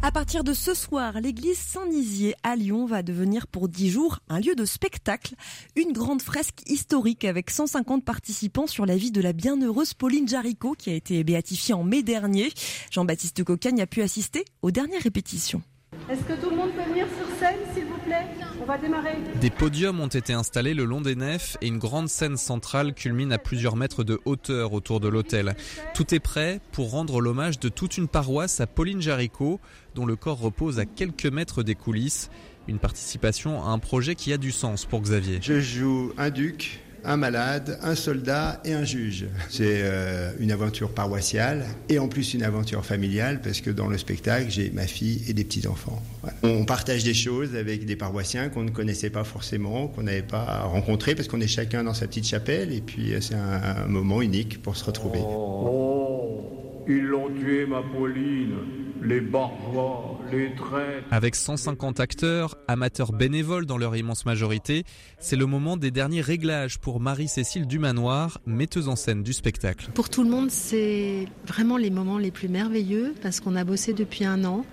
À 0.00 0.12
partir 0.12 0.44
de 0.44 0.52
ce 0.52 0.74
soir, 0.74 1.20
l'église 1.20 1.58
Saint-Nizier 1.58 2.34
à 2.44 2.54
Lyon 2.54 2.86
va 2.86 3.02
devenir 3.02 3.48
pour 3.48 3.68
10 3.68 3.90
jours 3.90 4.20
un 4.28 4.38
lieu 4.38 4.54
de 4.54 4.64
spectacle. 4.64 5.34
Une 5.74 5.92
grande 5.92 6.22
fresque 6.22 6.62
historique 6.66 7.24
avec 7.24 7.50
150 7.50 8.04
participants 8.04 8.68
sur 8.68 8.86
la 8.86 8.96
vie 8.96 9.10
de 9.10 9.20
la 9.20 9.32
bienheureuse 9.32 9.94
Pauline 9.94 10.28
Jaricot 10.28 10.74
qui 10.78 10.90
a 10.90 10.94
été 10.94 11.24
béatifiée 11.24 11.74
en 11.74 11.82
mai 11.82 12.04
dernier. 12.04 12.52
Jean-Baptiste 12.92 13.42
Cocagne 13.42 13.80
a 13.80 13.86
pu 13.86 14.00
assister 14.02 14.44
aux 14.62 14.70
dernières 14.70 15.02
répétitions. 15.02 15.62
Est-ce 16.08 16.22
que 16.22 16.40
tout 16.40 16.50
le 16.50 16.56
monde 16.56 16.70
peut 16.70 16.88
venir 16.88 17.06
sur 17.06 17.38
scène, 17.38 17.58
s'il 17.74 17.84
vous 17.84 17.98
plaît? 17.98 18.26
Va 18.68 18.76
démarrer. 18.78 19.16
Des 19.40 19.48
podiums 19.48 19.98
ont 19.98 20.08
été 20.08 20.34
installés 20.34 20.74
le 20.74 20.84
long 20.84 21.00
des 21.00 21.16
nefs 21.16 21.56
et 21.62 21.68
une 21.68 21.78
grande 21.78 22.08
scène 22.08 22.36
centrale 22.36 22.92
culmine 22.92 23.32
à 23.32 23.38
plusieurs 23.38 23.76
mètres 23.76 24.04
de 24.04 24.20
hauteur 24.26 24.74
autour 24.74 25.00
de 25.00 25.08
l'hôtel. 25.08 25.56
Tout 25.94 26.14
est 26.14 26.20
prêt 26.20 26.60
pour 26.70 26.90
rendre 26.90 27.20
l'hommage 27.22 27.58
de 27.58 27.70
toute 27.70 27.96
une 27.96 28.08
paroisse 28.08 28.60
à 28.60 28.66
Pauline 28.66 29.00
Jaricot, 29.00 29.58
dont 29.94 30.04
le 30.04 30.16
corps 30.16 30.38
repose 30.38 30.78
à 30.78 30.84
quelques 30.84 31.26
mètres 31.26 31.62
des 31.62 31.74
coulisses. 31.74 32.30
Une 32.68 32.78
participation 32.78 33.64
à 33.64 33.68
un 33.68 33.78
projet 33.78 34.14
qui 34.14 34.34
a 34.34 34.36
du 34.36 34.52
sens 34.52 34.84
pour 34.84 35.00
Xavier. 35.00 35.38
Je 35.40 35.60
joue 35.60 36.12
un 36.18 36.28
duc 36.28 36.80
un 37.04 37.16
malade, 37.16 37.78
un 37.82 37.94
soldat 37.94 38.60
et 38.64 38.72
un 38.72 38.84
juge. 38.84 39.26
C'est 39.48 39.80
euh, 39.82 40.32
une 40.38 40.52
aventure 40.52 40.90
paroissiale 40.90 41.64
et 41.88 41.98
en 41.98 42.08
plus 42.08 42.34
une 42.34 42.42
aventure 42.42 42.84
familiale 42.84 43.40
parce 43.40 43.60
que 43.60 43.70
dans 43.70 43.86
le 43.86 43.98
spectacle, 43.98 44.46
j'ai 44.50 44.70
ma 44.70 44.86
fille 44.86 45.22
et 45.28 45.32
des 45.32 45.44
petits-enfants. 45.44 46.02
On 46.42 46.64
partage 46.64 47.04
des 47.04 47.14
choses 47.14 47.56
avec 47.56 47.84
des 47.84 47.96
paroissiens 47.96 48.48
qu'on 48.48 48.64
ne 48.64 48.70
connaissait 48.70 49.10
pas 49.10 49.24
forcément, 49.24 49.88
qu'on 49.88 50.02
n'avait 50.02 50.22
pas 50.22 50.62
rencontrés 50.62 51.14
parce 51.14 51.28
qu'on 51.28 51.40
est 51.40 51.46
chacun 51.46 51.84
dans 51.84 51.94
sa 51.94 52.06
petite 52.06 52.26
chapelle 52.26 52.72
et 52.72 52.80
puis 52.80 53.14
euh, 53.14 53.20
c'est 53.20 53.34
un, 53.34 53.86
moment 53.86 54.20
unique 54.20 54.62
pour 54.62 54.76
se 54.76 54.84
retrouver. 54.84 55.20
Oh, 55.22 56.57
ils 56.88 57.04
l'ont 57.04 57.30
tué 57.30 57.66
ma 57.66 57.82
Pauline 57.82 58.88
les 59.02 59.20
barbois, 59.20 60.18
les 60.30 60.54
traîtres. 60.54 61.06
Avec 61.10 61.34
150 61.34 62.00
acteurs, 62.00 62.56
amateurs 62.66 63.12
bénévoles 63.12 63.66
dans 63.66 63.78
leur 63.78 63.96
immense 63.96 64.26
majorité, 64.26 64.84
c'est 65.18 65.36
le 65.36 65.46
moment 65.46 65.76
des 65.76 65.90
derniers 65.90 66.20
réglages 66.20 66.78
pour 66.78 67.00
Marie-Cécile 67.00 67.66
Dumanoir, 67.66 68.40
metteuse 68.46 68.88
en 68.88 68.96
scène 68.96 69.22
du 69.22 69.32
spectacle. 69.32 69.90
Pour 69.94 70.08
tout 70.08 70.22
le 70.22 70.30
monde, 70.30 70.50
c'est 70.50 71.26
vraiment 71.46 71.76
les 71.76 71.90
moments 71.90 72.18
les 72.18 72.30
plus 72.30 72.48
merveilleux 72.48 73.14
parce 73.22 73.40
qu'on 73.40 73.56
a 73.56 73.64
bossé 73.64 73.92
depuis 73.92 74.24
un 74.24 74.44
an 74.44 74.64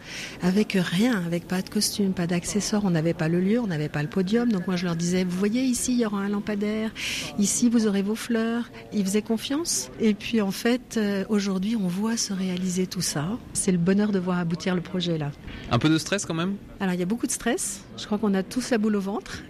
avec 0.42 0.74
rien, 0.74 1.24
avec 1.26 1.48
pas 1.48 1.62
de 1.62 1.70
costume, 1.70 2.14
pas 2.14 2.28
d'accessoires, 2.28 2.84
on 2.86 2.92
n'avait 2.92 3.14
pas 3.14 3.28
le 3.30 3.40
lieu, 3.40 3.60
on 3.60 3.68
n'avait 3.68 3.90
pas 3.90 4.02
le 4.02 4.10
podium. 4.10 4.52
Donc 4.52 4.68
moi 4.68 4.76
je 4.76 4.86
leur 4.86 4.96
disais, 4.96 5.24
vous 5.24 5.38
voyez 5.38 5.62
ici, 5.62 5.94
il 5.94 6.00
y 6.00 6.06
aura 6.06 6.20
un 6.20 6.30
lampadaire, 6.30 6.92
ici 7.40 7.70
vous 7.70 7.88
aurez 7.88 8.02
vos 8.02 8.16
fleurs. 8.16 8.70
Ils 8.94 9.06
faisaient 9.06 9.22
confiance. 9.22 9.92
Et 10.00 10.14
puis 10.14 10.42
en 10.42 10.52
fait, 10.52 10.98
euh, 10.98 11.26
aujourd'hui, 11.30 11.76
on 11.76 11.88
voit 11.88 12.05
se 12.16 12.34
réaliser 12.34 12.88
tout 12.88 13.02
ça. 13.02 13.28
C'est 13.54 13.72
le 13.72 13.78
bonheur 13.78 14.12
de 14.12 14.20
voir 14.20 14.38
aboutir 14.40 14.76
le 14.76 14.82
projet 14.82 15.18
là. 15.18 15.32
Un 15.72 15.80
peu 15.80 15.90
de 15.90 15.98
stress 15.98 16.26
quand 16.26 16.34
même? 16.34 16.56
Alors 16.80 16.94
il 16.94 17.00
y 17.00 17.04
a 17.04 17.08
beaucoup 17.08 17.28
de 17.28 17.32
stress. 17.32 17.82
Je 17.98 18.06
crois 18.06 18.18
qu'on 18.18 18.34
a 18.34 18.44
tous 18.44 18.70
la 18.70 18.78
boule 18.78 18.96
au 18.96 19.02
ventre. 19.02 19.44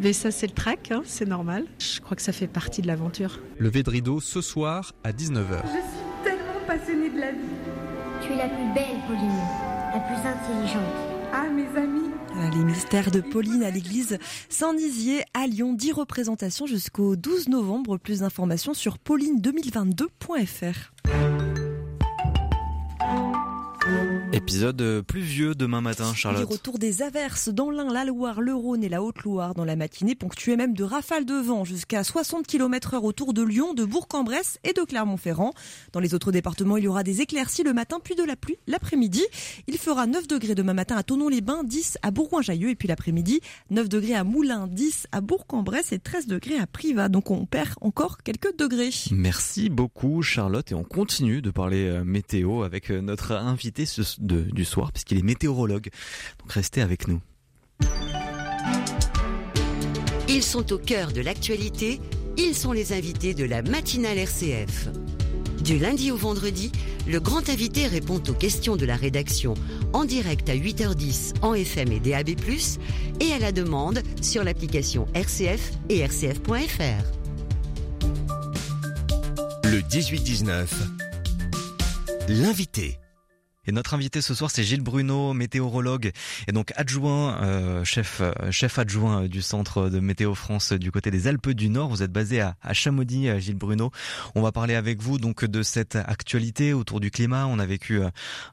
Mais 0.00 0.12
ça, 0.12 0.30
c'est 0.30 0.46
le 0.46 0.52
track, 0.52 0.92
hein, 0.92 1.02
c'est 1.04 1.26
normal. 1.26 1.64
Je 1.78 2.00
crois 2.00 2.16
que 2.16 2.22
ça 2.22 2.32
fait 2.32 2.46
partie 2.46 2.80
de 2.82 2.86
l'aventure. 2.86 3.40
Levé 3.58 3.82
de 3.82 3.90
rideau 3.90 4.20
ce 4.20 4.40
soir 4.40 4.92
à 5.02 5.10
19h. 5.12 5.60
Je 5.64 5.68
suis 5.68 5.80
tellement 6.22 6.60
passionnée 6.66 7.10
de 7.10 7.18
la 7.18 7.32
vie. 7.32 7.38
Tu 8.22 8.32
es 8.32 8.36
la 8.36 8.48
plus 8.48 8.72
belle, 8.74 9.00
Pauline, 9.06 9.42
la 9.92 10.00
plus 10.00 10.16
intelligente. 10.16 10.94
Ah, 11.32 11.48
mes 11.50 11.68
amis. 11.78 12.08
Les 12.56 12.64
mystères 12.64 13.10
de 13.10 13.20
Pauline 13.20 13.62
à 13.64 13.70
l'église 13.70 14.18
Saint-Nizier 14.48 15.24
à 15.34 15.46
Lyon. 15.46 15.74
10 15.74 15.92
représentations 15.92 16.66
jusqu'au 16.66 17.16
12 17.16 17.48
novembre. 17.48 17.98
Plus 17.98 18.20
d'informations 18.20 18.74
sur 18.74 18.96
pauline2022.fr. 18.98 20.92
Épisode 24.38 24.80
euh, 24.82 25.02
pluvieux 25.02 25.56
demain 25.56 25.80
matin, 25.80 26.14
Charlotte. 26.14 26.42
Le 26.42 26.46
retour 26.46 26.78
des 26.78 27.02
averses 27.02 27.48
dans 27.48 27.72
l'Ain, 27.72 27.92
la 27.92 28.04
Loire, 28.04 28.40
le 28.40 28.54
Rhône 28.54 28.84
et 28.84 28.88
la 28.88 29.02
Haute-Loire 29.02 29.52
dans 29.52 29.64
la 29.64 29.74
matinée, 29.74 30.14
ponctuée 30.14 30.54
même 30.54 30.74
de 30.74 30.84
rafales 30.84 31.24
de 31.24 31.34
vent 31.34 31.64
jusqu'à 31.64 32.04
60 32.04 32.46
km 32.46 32.94
heure 32.94 33.02
autour 33.02 33.34
de 33.34 33.42
Lyon, 33.42 33.74
de 33.74 33.84
Bourg-en-Bresse 33.84 34.60
et 34.62 34.72
de 34.72 34.82
Clermont-Ferrand. 34.82 35.54
Dans 35.92 35.98
les 35.98 36.14
autres 36.14 36.30
départements, 36.30 36.76
il 36.76 36.84
y 36.84 36.86
aura 36.86 37.02
des 37.02 37.20
éclaircies 37.20 37.64
le 37.64 37.72
matin 37.72 37.98
puis 38.02 38.14
de 38.14 38.22
la 38.22 38.36
pluie 38.36 38.58
l'après-midi. 38.68 39.24
Il 39.66 39.76
fera 39.76 40.06
9 40.06 40.28
degrés 40.28 40.54
demain 40.54 40.72
matin 40.72 40.94
à 40.94 41.02
Tonon-les-Bains, 41.02 41.64
10 41.64 41.98
à 42.02 42.12
Bourgoin-Jailleux 42.12 42.70
et 42.70 42.76
puis 42.76 42.86
l'après-midi, 42.86 43.40
9 43.70 43.88
degrés 43.88 44.14
à 44.14 44.22
Moulins, 44.22 44.68
10 44.68 45.08
à 45.10 45.20
Bourg-en-Bresse 45.20 45.90
et 45.90 45.98
13 45.98 46.28
degrés 46.28 46.60
à 46.60 46.68
Privas. 46.68 47.08
Donc 47.08 47.32
on 47.32 47.44
perd 47.44 47.70
encore 47.80 48.18
quelques 48.18 48.56
degrés. 48.56 48.90
Merci 49.10 49.68
beaucoup 49.68 50.22
Charlotte 50.22 50.70
et 50.70 50.76
on 50.76 50.84
continue 50.84 51.42
de 51.42 51.50
parler 51.50 51.88
euh, 51.88 52.04
météo 52.04 52.62
avec 52.62 52.92
euh, 52.92 53.00
notre 53.00 53.32
invité 53.32 53.84
du 54.28 54.64
soir 54.64 54.92
puisqu'il 54.92 55.18
est 55.18 55.22
météorologue. 55.22 55.88
Donc 56.40 56.52
restez 56.52 56.80
avec 56.80 57.08
nous. 57.08 57.20
Ils 60.28 60.42
sont 60.42 60.72
au 60.72 60.78
cœur 60.78 61.12
de 61.12 61.20
l'actualité, 61.20 62.00
ils 62.36 62.54
sont 62.54 62.72
les 62.72 62.92
invités 62.92 63.34
de 63.34 63.44
la 63.44 63.62
matinale 63.62 64.18
RCF. 64.18 64.88
Du 65.62 65.78
lundi 65.78 66.10
au 66.10 66.16
vendredi, 66.16 66.70
le 67.06 67.18
grand 67.18 67.48
invité 67.48 67.86
répond 67.86 68.22
aux 68.28 68.34
questions 68.34 68.76
de 68.76 68.86
la 68.86 68.96
rédaction 68.96 69.54
en 69.92 70.04
direct 70.04 70.48
à 70.48 70.54
8h10 70.54 71.40
en 71.42 71.54
FM 71.54 71.92
et 71.92 72.00
DAB+, 72.00 72.30
et 73.20 73.32
à 73.32 73.38
la 73.38 73.52
demande 73.52 74.02
sur 74.20 74.44
l'application 74.44 75.06
RCF 75.14 75.72
et 75.88 76.04
rcf.fr. 76.04 77.04
Le 79.64 79.80
18-19, 79.80 80.66
l'invité. 82.28 82.98
Et 83.68 83.72
notre 83.72 83.92
invité 83.92 84.22
ce 84.22 84.32
soir, 84.32 84.50
c'est 84.50 84.64
Gilles 84.64 84.80
Bruno, 84.80 85.34
météorologue 85.34 86.12
et 86.46 86.52
donc 86.52 86.72
adjoint, 86.76 87.36
euh, 87.42 87.84
chef, 87.84 88.22
euh, 88.22 88.32
chef 88.50 88.78
adjoint 88.78 89.26
du 89.26 89.42
centre 89.42 89.90
de 89.90 90.00
Météo 90.00 90.34
France 90.34 90.72
du 90.72 90.90
côté 90.90 91.10
des 91.10 91.26
Alpes 91.26 91.50
du 91.50 91.68
Nord. 91.68 91.90
Vous 91.90 92.02
êtes 92.02 92.10
basé 92.10 92.40
à, 92.40 92.56
à 92.62 92.72
Chamonix, 92.72 93.28
euh, 93.28 93.38
Gilles 93.38 93.58
Bruno. 93.58 93.90
On 94.34 94.40
va 94.40 94.52
parler 94.52 94.74
avec 94.74 95.02
vous 95.02 95.18
donc 95.18 95.44
de 95.44 95.62
cette 95.62 95.96
actualité 95.96 96.72
autour 96.72 96.98
du 96.98 97.10
climat. 97.10 97.46
On 97.46 97.58
a 97.58 97.66
vécu 97.66 98.00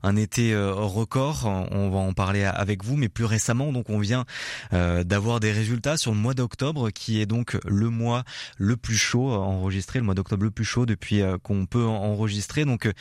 un 0.04 0.16
été 0.18 0.54
record. 0.54 1.46
On 1.72 1.90
va 1.90 2.00
en 2.00 2.12
parler 2.12 2.44
avec 2.44 2.84
vous, 2.84 2.98
mais 2.98 3.08
plus 3.08 3.24
récemment, 3.24 3.72
donc 3.72 3.90
on 3.90 4.00
vient 4.00 4.26
d'avoir 4.72 5.40
des 5.40 5.52
résultats 5.52 5.96
sur 5.98 6.12
le 6.12 6.18
mois 6.18 6.34
d'octobre, 6.34 6.90
qui 6.90 7.22
est 7.22 7.26
donc 7.26 7.58
le 7.66 7.90
mois 7.90 8.24
le 8.58 8.76
plus 8.76 8.98
chaud 8.98 9.32
enregistré, 9.32 10.00
le 10.00 10.06
mois 10.06 10.16
d'octobre 10.16 10.44
le 10.44 10.52
plus 10.52 10.66
chaud 10.66 10.86
depuis 10.86 11.22
qu'on 11.44 11.66
peut 11.66 11.86
enregistrer. 11.86 12.66
Donc 12.66 12.92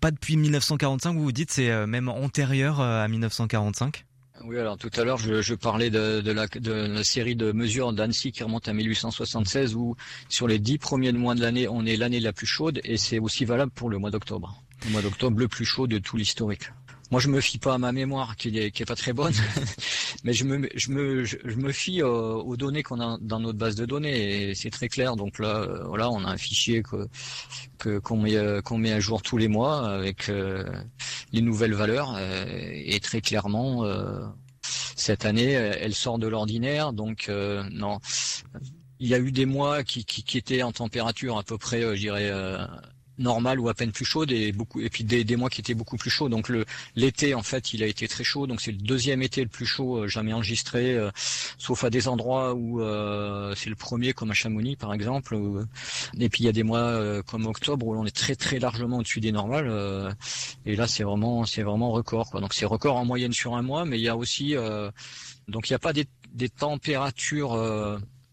pas 0.00 0.10
depuis 0.10 0.36
1945, 0.36 1.14
vous 1.14 1.22
vous 1.22 1.32
dites 1.32 1.47
c'est 1.50 1.70
euh, 1.70 1.86
même 1.86 2.08
antérieur 2.08 2.80
euh, 2.80 3.04
à 3.04 3.08
1945 3.08 4.04
oui, 4.44 4.56
alors 4.56 4.78
tout 4.78 4.90
à 4.94 5.02
l'heure, 5.02 5.18
je, 5.18 5.54
parlais 5.54 5.90
de, 5.90 6.22
la, 6.30 6.46
de, 6.46 6.72
la, 6.72 7.02
série 7.02 7.34
de 7.34 7.50
mesures 7.50 7.92
d'Annecy 7.92 8.30
qui 8.30 8.44
remonte 8.44 8.68
à 8.68 8.72
1876, 8.72 9.74
où 9.74 9.96
sur 10.28 10.46
les 10.46 10.60
dix 10.60 10.78
premiers 10.78 11.10
mois 11.10 11.34
de 11.34 11.40
l'année, 11.40 11.66
on 11.66 11.84
est 11.84 11.96
l'année 11.96 12.20
la 12.20 12.32
plus 12.32 12.46
chaude, 12.46 12.80
et 12.84 12.98
c'est 12.98 13.18
aussi 13.18 13.44
valable 13.44 13.72
pour 13.72 13.90
le 13.90 13.98
mois 13.98 14.12
d'octobre. 14.12 14.62
Le 14.84 14.92
mois 14.92 15.02
d'octobre 15.02 15.40
le 15.40 15.48
plus 15.48 15.64
chaud 15.64 15.88
de 15.88 15.98
tout 15.98 16.16
l'historique. 16.16 16.70
Moi, 17.10 17.20
je 17.20 17.28
me 17.28 17.40
fie 17.40 17.58
pas 17.58 17.74
à 17.74 17.78
ma 17.78 17.90
mémoire, 17.92 18.36
qui 18.36 18.56
est, 18.58 18.70
qui 18.70 18.82
est 18.82 18.86
pas 18.86 18.94
très 18.94 19.14
bonne, 19.14 19.32
mais 20.24 20.34
je 20.34 20.44
me, 20.44 20.68
je 20.74 20.90
me, 20.90 21.24
je 21.24 21.56
me 21.56 21.72
fie 21.72 22.02
euh, 22.02 22.34
aux 22.34 22.56
données 22.58 22.82
qu'on 22.82 23.00
a 23.00 23.16
dans 23.22 23.40
notre 23.40 23.56
base 23.56 23.76
de 23.76 23.86
données, 23.86 24.50
et 24.50 24.54
c'est 24.54 24.68
très 24.70 24.88
clair. 24.88 25.16
Donc 25.16 25.38
là, 25.38 25.56
euh, 25.56 25.84
voilà, 25.84 26.10
on 26.10 26.22
a 26.24 26.28
un 26.28 26.36
fichier 26.36 26.82
que 26.82 27.08
qu'on 28.00 28.16
met, 28.18 28.36
euh, 28.36 28.60
qu'on 28.60 28.76
met 28.76 28.92
à 28.92 29.00
jour 29.00 29.22
tous 29.22 29.38
les 29.38 29.48
mois 29.48 29.88
avec 29.88 30.30
les 31.32 31.40
nouvelles 31.40 31.74
valeurs, 31.74 32.18
et 32.18 33.00
très 33.00 33.20
clairement, 33.20 33.84
cette 34.96 35.24
année, 35.24 35.52
elle 35.52 35.94
sort 35.94 36.18
de 36.18 36.26
l'ordinaire. 36.26 36.92
Donc 36.92 37.30
non, 37.30 38.00
il 38.98 39.08
y 39.08 39.14
a 39.14 39.18
eu 39.18 39.32
des 39.32 39.46
mois 39.46 39.84
qui, 39.84 40.04
qui, 40.04 40.22
qui 40.24 40.36
étaient 40.36 40.62
en 40.62 40.72
température 40.72 41.38
à 41.38 41.42
peu 41.42 41.56
près, 41.56 41.80
je 41.80 42.00
dirais 42.00 42.30
normale 43.18 43.60
ou 43.60 43.68
à 43.68 43.74
peine 43.74 43.92
plus 43.92 44.04
chaude 44.04 44.30
et 44.32 44.52
beaucoup 44.52 44.80
et 44.80 44.88
puis 44.90 45.04
des, 45.04 45.24
des 45.24 45.36
mois 45.36 45.50
qui 45.50 45.60
étaient 45.60 45.74
beaucoup 45.74 45.96
plus 45.96 46.10
chauds. 46.10 46.28
Donc 46.28 46.48
le 46.48 46.64
l'été 46.96 47.34
en 47.34 47.42
fait 47.42 47.72
il 47.72 47.82
a 47.82 47.86
été 47.86 48.08
très 48.08 48.24
chaud. 48.24 48.46
Donc 48.46 48.60
c'est 48.60 48.72
le 48.72 48.78
deuxième 48.78 49.22
été 49.22 49.42
le 49.42 49.48
plus 49.48 49.66
chaud 49.66 49.98
euh, 49.98 50.08
jamais 50.08 50.32
enregistré, 50.32 50.94
euh, 50.94 51.10
sauf 51.58 51.84
à 51.84 51.90
des 51.90 52.08
endroits 52.08 52.54
où 52.54 52.80
euh, 52.80 53.54
c'est 53.56 53.70
le 53.70 53.76
premier 53.76 54.12
comme 54.12 54.30
à 54.30 54.34
Chamonix 54.34 54.76
par 54.76 54.92
exemple. 54.94 55.36
et 56.18 56.28
puis 56.28 56.44
il 56.44 56.46
y 56.46 56.48
a 56.48 56.52
des 56.52 56.62
mois 56.62 57.22
comme 57.24 57.46
octobre 57.46 57.86
où 57.86 57.94
on 57.94 58.04
est 58.06 58.14
très 58.14 58.36
très 58.36 58.58
largement 58.58 58.98
au-dessus 58.98 59.20
des 59.20 59.32
normales. 59.32 60.16
et 60.66 60.76
là 60.76 60.86
c'est 60.86 61.04
vraiment 61.04 61.44
c'est 61.44 61.62
vraiment 61.62 61.90
record. 61.90 62.30
Quoi. 62.30 62.40
Donc 62.40 62.54
c'est 62.54 62.66
record 62.66 62.96
en 62.96 63.04
moyenne 63.04 63.32
sur 63.32 63.56
un 63.56 63.62
mois, 63.62 63.84
mais 63.84 63.98
il 63.98 64.02
y 64.02 64.08
a 64.08 64.16
aussi 64.16 64.54
donc 65.48 65.68
il 65.68 65.72
n'y 65.72 65.76
a 65.76 65.78
pas 65.78 65.92
des, 65.92 66.06
des 66.32 66.48
températures 66.48 67.56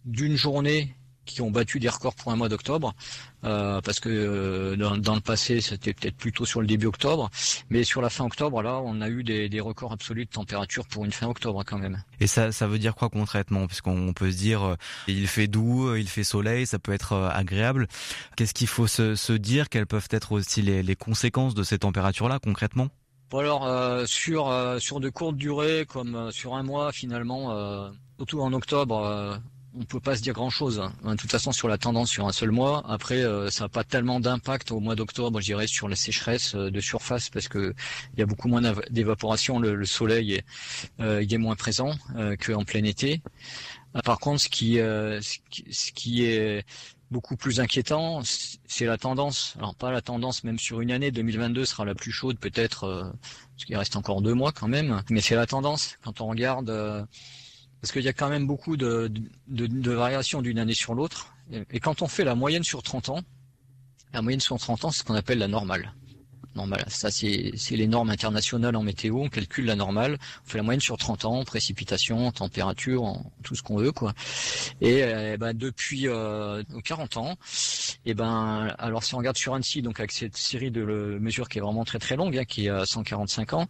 d'une 0.06 0.36
journée 0.36 0.96
qui 1.26 1.42
ont 1.42 1.52
battu 1.52 1.80
des 1.80 1.90
records 1.90 2.16
pour 2.16 2.32
un 2.32 2.36
mois 2.36 2.50
d'octobre, 2.50 2.94
euh, 3.44 3.82
parce 3.82 4.00
que 4.00 4.10
euh, 4.10 4.76
dans, 4.76 5.16
le 5.16 5.22
passé 5.22 5.62
c'était 5.62 5.94
peut-être 5.94 6.16
plutôt 6.16 6.46
sur 6.46 6.62
le 6.62 6.68
début 6.68 6.86
octobre, 6.86 7.30
mais 7.70 7.84
sur 7.84 8.02
la 8.02 8.10
fin 8.10 8.26
octobre 8.26 8.62
là 8.62 8.82
on 8.84 9.02
a 9.02 9.10
eu 9.10 9.24
des, 9.24 9.50
des 9.50 9.60
records 9.60 9.92
absolus 9.92 10.26
de 10.26 10.30
température 10.30 10.88
pour 10.88 11.06
une 11.06 11.12
fin 11.12 11.28
octobre 11.28 11.64
quand 11.66 11.78
même. 11.78 12.02
Et 12.20 12.28
ça, 12.28 12.52
ça 12.52 12.68
veut 12.68 12.80
dire 12.80 12.96
quoi 12.96 13.10
concrètement? 13.10 13.68
Puisqu'on 13.68 14.14
peut 14.14 14.32
se 14.32 14.38
dire 14.38 14.64
euh, 14.64 14.76
il 15.08 15.28
fait 15.28 15.48
doux, 15.48 15.96
il 15.96 16.08
fait 16.08 16.24
soleil, 16.24 16.66
ça 16.66 16.80
peut 16.80 16.94
être 16.94 17.14
agréable. 17.14 17.88
Qu'est-ce 18.36 18.54
qu'il 18.54 18.68
faut 18.68 18.88
se, 18.88 19.16
se, 19.16 19.34
dire? 19.34 19.70
Quelles 19.70 19.88
peuvent 19.88 20.08
être 20.12 20.32
aussi 20.32 20.62
les, 20.62 20.82
les 20.82 20.96
conséquences 20.96 21.54
de 21.54 21.64
ces 21.64 21.80
températures 21.80 22.30
là 22.30 22.40
concrètement? 22.40 22.88
Bon 23.30 23.40
alors 23.40 23.66
euh, 23.66 24.06
sur 24.06 24.54
sur 24.80 25.00
de 25.00 25.10
courtes 25.10 25.38
durées 25.38 25.86
comme 25.88 26.32
sur 26.32 26.56
un 26.56 26.64
mois 26.64 26.92
finalement, 26.92 27.92
surtout 28.18 28.42
en 28.42 28.54
octobre, 28.54 29.40
on 29.78 29.84
peut 29.84 30.00
pas 30.00 30.16
se 30.16 30.22
dire 30.22 30.34
grand 30.34 30.50
chose. 30.50 30.80
Hein. 30.80 30.94
De 31.04 31.16
toute 31.16 31.32
façon, 31.32 31.52
sur 31.52 31.68
la 31.68 31.78
tendance 31.78 32.10
sur 32.10 32.28
un 32.28 32.32
seul 32.32 32.52
mois. 32.52 32.84
Après, 32.88 33.24
euh, 33.24 33.50
ça 33.50 33.66
n'a 33.66 33.70
pas 33.70 33.84
tellement 33.84 34.20
d'impact 34.20 34.72
au 34.72 34.80
mois 34.80 34.96
d'octobre, 34.96 35.40
je 35.40 35.46
dirais, 35.46 35.68
sur 35.68 35.88
la 35.88 35.96
sécheresse 35.96 36.56
euh, 36.56 36.72
de 36.72 36.80
surface 36.80 37.30
parce 37.30 37.48
que 37.48 37.74
il 38.14 38.20
y 38.20 38.24
a 38.24 38.26
beaucoup 38.26 38.48
moins 38.48 38.62
d'évaporation. 38.90 39.60
Le, 39.60 39.86
soleil 39.86 40.34
est, 40.34 40.46
euh, 41.00 41.38
moins 41.38 41.56
présent 41.56 41.92
qu'en 42.46 42.64
plein 42.64 42.84
été. 42.84 43.22
Par 44.04 44.20
contre, 44.20 44.42
ce 44.42 44.50
qui, 44.50 44.78
ce 44.78 45.92
qui 45.92 46.24
est 46.24 46.66
beaucoup 47.12 47.36
plus 47.36 47.60
inquiétant, 47.60 48.22
c'est 48.24 48.86
la 48.86 48.98
tendance. 48.98 49.56
Alors 49.58 49.76
pas 49.76 49.92
la 49.92 50.02
tendance 50.02 50.44
même 50.44 50.60
sur 50.60 50.82
une 50.82 50.92
année, 50.92 51.12
2022 51.12 51.66
sera 51.66 51.86
la 51.86 51.94
plus 51.94 52.12
chaude 52.12 52.38
peut-être, 52.40 53.12
parce 53.56 53.66
qu'il 53.66 53.76
reste 53.78 53.96
encore 53.96 54.22
deux 54.22 54.34
mois 54.34 54.52
quand 54.52 54.68
même, 54.68 55.02
mais 55.10 55.22
c'est 55.22 55.36
la 55.36 55.46
tendance. 55.46 55.98
Quand 56.04 56.22
on 56.22 56.28
regarde 56.28 57.08
parce 57.82 57.92
qu'il 57.92 58.04
y 58.04 58.08
a 58.08 58.14
quand 58.14 58.30
même 58.30 58.48
beaucoup 58.48 58.78
de, 58.78 59.12
de, 59.48 59.92
variations 59.92 60.42
d'une 60.42 60.60
année 60.60 60.74
sur 60.74 60.96
l'autre. 60.96 61.36
Et, 61.72 61.80
quand 61.80 62.02
on 62.02 62.08
fait 62.08 62.24
la 62.24 62.36
moyenne 62.36 62.64
sur 62.64 62.82
30 62.82 63.10
ans, 63.10 63.22
la 64.14 64.22
moyenne 64.22 64.40
sur 64.40 64.58
30 64.58 64.86
ans, 64.86 64.92
c'est 64.92 65.00
ce 65.00 65.04
qu'on 65.04 65.16
appelle 65.16 65.38
la 65.38 65.48
normale. 65.48 65.94
Normale, 66.56 66.86
ça 66.88 67.12
c'est 67.12 67.52
les 67.72 67.88
normes 67.88 68.10
internationales 68.10 68.78
en 68.78 68.82
météo, 68.82 69.18
on 69.18 69.28
calcule 69.28 69.66
la 69.66 69.76
normale, 69.76 70.18
on 70.46 70.50
fait 70.50 70.58
la 70.58 70.64
moyenne 70.64 70.80
sur 70.80 70.98
30 70.98 71.26
ans, 71.26 71.44
précipitation, 71.44 72.32
température, 72.32 73.22
tout 73.44 73.56
ce 73.56 73.62
qu'on 73.62 73.76
veut 73.76 73.92
quoi. 73.92 74.14
Et, 74.80 75.00
eh 75.00 75.38
ben, 75.38 75.54
depuis 75.54 76.08
euh, 76.08 76.64
40 76.86 77.18
ans, 77.18 77.34
et 78.06 78.12
eh 78.12 78.14
ben 78.14 78.74
alors 78.80 79.04
si 79.04 79.16
on 79.16 79.18
regarde 79.18 79.36
sur 79.36 79.54
Annecy, 79.54 79.82
donc 79.82 80.00
avec 80.00 80.14
cette 80.14 80.38
série 80.38 80.72
de 80.72 80.82
mesures 81.20 81.50
qui 81.50 81.58
est 81.58 81.62
vraiment 81.62 81.84
très 81.84 82.00
très 82.00 82.16
longue, 82.16 82.38
hein, 82.38 82.46
qui 82.46 82.68
est 82.68 82.70
à 82.70 82.86
145 82.86 83.52
ans, 83.52 83.68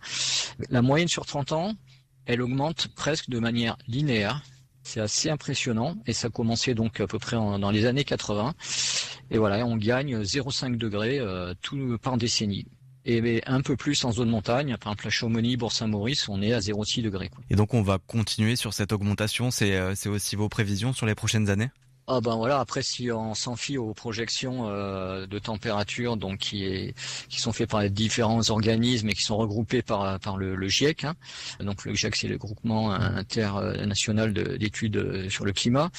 la 0.69 0.83
moyenne 0.83 1.07
sur 1.07 1.25
30 1.25 1.53
ans, 1.53 1.73
elle 2.25 2.41
augmente 2.41 2.87
presque 2.95 3.29
de 3.29 3.39
manière 3.39 3.77
linéaire. 3.87 4.41
C'est 4.83 4.99
assez 4.99 5.29
impressionnant 5.29 5.95
et 6.05 6.13
ça 6.13 6.27
a 6.27 6.29
commencé 6.29 6.75
donc 6.75 6.99
à 6.99 7.07
peu 7.07 7.17
près 7.17 7.35
dans 7.35 7.71
les 7.71 7.85
années 7.85 8.03
80. 8.03 8.53
Et 9.31 9.37
voilà, 9.37 9.65
on 9.65 9.77
gagne 9.77 10.21
0,5 10.21 10.77
degrés 10.77 11.19
euh, 11.19 11.53
par 12.01 12.17
décennie. 12.17 12.67
Et 13.07 13.41
un 13.45 13.61
peu 13.61 13.75
plus 13.75 14.03
en 14.03 14.11
zone 14.11 14.29
montagne, 14.29 14.77
par 14.77 14.93
exemple 14.93 15.07
à 15.07 15.09
Chamonix, 15.11 15.57
Bourg-Saint-Maurice, 15.57 16.27
on 16.27 16.41
est 16.41 16.53
à 16.53 16.59
0,6 16.59 17.03
degrés. 17.03 17.29
Et 17.51 17.55
donc 17.55 17.73
on 17.75 17.83
va 17.83 17.99
continuer 17.99 18.55
sur 18.55 18.73
cette 18.73 18.91
augmentation, 18.91 19.51
c'est 19.51 19.75
euh, 19.75 19.93
aussi 20.07 20.35
vos 20.35 20.49
prévisions 20.49 20.91
sur 20.91 21.05
les 21.05 21.13
prochaines 21.13 21.49
années? 21.49 21.69
Ah 22.07 22.21
ben 22.21 22.35
voilà, 22.35 22.59
après 22.59 22.83
si 22.83 23.11
on 23.11 23.33
s'en 23.33 23.55
fie 23.55 23.79
aux 23.79 23.95
projections 23.95 24.69
euh, 24.69 25.25
de 25.25 25.39
température 25.39 26.17
donc 26.17 26.37
qui 26.37 26.63
est 26.63 26.93
qui 27.29 27.41
sont 27.41 27.51
faites 27.51 27.69
par 27.69 27.81
les 27.81 27.89
différents 27.89 28.47
organismes 28.51 29.09
et 29.09 29.13
qui 29.13 29.23
sont 29.23 29.37
regroupés 29.37 29.81
par 29.81 30.19
par 30.19 30.37
le, 30.37 30.55
le 30.55 30.67
GIEC. 30.67 31.03
Hein. 31.03 31.15
Donc 31.61 31.83
le 31.83 31.95
GIEC 31.95 32.15
c'est 32.15 32.27
le 32.27 32.37
groupement 32.37 32.91
international 32.91 34.33
d'études 34.33 35.29
sur 35.29 35.45
le 35.45 35.51
climat. 35.51 35.89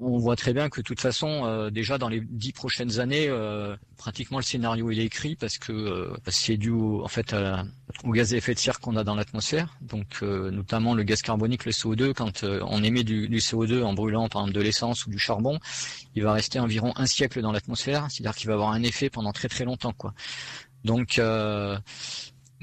On 0.00 0.18
voit 0.18 0.36
très 0.36 0.52
bien 0.52 0.68
que 0.68 0.80
de 0.80 0.84
toute 0.84 1.00
façon 1.00 1.44
euh, 1.44 1.70
déjà 1.70 1.98
dans 1.98 2.08
les 2.08 2.20
dix 2.20 2.52
prochaines 2.52 2.98
années 2.98 3.26
euh, 3.28 3.76
pratiquement 3.96 4.38
le 4.38 4.44
scénario 4.44 4.90
il 4.90 5.00
est 5.00 5.04
écrit 5.04 5.36
parce 5.36 5.58
que 5.58 6.12
c'est 6.28 6.56
dû 6.56 6.72
en 6.72 7.08
fait 7.08 7.32
à 7.32 7.64
au 8.02 8.10
gaz 8.10 8.34
à 8.34 8.36
effet 8.36 8.54
de 8.54 8.58
serre 8.58 8.80
qu'on 8.80 8.96
a 8.96 9.04
dans 9.04 9.14
l'atmosphère, 9.14 9.76
donc 9.80 10.22
notamment 10.22 10.94
le 10.94 11.02
gaz 11.02 11.22
carbonique, 11.22 11.64
le 11.64 11.72
CO2. 11.72 12.12
Quand 12.12 12.44
on 12.44 12.82
émet 12.82 13.04
du, 13.04 13.28
du, 13.28 13.38
CO2 13.38 13.82
en 13.82 13.94
brûlant 13.94 14.28
par 14.28 14.42
exemple 14.42 14.56
de 14.56 14.62
l'essence 14.62 15.06
ou 15.06 15.10
du 15.10 15.18
charbon 15.18 15.58
il 16.14 16.22
va 16.22 16.32
rester 16.32 16.60
environ 16.60 16.92
un 16.96 17.06
siècle 17.06 17.40
dans 17.42 17.52
l'atmosphère, 17.52 18.06
c'est-à-dire 18.10 18.36
qu'il 18.36 18.48
va 18.48 18.54
avoir 18.54 18.70
un 18.70 18.82
effet 18.82 19.10
pendant 19.10 19.32
très 19.32 19.48
très 19.48 19.64
longtemps, 19.64 19.92
quoi. 19.92 20.14
Donc 20.84 21.18
euh, 21.18 21.78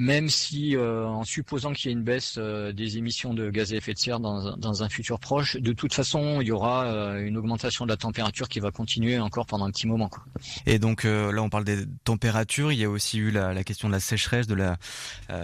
même 0.01 0.29
si, 0.29 0.75
euh, 0.75 1.05
en 1.05 1.23
supposant 1.23 1.73
qu'il 1.73 1.91
y 1.91 1.93
ait 1.93 1.97
une 1.97 2.03
baisse 2.03 2.35
euh, 2.39 2.71
des 2.71 2.97
émissions 2.97 3.35
de 3.35 3.51
gaz 3.51 3.71
à 3.71 3.75
effet 3.75 3.93
de 3.93 3.99
serre 3.99 4.19
dans, 4.19 4.83
un 4.83 4.89
futur 4.89 5.19
proche, 5.19 5.57
de 5.57 5.73
toute 5.73 5.93
façon, 5.93 6.41
il 6.41 6.47
y 6.47 6.51
aura 6.51 6.87
une 7.19 7.37
augmentation 7.37 7.85
de 7.85 7.91
la 7.91 7.97
température 7.97 8.49
qui 8.49 8.59
va 8.59 8.71
continuer 8.71 9.19
encore 9.19 9.45
pendant 9.45 9.65
un 9.65 9.69
petit 9.69 9.85
moment. 9.85 10.09
Quoi. 10.09 10.23
Et 10.65 10.79
donc 10.79 11.03
là, 11.03 11.43
on 11.43 11.49
parle 11.49 11.65
des 11.65 11.85
températures. 12.03 12.71
Il 12.71 12.79
y 12.79 12.83
a 12.83 12.89
aussi 12.89 13.19
eu 13.19 13.29
la, 13.29 13.63
question 13.63 13.89
de 13.89 13.93
la 13.93 13.99
sécheresse 13.99 14.47
de 14.47 14.55
la 14.55 14.77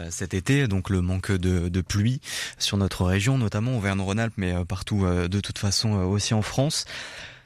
cet 0.10 0.34
été, 0.34 0.68
donc 0.68 0.90
le 0.90 1.02
manque 1.02 1.32
de, 1.32 1.70
de 1.70 1.82
pluie 1.82 2.22
sur 2.58 2.78
notre 2.78 3.06
région, 3.06 3.38
notamment 3.38 3.78
Auvergne-Rhône-Alpes, 3.78 4.34
mais 4.38 4.54
partout 4.66 5.06
de 5.06 5.40
toute 5.40 5.60
façon 5.60 5.92
aussi 5.92 6.34
en 6.34 6.42
France 6.42 6.86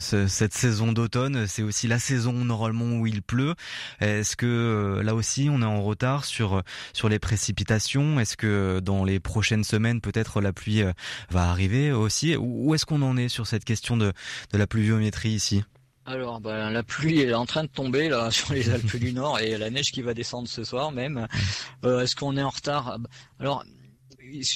cette 0.02 0.54
saison 0.54 0.92
d'automne, 0.92 1.48
c'est 1.48 1.62
aussi 1.62 1.88
la 1.88 2.00
saison 2.00 2.34
normalement 2.34 3.00
où 3.00 3.08
il 3.08 3.22
pleut. 3.22 3.56
Est-ce 4.00 4.36
que 4.36 4.46
euh, 4.46 5.04
là 5.04 5.16
aussi 5.16 5.48
on 5.50 5.62
est 5.62 5.66
en 5.66 5.82
retard 5.82 6.26
sur 6.26 6.64
sur 6.94 7.08
les 7.08 7.20
précipitations? 7.20 8.20
Est-ce 8.20 8.36
que 8.36 8.80
dans 8.80 9.06
les 9.06 9.20
prochaines 9.20 9.64
semaines 9.64 10.02
peut-être 10.02 10.42
la 10.42 10.54
pluie 10.54 10.82
euh, 10.82 10.92
va 11.30 11.50
arriver 11.50 11.92
aussi? 11.92 12.36
Où 12.36 12.74
est-ce 12.76 12.86
qu'on 12.86 13.02
en 13.02 13.16
est 13.18 13.30
sur 13.30 13.48
cette 13.48 13.64
question 13.64 13.96
de 13.98 14.12
de 14.52 14.58
la 14.58 14.68
pluviométrie 14.68 15.30
ici? 15.30 15.64
Alors, 16.06 16.42
ben, 16.42 16.72
la 16.72 16.82
pluie 16.82 17.22
est 17.22 17.34
en 17.34 17.46
train 17.46 17.64
de 17.64 17.70
tomber 17.70 18.10
là 18.10 18.32
sur 18.32 18.54
les 18.54 18.70
Alpes 18.70 18.98
du 18.98 19.14
Nord 19.14 19.40
et 19.40 19.58
la 19.58 19.70
neige 19.70 19.92
qui 19.92 20.02
va 20.02 20.14
descendre 20.14 20.48
ce 20.48 20.64
soir 20.64 20.92
même. 20.92 21.28
Euh, 21.86 22.02
est-ce 22.02 22.16
qu'on 22.16 22.38
est 22.38 22.44
en 22.44 22.50
retard? 22.50 22.98
Alors, 23.40 23.64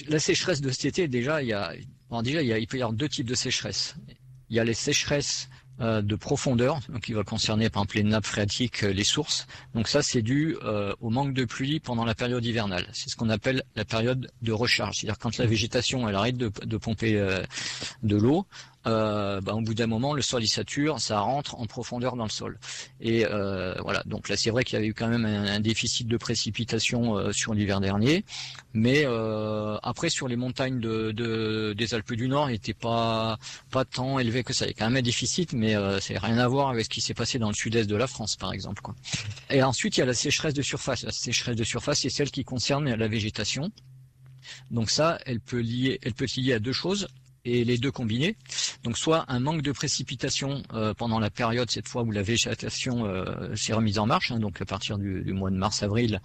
la 0.07 0.19
sécheresse 0.19 0.61
de 0.61 0.71
cet 0.71 0.85
été, 0.85 1.07
déjà, 1.07 1.43
il 1.43 1.49
y 1.49 1.53
a, 1.53 1.73
déjà, 2.23 2.41
il, 2.41 2.47
y 2.47 2.53
a, 2.53 2.57
il 2.57 2.67
peut 2.67 2.77
y 2.77 2.81
avoir 2.81 2.93
deux 2.93 3.09
types 3.09 3.27
de 3.27 3.35
sécheresse. 3.35 3.95
Il 4.49 4.55
y 4.55 4.59
a 4.59 4.63
les 4.63 4.73
sécheresses 4.73 5.49
euh, 5.81 6.01
de 6.01 6.15
profondeur, 6.15 6.79
donc 6.87 7.01
qui 7.01 7.11
va 7.11 7.23
concerner 7.23 7.69
par 7.69 7.83
exemple 7.83 7.97
les 7.97 8.03
nappes 8.03 8.25
phréatiques, 8.25 8.83
euh, 8.83 8.93
les 8.93 9.03
sources. 9.03 9.45
Donc 9.73 9.89
ça, 9.89 10.01
c'est 10.01 10.21
dû 10.21 10.55
euh, 10.63 10.95
au 11.01 11.09
manque 11.09 11.33
de 11.33 11.43
pluie 11.43 11.81
pendant 11.81 12.05
la 12.05 12.15
période 12.15 12.45
hivernale. 12.45 12.87
C'est 12.93 13.09
ce 13.09 13.17
qu'on 13.17 13.27
appelle 13.27 13.61
la 13.75 13.83
période 13.83 14.31
de 14.41 14.53
recharge, 14.53 14.99
c'est-à-dire 14.99 15.19
quand 15.19 15.37
la 15.37 15.45
végétation 15.45 16.07
elle 16.07 16.15
arrête 16.15 16.37
de, 16.37 16.49
de 16.63 16.77
pomper 16.77 17.21
de 18.03 18.15
l'eau, 18.15 18.45
euh, 18.87 19.41
bah, 19.41 19.53
au 19.53 19.61
bout 19.61 19.73
d'un 19.73 19.87
moment, 19.87 20.13
le 20.13 20.21
sol 20.21 20.43
il 20.43 20.47
sature, 20.47 20.99
ça 20.99 21.19
rentre 21.19 21.55
en 21.55 21.65
profondeur 21.65 22.15
dans 22.15 22.23
le 22.23 22.29
sol. 22.29 22.59
Et 23.01 23.25
euh, 23.25 23.75
voilà. 23.81 24.03
Donc 24.05 24.29
là, 24.29 24.37
c'est 24.37 24.49
vrai 24.49 24.63
qu'il 24.63 24.75
y 24.75 24.77
avait 24.77 24.87
eu 24.87 24.93
quand 24.93 25.07
même 25.07 25.25
un, 25.25 25.59
déficit 25.59 26.07
de 26.07 26.17
précipitation 26.17 27.17
euh, 27.17 27.31
sur 27.31 27.53
l'hiver 27.53 27.79
dernier, 27.79 28.23
mais 28.73 29.03
euh, 29.05 29.77
après 29.81 30.09
sur 30.09 30.27
les 30.27 30.35
montagnes 30.35 30.79
de, 30.79 31.11
de, 31.11 31.73
des 31.75 31.93
Alpes 31.93 32.13
du 32.13 32.27
Nord, 32.27 32.49
il 32.49 32.53
n'était 32.53 32.73
pas 32.73 33.39
pas 33.71 33.85
tant 33.85 34.19
élevé 34.19 34.43
que 34.43 34.53
ça. 34.53 34.65
Il 34.65 34.69
y 34.69 34.71
a 34.71 34.73
quand 34.73 34.85
même 34.85 34.97
un 34.97 35.01
déficit, 35.01 35.53
mais 35.53 35.75
euh, 35.75 35.99
ça 35.99 36.13
n'a 36.13 36.19
rien 36.19 36.37
à 36.37 36.47
voir 36.47 36.69
avec 36.69 36.85
ce 36.85 36.89
qui 36.89 37.01
s'est 37.01 37.13
passé 37.13 37.39
dans 37.39 37.47
le 37.47 37.55
sud-est 37.55 37.89
de 37.89 37.95
la 37.95 38.07
France, 38.07 38.35
par 38.35 38.53
exemple. 38.53 38.81
Quoi. 38.81 38.95
Et 39.49 39.63
ensuite, 39.63 39.97
il 39.97 40.01
y 40.01 40.03
a 40.03 40.05
la 40.05 40.13
sécheresse 40.13 40.53
de 40.53 40.61
surface. 40.61 41.03
La 41.03 41.11
sécheresse 41.11 41.55
de 41.55 41.63
surface, 41.63 41.99
c'est 42.01 42.09
celle 42.09 42.31
qui 42.31 42.43
concerne 42.43 42.93
la 42.93 43.07
végétation. 43.07 43.71
Donc 44.69 44.91
ça, 44.91 45.17
elle 45.25 45.39
peut 45.39 45.59
lier, 45.59 45.99
elle 46.03 46.13
peut 46.13 46.27
lier 46.37 46.53
à 46.53 46.59
deux 46.59 46.73
choses 46.73 47.07
et 47.45 47.63
les 47.63 47.77
deux 47.77 47.91
combinés. 47.91 48.35
Donc 48.83 48.97
soit 48.97 49.25
un 49.27 49.39
manque 49.39 49.61
de 49.61 49.71
précipitation 49.71 50.63
euh, 50.73 50.93
pendant 50.93 51.19
la 51.19 51.29
période 51.29 51.69
cette 51.71 51.87
fois 51.87 52.03
où 52.03 52.11
la 52.11 52.21
végétation 52.21 53.05
euh, 53.05 53.55
s'est 53.55 53.73
remise 53.73 53.99
en 53.99 54.05
marche, 54.05 54.31
hein, 54.31 54.39
donc 54.39 54.61
à 54.61 54.65
partir 54.65 54.97
du, 54.97 55.23
du 55.23 55.33
mois 55.33 55.51
de 55.51 55.55
mars-avril 55.55 56.19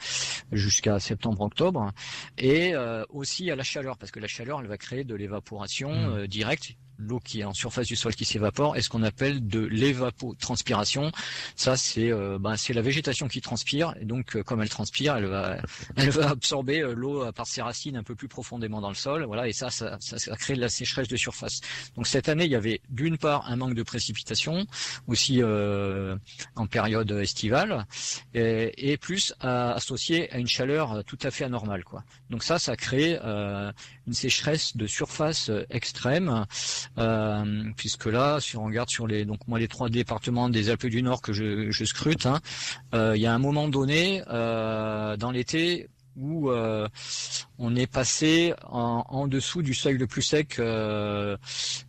jusqu'à 0.53 0.99
septembre-octobre, 0.99 1.93
et 2.39 2.75
euh, 2.75 3.05
aussi 3.11 3.51
à 3.51 3.57
la 3.57 3.62
chaleur 3.62 3.97
parce 3.99 4.11
que 4.11 4.21
la 4.21 4.29
chaleur 4.29 4.61
elle 4.61 4.66
va 4.66 4.79
créer 4.79 5.05
de 5.05 5.14
l'évaporation 5.14 5.91
mmh. 5.93 6.27
directe 6.27 6.75
l'eau 7.01 7.20
qui 7.20 7.40
est 7.40 7.44
en 7.44 7.55
surface 7.55 7.86
du 7.86 7.96
sol 7.96 8.14
qui 8.14 8.24
s'évapore 8.24 8.76
est 8.76 8.82
ce 8.82 8.88
qu'on 8.88 9.03
appelle 9.03 9.46
de 9.46 9.61
l'évapotranspiration. 9.61 11.12
Ça, 11.57 11.76
c'est 11.76 12.11
euh, 12.12 12.38
ben, 12.38 12.57
c'est 12.57 12.72
la 12.72 12.82
végétation 12.82 13.28
qui 13.28 13.40
transpire 13.40 13.94
et 14.01 14.05
donc 14.05 14.36
euh, 14.36 14.42
comme 14.42 14.62
elle 14.62 14.68
transpire, 14.68 15.16
elle 15.16 15.26
va 15.26 15.59
elle 15.96 16.11
va 16.11 16.30
absorber 16.30 16.80
euh, 16.80 16.94
l'eau 16.94 17.30
par 17.32 17.46
ses 17.46 17.62
racines 17.62 17.96
un 17.96 18.03
peu 18.03 18.14
plus 18.14 18.28
profondément 18.28 18.80
dans 18.80 18.88
le 18.88 18.94
sol. 18.94 19.24
Voilà 19.24 19.48
et 19.48 19.53
ça, 19.53 19.70
ça, 19.70 19.96
ça, 20.01 20.36
crée 20.36 20.55
de 20.55 20.61
la 20.61 20.68
sécheresse 20.68 21.09
de 21.09 21.16
surface. 21.16 21.61
Donc 21.96 22.07
cette 22.07 22.28
année, 22.28 22.44
il 22.44 22.51
y 22.51 22.57
avait 22.57 22.80
d'une 22.88 23.18
part 23.18 23.48
un 23.48 23.57
manque 23.57 23.74
de 23.74 23.82
précipitation, 23.82 24.66
aussi 25.07 25.42
en 25.42 26.66
période 26.66 27.11
estivale, 27.12 27.86
et 28.34 28.96
plus 28.98 29.34
associé 29.40 30.32
à 30.32 30.38
une 30.38 30.46
chaleur 30.46 31.05
tout 31.05 31.18
à 31.22 31.30
fait 31.30 31.44
anormale. 31.44 31.84
Quoi. 31.84 32.05
Donc 32.31 32.45
ça, 32.45 32.59
ça 32.59 32.76
crée 32.76 33.18
une 33.18 34.12
sécheresse 34.12 34.76
de 34.76 34.87
surface 34.87 35.51
extrême 35.70 36.47
euh, 36.99 37.64
puisque 37.76 38.07
là, 38.07 38.39
si 38.41 38.57
on 38.57 38.64
regarde 38.64 38.91
sur 38.91 39.07
les, 39.07 39.24
donc 39.24 39.47
moi 39.49 39.59
les 39.59 39.68
trois 39.68 39.89
départements 39.89 40.49
des 40.49 40.70
Alpes 40.70 40.87
du 40.87 41.03
Nord 41.03 41.22
que 41.22 41.33
je, 41.33 41.70
je 41.70 41.85
scrute, 41.85 42.26
hein, 42.26 42.41
euh, 42.95 43.16
il 43.16 43.22
y 43.22 43.26
a 43.26 43.35
un 43.35 43.39
moment 43.39 43.68
donné 43.68 44.22
euh, 44.28 45.16
dans 45.16 45.31
l'été 45.31 45.89
où 46.16 46.51
euh, 46.51 46.89
on 47.59 47.76
est 47.76 47.87
passé 47.87 48.53
en, 48.66 49.05
en, 49.09 49.28
dessous 49.28 49.62
du 49.62 49.74
seuil 49.74 49.97
le 49.97 50.07
plus 50.07 50.22
sec 50.22 50.59
euh, 50.59 51.37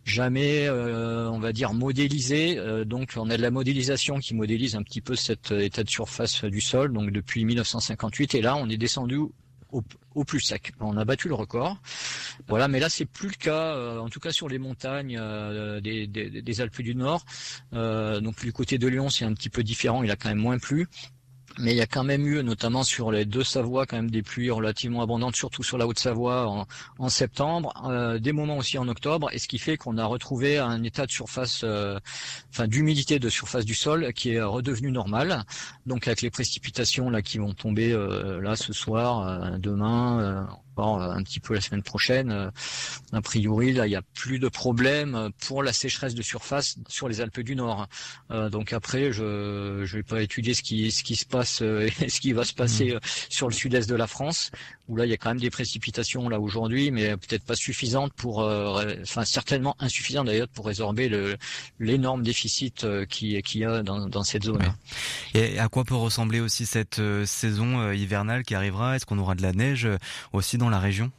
jamais, 0.04 0.68
euh, 0.68 1.28
on 1.28 1.38
va 1.38 1.52
dire, 1.52 1.74
modélisé. 1.74 2.58
donc 2.84 3.14
on 3.16 3.28
a 3.30 3.36
de 3.36 3.42
la 3.42 3.50
modélisation 3.50 4.18
qui 4.18 4.34
modélise 4.34 4.76
un 4.76 4.82
petit 4.82 5.00
peu 5.00 5.16
cet 5.16 5.50
état 5.50 5.82
de 5.82 5.90
surface 5.90 6.44
du 6.44 6.60
sol, 6.60 6.92
donc 6.92 7.10
depuis 7.10 7.44
1958, 7.44 8.36
et 8.36 8.42
là 8.42 8.56
on 8.56 8.68
est 8.68 8.76
descendu 8.78 9.18
au, 9.70 9.82
au, 10.14 10.24
plus 10.24 10.40
sec. 10.40 10.72
On 10.80 10.96
a 10.96 11.04
battu 11.04 11.28
le 11.28 11.34
record. 11.34 11.78
Voilà, 12.48 12.68
mais 12.68 12.80
là 12.80 12.88
c'est 12.88 13.04
plus 13.04 13.28
le 13.28 13.34
cas, 13.34 13.98
en 13.98 14.08
tout 14.08 14.20
cas 14.20 14.32
sur 14.32 14.48
les 14.48 14.58
montagnes 14.58 15.20
des, 15.80 16.06
des, 16.06 16.42
des, 16.42 16.60
Alpes 16.60 16.82
du 16.82 16.94
Nord. 16.94 17.24
donc 17.72 18.40
du 18.40 18.52
côté 18.52 18.78
de 18.78 18.88
Lyon 18.88 19.10
c'est 19.10 19.24
un 19.24 19.34
petit 19.34 19.50
peu 19.50 19.62
différent, 19.62 20.02
il 20.02 20.10
a 20.10 20.16
quand 20.16 20.28
même 20.28 20.38
moins 20.38 20.58
plu. 20.58 20.88
Mais 21.58 21.72
il 21.72 21.76
y 21.76 21.82
a 21.82 21.86
quand 21.86 22.04
même 22.04 22.26
eu, 22.26 22.42
notamment 22.42 22.82
sur 22.82 23.12
les 23.12 23.24
deux 23.24 23.44
Savoies, 23.44 23.86
quand 23.86 23.96
même 23.96 24.10
des 24.10 24.22
pluies 24.22 24.50
relativement 24.50 25.02
abondantes, 25.02 25.36
surtout 25.36 25.62
sur 25.62 25.76
la 25.76 25.86
Haute-Savoie 25.86 26.66
en, 26.98 27.08
septembre, 27.08 27.72
euh, 27.86 28.18
des 28.18 28.32
moments 28.32 28.56
aussi 28.56 28.78
en 28.78 28.88
octobre, 28.88 29.28
et 29.32 29.38
ce 29.38 29.48
qui 29.48 29.58
fait 29.58 29.76
qu'on 29.76 29.98
a 29.98 30.04
retrouvé 30.04 30.58
un 30.58 30.82
état 30.82 31.04
de 31.04 31.10
surface, 31.10 31.60
euh, 31.64 31.98
enfin 32.50 32.66
d'humidité 32.66 33.18
de 33.18 33.28
surface 33.28 33.64
du 33.64 33.74
sol 33.74 34.12
qui 34.14 34.30
est 34.30 34.42
redevenu 34.42 34.90
normal. 34.90 35.44
Donc 35.86 36.06
avec 36.06 36.22
les 36.22 36.30
précipitations 36.30 37.10
là 37.10 37.20
qui 37.22 37.38
vont 37.38 37.52
tomber 37.52 37.92
euh, 37.92 38.40
là 38.40 38.56
ce 38.56 38.72
soir, 38.72 39.58
demain, 39.58 40.48
euh, 40.78 41.10
un 41.12 41.22
petit 41.22 41.40
peu 41.40 41.54
la 41.54 41.60
semaine 41.60 41.82
prochaine. 41.82 42.30
Euh, 42.30 42.50
a 43.12 43.20
priori, 43.20 43.72
là, 43.72 43.86
il 43.86 43.90
n'y 43.90 43.96
a 43.96 44.02
plus 44.14 44.38
de 44.38 44.48
problème 44.48 45.30
pour 45.46 45.62
la 45.62 45.72
sécheresse 45.72 46.14
de 46.14 46.22
surface 46.22 46.76
sur 46.88 47.08
les 47.08 47.20
Alpes 47.20 47.40
du 47.40 47.54
Nord. 47.54 47.88
Euh, 48.30 48.48
donc 48.48 48.72
après, 48.72 49.12
je 49.12 49.22
ne 49.80 49.84
vais 49.84 50.02
pas 50.02 50.22
étudier 50.22 50.54
ce 50.54 50.62
qui, 50.62 50.90
ce 50.90 51.02
qui 51.02 51.16
se 51.16 51.26
passe 51.26 51.60
et 51.60 51.92
ce 52.08 52.20
qui 52.20 52.32
va 52.32 52.44
se 52.44 52.54
passer 52.54 52.94
mmh. 52.94 53.00
sur 53.28 53.48
le 53.48 53.54
sud-est 53.54 53.88
de 53.88 53.94
la 53.94 54.06
France, 54.06 54.50
où 54.88 54.96
là, 54.96 55.04
il 55.04 55.10
y 55.10 55.14
a 55.14 55.16
quand 55.16 55.30
même 55.30 55.40
des 55.40 55.50
précipitations 55.50 56.28
là 56.28 56.40
aujourd'hui, 56.40 56.90
mais 56.90 57.16
peut-être 57.16 57.44
pas 57.44 57.56
suffisantes 57.56 58.12
pour, 58.14 58.38
enfin 58.38 59.24
certainement 59.24 59.76
insuffisantes 59.78 60.26
d'ailleurs 60.26 60.48
pour 60.48 60.66
résorber 60.66 61.36
l'énorme 61.78 62.22
déficit 62.22 62.86
qui 63.06 63.40
qu'il 63.42 63.60
y 63.60 63.64
a 63.64 63.82
dans, 63.82 64.08
dans 64.08 64.24
cette 64.24 64.44
zone. 64.44 64.62
Et 65.34 65.58
à 65.58 65.68
quoi 65.68 65.84
peut 65.84 65.94
ressembler 65.94 66.40
aussi 66.40 66.66
cette 66.66 67.00
saison 67.24 67.92
hivernale 67.92 68.42
qui 68.42 68.54
arrivera? 68.54 68.96
Est-ce 68.96 69.06
qu'on 69.06 69.18
aura 69.18 69.34
de 69.34 69.42
la 69.42 69.52
neige 69.52 69.88
aussi 70.32 70.58
dans 70.58 70.70
la 70.72 70.80
région? 70.80 71.12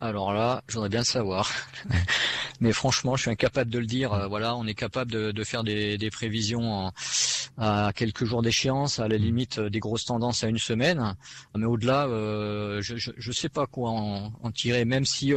Alors 0.00 0.32
là, 0.32 0.62
j'aimerais 0.68 0.88
bien 0.88 1.00
le 1.00 1.04
savoir. 1.04 1.50
Mais 2.60 2.72
franchement, 2.72 3.16
je 3.16 3.22
suis 3.22 3.30
incapable 3.30 3.70
de 3.70 3.78
le 3.78 3.86
dire. 3.86 4.12
Euh, 4.12 4.26
voilà, 4.28 4.56
on 4.56 4.66
est 4.66 4.74
capable 4.74 5.10
de, 5.10 5.44
faire 5.44 5.64
des, 5.64 6.10
prévisions 6.12 6.92
à 7.56 7.92
quelques 7.94 8.24
jours 8.24 8.42
d'échéance, 8.42 9.00
à 9.00 9.08
la 9.08 9.16
limite 9.16 9.58
euh, 9.58 9.70
des 9.70 9.80
grosses 9.80 10.04
tendances 10.04 10.44
à 10.44 10.48
une 10.48 10.58
semaine. 10.58 11.16
Mais 11.56 11.66
au-delà, 11.66 12.06
euh, 12.06 12.80
je 12.80 12.94
ne 12.94 13.32
sais 13.32 13.48
pas 13.48 13.66
quoi 13.66 13.90
en, 13.90 14.50
tirer, 14.52 14.84
même 14.84 15.04
si 15.04 15.32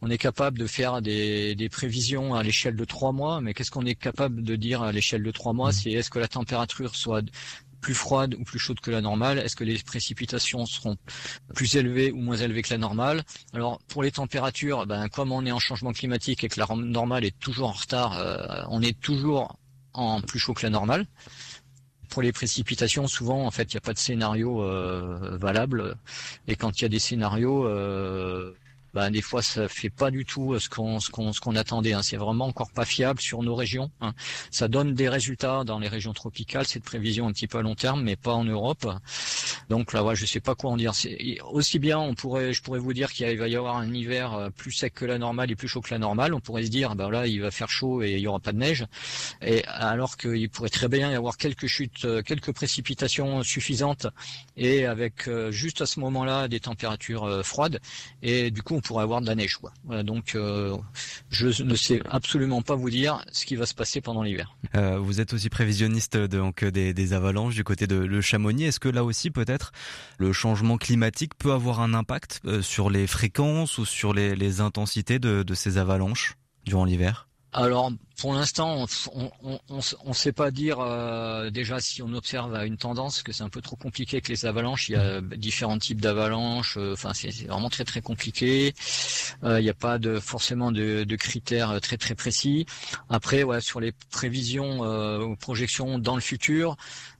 on 0.00 0.10
est 0.10 0.18
capable 0.18 0.58
de 0.58 0.66
faire 0.66 1.02
des, 1.02 1.54
des 1.54 1.68
prévisions 1.68 2.34
à 2.34 2.42
l'échelle 2.42 2.76
de 2.76 2.84
trois 2.84 3.12
mois. 3.12 3.40
Mais 3.40 3.52
qu'est-ce 3.54 3.70
qu'on 3.70 3.86
est 3.86 3.94
capable 3.94 4.42
de 4.42 4.56
dire 4.56 4.82
à 4.82 4.92
l'échelle 4.92 5.22
de 5.22 5.30
trois 5.30 5.52
mois. 5.52 5.72
C'est 5.72 5.90
est-ce 5.90 6.10
que 6.10 6.18
la 6.18 6.28
température 6.28 6.96
soit 6.96 7.24
plus 7.82 7.94
froide 7.94 8.34
ou 8.38 8.44
plus 8.44 8.58
chaude 8.58 8.80
que 8.80 8.90
la 8.90 9.02
normale? 9.02 9.38
Est-ce 9.38 9.56
que 9.56 9.64
les 9.64 9.78
précipitations 9.78 10.64
seront 10.64 10.96
plus 11.54 11.76
élevées 11.76 12.12
ou 12.12 12.20
moins 12.22 12.36
élevées 12.36 12.62
que 12.62 12.70
la 12.70 12.78
normale? 12.78 13.22
Alors 13.52 13.78
pour 13.88 14.02
les 14.02 14.12
températures, 14.12 14.86
ben, 14.86 15.08
comme 15.08 15.32
on 15.32 15.44
est 15.44 15.52
en 15.52 15.58
changement 15.58 15.92
climatique 15.92 16.44
et 16.44 16.48
que 16.48 16.58
la 16.58 16.66
normale 16.74 17.24
est 17.24 17.38
toujours 17.38 17.68
en 17.68 17.72
retard, 17.72 18.18
euh, 18.18 18.62
on 18.70 18.80
est 18.80 18.98
toujours 18.98 19.58
en 19.92 20.22
plus 20.22 20.38
chaud 20.38 20.54
que 20.54 20.62
la 20.62 20.70
normale. 20.70 21.06
Pour 22.08 22.22
les 22.22 22.32
précipitations, 22.32 23.06
souvent 23.06 23.46
en 23.46 23.50
fait 23.50 23.72
il 23.72 23.76
n'y 23.76 23.78
a 23.78 23.80
pas 23.80 23.94
de 23.94 23.98
scénario 23.98 24.62
euh, 24.62 25.36
valable. 25.38 25.96
Et 26.46 26.56
quand 26.56 26.78
il 26.78 26.82
y 26.82 26.84
a 26.86 26.88
des 26.88 26.98
scénarios, 26.98 27.66
euh, 27.66 28.54
ben, 28.94 29.10
des 29.10 29.22
fois 29.22 29.42
ça 29.42 29.68
fait 29.68 29.90
pas 29.90 30.10
du 30.10 30.24
tout 30.24 30.52
euh, 30.52 30.58
ce 30.58 30.68
qu'on 30.68 31.00
ce 31.00 31.10
qu'on 31.10 31.32
ce 31.32 31.40
qu'on 31.40 31.56
attendait. 31.56 31.92
Hein. 31.92 32.02
C'est 32.02 32.16
vraiment 32.16 32.46
encore 32.46 32.70
pas 32.70 32.84
fiable 32.84 33.20
sur 33.20 33.42
nos 33.42 33.54
régions. 33.54 33.90
Hein. 34.00 34.12
Ça 34.50 34.68
donne 34.68 34.94
des 34.94 35.08
résultats 35.08 35.64
dans 35.64 35.78
les 35.78 35.88
régions 35.88 36.12
tropicales, 36.12 36.66
cette 36.66 36.84
prévision 36.84 37.28
un 37.28 37.32
petit 37.32 37.46
peu 37.46 37.58
à 37.58 37.62
long 37.62 37.74
terme, 37.74 38.02
mais 38.02 38.16
pas 38.16 38.34
en 38.34 38.44
Europe. 38.44 38.86
Donc 39.68 39.92
là, 39.92 40.04
ouais, 40.04 40.14
je 40.16 40.26
sais 40.26 40.40
pas 40.40 40.54
quoi 40.54 40.70
en 40.70 40.76
dire. 40.76 40.92
Aussi 41.50 41.78
bien, 41.78 41.98
on 41.98 42.14
pourrait, 42.14 42.52
je 42.52 42.62
pourrais 42.62 42.78
vous 42.78 42.92
dire 42.92 43.12
qu'il 43.12 43.38
va 43.38 43.48
y 43.48 43.56
avoir 43.56 43.76
un 43.76 43.92
hiver 43.92 44.34
euh, 44.34 44.50
plus 44.50 44.72
sec 44.72 44.94
que 44.94 45.04
la 45.04 45.18
normale 45.18 45.50
et 45.50 45.56
plus 45.56 45.68
chaud 45.68 45.80
que 45.80 45.90
la 45.90 45.98
normale. 45.98 46.34
On 46.34 46.40
pourrait 46.40 46.64
se 46.64 46.70
dire, 46.70 46.94
ben 46.94 47.08
là, 47.08 47.26
il 47.26 47.40
va 47.40 47.50
faire 47.50 47.70
chaud 47.70 48.02
et 48.02 48.12
il 48.12 48.20
y 48.20 48.26
aura 48.26 48.40
pas 48.40 48.52
de 48.52 48.58
neige. 48.58 48.86
Et 49.40 49.64
alors 49.66 50.16
qu'il 50.16 50.50
pourrait 50.50 50.68
très 50.68 50.88
bien 50.88 51.10
y 51.10 51.14
avoir 51.14 51.36
quelques 51.38 51.66
chutes, 51.66 52.04
euh, 52.04 52.22
quelques 52.22 52.52
précipitations 52.52 53.42
suffisantes 53.42 54.06
et 54.56 54.84
avec 54.84 55.28
juste 55.50 55.80
à 55.80 55.86
ce 55.86 56.00
moment-là 56.00 56.48
des 56.48 56.60
températures 56.60 57.44
froides. 57.44 57.80
Et 58.22 58.50
du 58.50 58.62
coup, 58.62 58.81
pourrait 58.82 59.04
avoir 59.04 59.20
de 59.20 59.26
la 59.26 59.34
neige. 59.34 59.56
Quoi. 59.56 59.72
donc 60.02 60.34
euh, 60.34 60.76
je 61.30 61.62
ne 61.62 61.74
sais 61.74 62.02
absolument 62.10 62.62
pas 62.62 62.74
vous 62.74 62.90
dire 62.90 63.24
ce 63.32 63.46
qui 63.46 63.56
va 63.56 63.66
se 63.66 63.74
passer 63.74 64.00
pendant 64.00 64.22
l'hiver. 64.22 64.56
Euh, 64.74 64.98
vous 64.98 65.20
êtes 65.20 65.32
aussi 65.32 65.48
prévisionniste 65.48 66.16
donc 66.16 66.64
des, 66.64 66.92
des 66.94 67.12
avalanches 67.12 67.54
du 67.54 67.64
côté 67.64 67.86
de 67.86 67.96
le 67.96 68.20
Chamonix. 68.20 68.64
Est-ce 68.64 68.80
que 68.80 68.88
là 68.88 69.04
aussi 69.04 69.30
peut-être 69.30 69.72
le 70.18 70.32
changement 70.32 70.76
climatique 70.76 71.34
peut 71.38 71.52
avoir 71.52 71.80
un 71.80 71.94
impact 71.94 72.40
euh, 72.44 72.62
sur 72.62 72.90
les 72.90 73.06
fréquences 73.06 73.78
ou 73.78 73.84
sur 73.84 74.12
les, 74.12 74.34
les 74.34 74.60
intensités 74.60 75.18
de, 75.18 75.42
de 75.42 75.54
ces 75.54 75.78
avalanches 75.78 76.36
durant 76.64 76.84
l'hiver? 76.84 77.28
Alors, 77.54 77.92
pour 78.18 78.32
l'instant, 78.32 78.86
on 79.14 80.08
ne 80.08 80.12
sait 80.14 80.32
pas 80.32 80.50
dire 80.50 80.78
euh, 80.80 81.50
déjà 81.50 81.80
si 81.80 82.00
on 82.00 82.14
observe 82.14 82.54
une 82.64 82.78
tendance, 82.78 83.22
que 83.22 83.32
c'est 83.32 83.42
un 83.42 83.50
peu 83.50 83.60
trop 83.60 83.76
compliqué 83.76 84.16
avec 84.16 84.28
les 84.28 84.46
avalanches. 84.46 84.88
Il 84.88 84.92
y 84.92 84.96
a 84.96 85.20
différents 85.20 85.78
types 85.78 86.00
d'avalanches. 86.00 86.78
Euh, 86.78 86.94
enfin, 86.94 87.12
c'est 87.12 87.30
vraiment 87.46 87.68
très 87.68 87.84
très 87.84 88.00
compliqué. 88.00 88.74
Euh, 89.44 89.60
il 89.60 89.64
n'y 89.64 89.70
a 89.70 89.74
pas 89.74 89.98
de 89.98 90.18
forcément 90.18 90.72
de, 90.72 91.04
de, 91.04 91.16
critères 91.16 91.78
très 91.82 91.98
très 91.98 92.14
précis. 92.14 92.64
Après, 93.10 93.42
ouais, 93.42 93.60
sur 93.60 93.80
les 93.80 93.92
prévisions 94.10 94.80
ou 95.20 95.36
projections 95.36 95.98
dans 95.98 96.14
le 96.14 96.22
futur, 96.22 96.76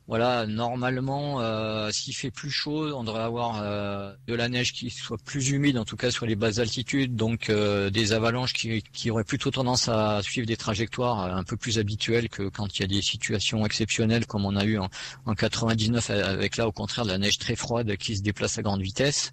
voilà, 0.09 0.47
normalement, 0.47 1.41
euh, 1.41 1.91
s'il 1.93 2.15
fait 2.15 2.33
plus 2.33 2.51
chaud, 2.51 2.93
on 2.95 3.05
devrait 3.05 3.23
avoir 3.23 3.61
euh, 3.63 4.13
de 4.27 4.35
la 4.35 4.49
neige 4.49 4.73
qui 4.73 4.91
soit 4.91 5.17
plus 5.25 5.51
humide, 5.51 5.79
en 5.79 5.85
tout 5.85 5.97
cas 5.97 6.11
sur 6.11 6.27
les 6.27 6.35
basses 6.35 6.59
altitudes, 6.59 7.15
donc 7.15 7.49
euh, 7.49 7.89
des 7.89 8.13
avalanches 8.13 8.53
qui, 8.53 8.83
qui, 8.93 9.11
auraient 9.13 9.23
plutôt 9.23 9.53
tendance 9.53 9.89
à 9.89 10.21
suivre 10.23 10.47
des 10.47 10.57
trajectoires 10.57 11.21
un 11.21 11.45
peu 11.45 11.57
plus 11.57 11.79
habituelles 11.79 12.29
que 12.29 12.49
quand 12.49 12.79
il 12.79 12.83
y 12.83 12.85
a 12.85 12.89
des 12.89 13.01
situations 13.01 13.65
exceptionnelles 13.65 14.27
comme 14.27 14.45
on 14.45 14.57
a 14.57 14.65
eu 14.65 14.79
en, 14.79 14.89
en 15.25 15.35
99, 15.35 16.11
avec 16.11 16.57
là 16.57 16.67
au 16.67 16.73
contraire 16.73 17.05
de 17.05 17.11
la 17.11 17.19
neige 17.19 17.39
très 17.39 17.55
froide 17.55 17.97
qui 17.97 18.17
se 18.17 18.23
déplace 18.23 18.59
à 18.59 18.63
grande 18.63 18.83
vitesse. 18.83 19.33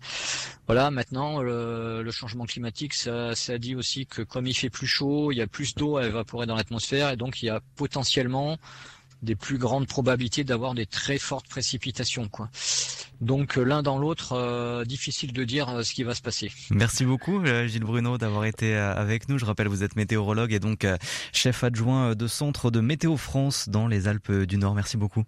Voilà, 0.67 0.91
maintenant 0.91 1.41
le, 1.41 2.03
le 2.03 2.11
changement 2.11 2.45
climatique, 2.45 2.93
ça, 2.93 3.33
ça 3.33 3.57
dit 3.57 3.75
aussi 3.75 4.05
que 4.05 4.21
comme 4.21 4.45
il 4.45 4.53
fait 4.53 4.69
plus 4.69 4.87
chaud, 4.87 5.31
il 5.31 5.37
y 5.39 5.41
a 5.41 5.47
plus 5.47 5.73
d'eau 5.73 5.97
à 5.97 6.05
évaporer 6.05 6.45
dans 6.45 6.55
l'atmosphère 6.55 7.09
et 7.09 7.17
donc 7.17 7.41
il 7.41 7.47
y 7.47 7.49
a 7.49 7.59
potentiellement 7.75 8.57
des 9.21 9.35
plus 9.35 9.57
grandes 9.57 9.87
probabilités 9.87 10.43
d'avoir 10.43 10.73
des 10.73 10.85
très 10.85 11.17
fortes 11.17 11.47
précipitations. 11.47 12.27
Quoi. 12.27 12.49
Donc 13.21 13.57
euh, 13.57 13.63
l'un 13.63 13.83
dans 13.83 13.97
l'autre, 13.97 14.33
euh, 14.33 14.85
difficile 14.85 15.33
de 15.33 15.43
dire 15.43 15.69
euh, 15.69 15.83
ce 15.83 15.93
qui 15.93 16.03
va 16.03 16.15
se 16.15 16.21
passer. 16.21 16.51
Merci 16.71 17.05
beaucoup 17.05 17.43
Gilles 17.45 17.83
Bruno 17.83 18.17
d'avoir 18.17 18.45
été 18.45 18.75
avec 18.75 19.29
nous. 19.29 19.37
Je 19.37 19.45
rappelle, 19.45 19.67
vous 19.67 19.83
êtes 19.83 19.95
météorologue 19.95 20.53
et 20.53 20.59
donc 20.59 20.87
chef 21.33 21.63
adjoint 21.63 22.15
de 22.15 22.27
centre 22.27 22.71
de 22.71 22.79
Météo 22.79 23.17
France 23.17 23.69
dans 23.69 23.87
les 23.87 24.07
Alpes 24.07 24.31
du 24.31 24.57
Nord. 24.57 24.75
Merci 24.75 24.97
beaucoup. 24.97 25.23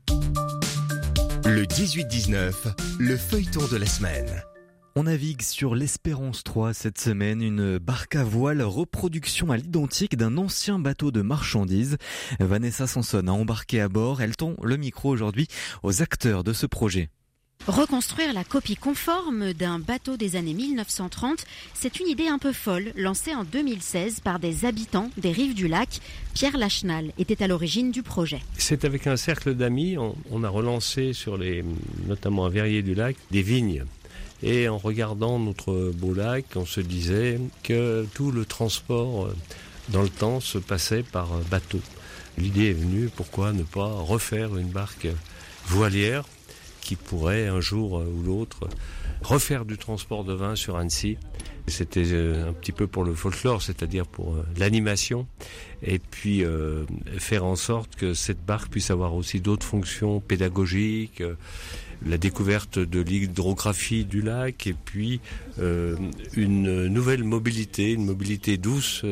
Le 1.45 1.63
18-19, 1.63 2.53
le 2.99 3.17
feuilleton 3.17 3.67
de 3.67 3.77
la 3.77 3.85
semaine. 3.85 4.43
On 4.97 5.03
navigue 5.03 5.41
sur 5.41 5.73
l'Espérance 5.73 6.43
3 6.43 6.73
cette 6.73 6.99
semaine, 6.99 7.41
une 7.41 7.77
barque 7.77 8.17
à 8.17 8.25
voile 8.25 8.61
reproduction 8.61 9.49
à 9.49 9.55
l'identique 9.55 10.17
d'un 10.17 10.35
ancien 10.35 10.79
bateau 10.79 11.11
de 11.11 11.21
marchandises. 11.21 11.95
Vanessa 12.41 12.87
Sanson 12.87 13.25
a 13.25 13.31
embarqué 13.31 13.79
à 13.79 13.87
bord. 13.87 14.21
Elle 14.21 14.35
tend 14.35 14.55
le 14.61 14.75
micro 14.75 15.07
aujourd'hui 15.07 15.47
aux 15.81 16.01
acteurs 16.01 16.43
de 16.43 16.51
ce 16.51 16.65
projet. 16.65 17.09
Reconstruire 17.67 18.33
la 18.33 18.43
copie 18.43 18.75
conforme 18.75 19.53
d'un 19.53 19.79
bateau 19.79 20.17
des 20.17 20.35
années 20.35 20.55
1930, 20.55 21.45
c'est 21.73 22.01
une 22.01 22.07
idée 22.07 22.27
un 22.27 22.39
peu 22.39 22.51
folle 22.51 22.91
lancée 22.97 23.33
en 23.33 23.45
2016 23.45 24.19
par 24.19 24.39
des 24.39 24.65
habitants 24.65 25.09
des 25.15 25.31
rives 25.31 25.53
du 25.53 25.69
lac. 25.69 26.01
Pierre 26.33 26.57
Lachenal 26.57 27.13
était 27.17 27.41
à 27.41 27.47
l'origine 27.47 27.91
du 27.91 28.03
projet. 28.03 28.41
C'est 28.57 28.83
avec 28.83 29.07
un 29.07 29.15
cercle 29.15 29.55
d'amis, 29.55 29.95
on, 29.97 30.43
a 30.43 30.49
relancé 30.49 31.13
sur 31.13 31.37
les, 31.37 31.63
notamment 32.07 32.45
à 32.45 32.49
Verrier 32.49 32.81
du 32.81 32.93
lac, 32.93 33.15
des 33.29 33.41
vignes 33.41 33.85
et 34.43 34.67
en 34.67 34.77
regardant 34.77 35.39
notre 35.39 35.91
beau 35.95 36.13
lac, 36.13 36.45
on 36.55 36.65
se 36.65 36.81
disait 36.81 37.39
que 37.63 38.05
tout 38.13 38.31
le 38.31 38.45
transport 38.45 39.25
euh, 39.25 39.35
dans 39.89 40.01
le 40.01 40.09
temps 40.09 40.39
se 40.39 40.57
passait 40.57 41.03
par 41.03 41.29
bateau. 41.49 41.79
L'idée 42.37 42.69
est 42.69 42.73
venue, 42.73 43.09
pourquoi 43.15 43.53
ne 43.53 43.63
pas 43.63 43.91
refaire 43.91 44.57
une 44.57 44.69
barque 44.69 45.07
voilière 45.65 46.23
qui 46.81 46.95
pourrait 46.95 47.47
un 47.47 47.61
jour 47.61 47.93
ou 47.93 48.23
l'autre 48.23 48.67
refaire 49.21 49.65
du 49.65 49.77
transport 49.77 50.23
de 50.23 50.33
vin 50.33 50.55
sur 50.55 50.77
Annecy. 50.77 51.17
C'était 51.67 52.11
euh, 52.11 52.49
un 52.49 52.53
petit 52.53 52.71
peu 52.71 52.87
pour 52.87 53.03
le 53.03 53.13
folklore, 53.13 53.61
c'est-à-dire 53.61 54.07
pour 54.07 54.33
euh, 54.33 54.43
l'animation, 54.57 55.27
et 55.83 55.99
puis 55.99 56.43
faire 57.17 57.45
en 57.45 57.55
sorte 57.55 57.95
que 57.95 58.13
cette 58.13 58.43
barque 58.43 58.71
puisse 58.71 58.89
avoir 58.89 59.13
aussi 59.13 59.39
d'autres 59.39 59.65
fonctions 59.65 60.19
pédagogiques, 60.19 61.21
la 62.05 62.17
découverte 62.17 62.79
de 62.79 62.99
l'hydrographie 62.99 64.05
du 64.05 64.21
lac 64.21 64.67
et 64.67 64.73
puis 64.73 65.19
une 66.35 66.87
nouvelle 66.87 67.23
mobilité, 67.23 67.91
une 67.91 68.05
mobilité 68.05 68.57
douce 68.57 69.05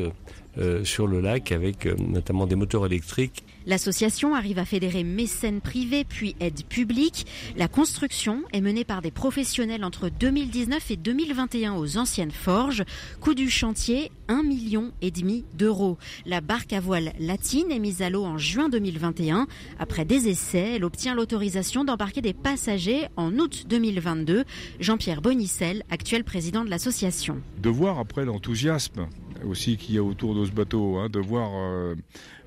sur 0.84 1.06
le 1.06 1.20
lac 1.20 1.52
avec 1.52 1.86
notamment 1.86 2.46
des 2.46 2.56
moteurs 2.56 2.86
électriques 2.86 3.44
L'association 3.66 4.34
arrive 4.34 4.58
à 4.58 4.64
fédérer 4.64 5.04
mécènes 5.04 5.60
privés 5.60 6.04
puis 6.04 6.34
aides 6.40 6.64
publiques. 6.64 7.26
La 7.56 7.68
construction 7.68 8.42
est 8.52 8.62
menée 8.62 8.84
par 8.84 9.02
des 9.02 9.10
professionnels 9.10 9.84
entre 9.84 10.08
2019 10.08 10.90
et 10.90 10.96
2021 10.96 11.74
aux 11.74 11.98
anciennes 11.98 12.30
forges. 12.30 12.84
Coût 13.20 13.34
du 13.34 13.50
chantier, 13.50 14.10
1 14.28 14.42
million 14.42 14.92
et 15.02 15.10
demi 15.10 15.44
d'euros. 15.54 15.98
La 16.24 16.40
barque 16.40 16.72
à 16.72 16.80
voile 16.80 17.12
latine 17.20 17.70
est 17.70 17.78
mise 17.78 18.00
à 18.00 18.08
l'eau 18.08 18.24
en 18.24 18.38
juin 18.38 18.70
2021. 18.70 19.46
Après 19.78 20.06
des 20.06 20.28
essais, 20.28 20.76
elle 20.76 20.84
obtient 20.84 21.14
l'autorisation 21.14 21.84
d'embarquer 21.84 22.22
des 22.22 22.34
passagers 22.34 23.08
en 23.16 23.38
août 23.38 23.66
2022. 23.68 24.44
Jean-Pierre 24.80 25.20
Bonicel, 25.20 25.84
actuel 25.90 26.24
président 26.24 26.64
de 26.64 26.70
l'association. 26.70 27.42
De 27.58 27.68
voir 27.68 27.98
après 27.98 28.24
l'enthousiasme 28.24 29.06
aussi 29.46 29.76
qu'il 29.76 29.94
y 29.94 29.98
a 29.98 30.02
autour 30.02 30.34
de 30.34 30.44
ce 30.44 30.50
bateau, 30.50 30.98
hein, 30.98 31.08
de 31.08 31.18
voir 31.18 31.50
euh, 31.54 31.94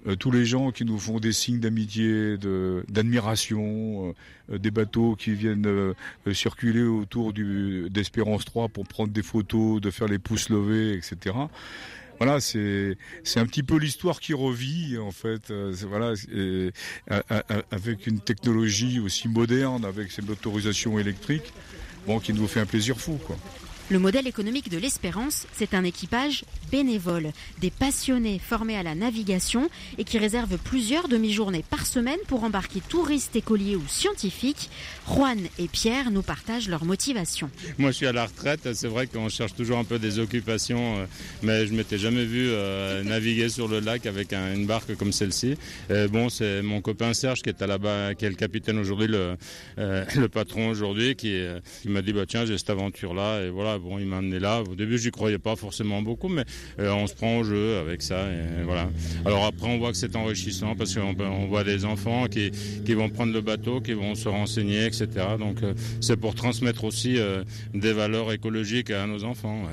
euh, 0.07 0.15
tous 0.15 0.31
les 0.31 0.45
gens 0.45 0.71
qui 0.71 0.85
nous 0.85 0.99
font 0.99 1.19
des 1.19 1.31
signes 1.31 1.59
d'amitié, 1.59 2.37
d'admiration, 2.87 4.13
euh, 4.51 4.57
des 4.57 4.71
bateaux 4.71 5.15
qui 5.15 5.33
viennent 5.33 5.93
circuler 6.33 6.83
autour 6.83 7.33
d'Espérance 7.33 8.45
3 8.45 8.69
pour 8.69 8.85
prendre 8.87 9.11
des 9.11 9.23
photos, 9.23 9.81
de 9.81 9.89
faire 9.89 10.07
les 10.07 10.19
pouces 10.19 10.49
levés, 10.49 10.93
etc. 10.93 11.35
Voilà, 12.19 12.39
c'est 12.39 12.95
un 13.35 13.45
petit 13.45 13.63
peu 13.63 13.77
l'histoire 13.77 14.19
qui 14.19 14.33
revit 14.33 14.97
en 14.97 15.11
fait. 15.11 15.51
voilà, 15.87 16.13
avec 17.71 18.07
une 18.07 18.19
technologie 18.19 18.99
aussi 18.99 19.27
moderne, 19.27 19.85
avec 19.85 20.11
cette 20.11 20.27
motorisation 20.27 20.99
électrique, 20.99 21.53
bon, 22.05 22.19
qui 22.19 22.33
nous 22.33 22.47
fait 22.47 22.59
un 22.59 22.65
plaisir 22.65 22.99
fou, 22.99 23.19
quoi. 23.25 23.37
Le 23.93 23.99
modèle 23.99 24.25
économique 24.25 24.71
de 24.71 24.79
l'Espérance, 24.79 25.45
c'est 25.53 25.75
un 25.75 25.83
équipage 25.83 26.45
bénévole, 26.71 27.31
des 27.61 27.69
passionnés 27.69 28.39
formés 28.39 28.75
à 28.75 28.81
la 28.81 28.95
navigation 28.95 29.69
et 29.99 30.03
qui 30.03 30.17
réservent 30.17 30.57
plusieurs 30.57 31.07
demi-journées 31.07 31.63
par 31.69 31.85
semaine 31.85 32.17
pour 32.27 32.43
embarquer 32.43 32.81
touristes, 32.89 33.35
écoliers 33.35 33.75
ou 33.75 33.83
scientifiques. 33.87 34.71
Juan 35.07 35.37
et 35.59 35.67
Pierre 35.67 36.09
nous 36.09 36.23
partagent 36.23 36.69
leur 36.69 36.85
motivation. 36.85 37.51
Moi, 37.77 37.91
je 37.91 37.97
suis 37.97 38.07
à 38.07 38.13
la 38.13 38.25
retraite. 38.25 38.73
C'est 38.73 38.87
vrai 38.87 39.05
qu'on 39.05 39.29
cherche 39.29 39.53
toujours 39.53 39.77
un 39.77 39.83
peu 39.83 39.99
des 39.99 40.17
occupations, 40.17 40.97
euh, 40.97 41.05
mais 41.43 41.67
je 41.67 41.73
m'étais 41.75 41.99
jamais 41.99 42.25
vu 42.25 42.47
euh, 42.49 43.03
naviguer 43.03 43.49
sur 43.49 43.67
le 43.67 43.79
lac 43.79 44.07
avec 44.07 44.33
une 44.33 44.65
barque 44.65 44.95
comme 44.95 45.11
celle-ci. 45.11 45.55
Bon, 46.09 46.29
c'est 46.29 46.63
mon 46.63 46.81
copain 46.81 47.13
Serge 47.13 47.43
qui 47.43 47.49
est 47.49 47.61
à 47.61 47.67
là-bas, 47.67 48.15
qui 48.15 48.25
est 48.25 48.29
le 48.29 48.35
capitaine 48.35 48.79
aujourd'hui, 48.79 49.05
le, 49.07 49.37
euh, 49.77 50.05
le 50.15 50.29
patron 50.29 50.69
aujourd'hui, 50.69 51.15
qui, 51.15 51.39
qui 51.83 51.89
m'a 51.89 52.01
dit 52.01 52.13
bah 52.13 52.25
tiens, 52.27 52.47
j'ai 52.47 52.57
cette 52.57 52.71
aventure-là 52.71 53.43
et 53.43 53.49
voilà 53.51 53.77
bon, 53.83 53.99
il 53.99 54.05
m'a 54.05 54.17
amené 54.17 54.39
là. 54.39 54.61
Au 54.61 54.75
début, 54.75 54.97
j'y 54.97 55.11
croyais 55.11 55.37
pas 55.37 55.55
forcément 55.55 56.01
beaucoup, 56.01 56.29
mais 56.29 56.45
euh, 56.79 56.91
on 56.93 57.07
se 57.07 57.13
prend 57.13 57.37
au 57.37 57.43
jeu 57.43 57.77
avec 57.77 58.01
ça. 58.01 58.27
Et 58.31 58.63
voilà. 58.63 58.89
Alors 59.25 59.45
après, 59.45 59.67
on 59.67 59.77
voit 59.77 59.91
que 59.91 59.97
c'est 59.97 60.15
enrichissant 60.15 60.75
parce 60.75 60.95
qu'on 60.95 61.15
on 61.19 61.47
voit 61.47 61.63
des 61.63 61.85
enfants 61.85 62.27
qui, 62.27 62.51
qui 62.85 62.93
vont 62.93 63.09
prendre 63.09 63.33
le 63.33 63.41
bateau, 63.41 63.81
qui 63.81 63.93
vont 63.93 64.15
se 64.15 64.29
renseigner, 64.29 64.85
etc. 64.85 65.07
Donc 65.37 65.61
euh, 65.61 65.73
c'est 66.01 66.17
pour 66.17 66.33
transmettre 66.35 66.83
aussi 66.85 67.17
euh, 67.17 67.43
des 67.73 67.93
valeurs 67.93 68.31
écologiques 68.31 68.89
à 68.89 69.05
nos 69.05 69.23
enfants. 69.23 69.63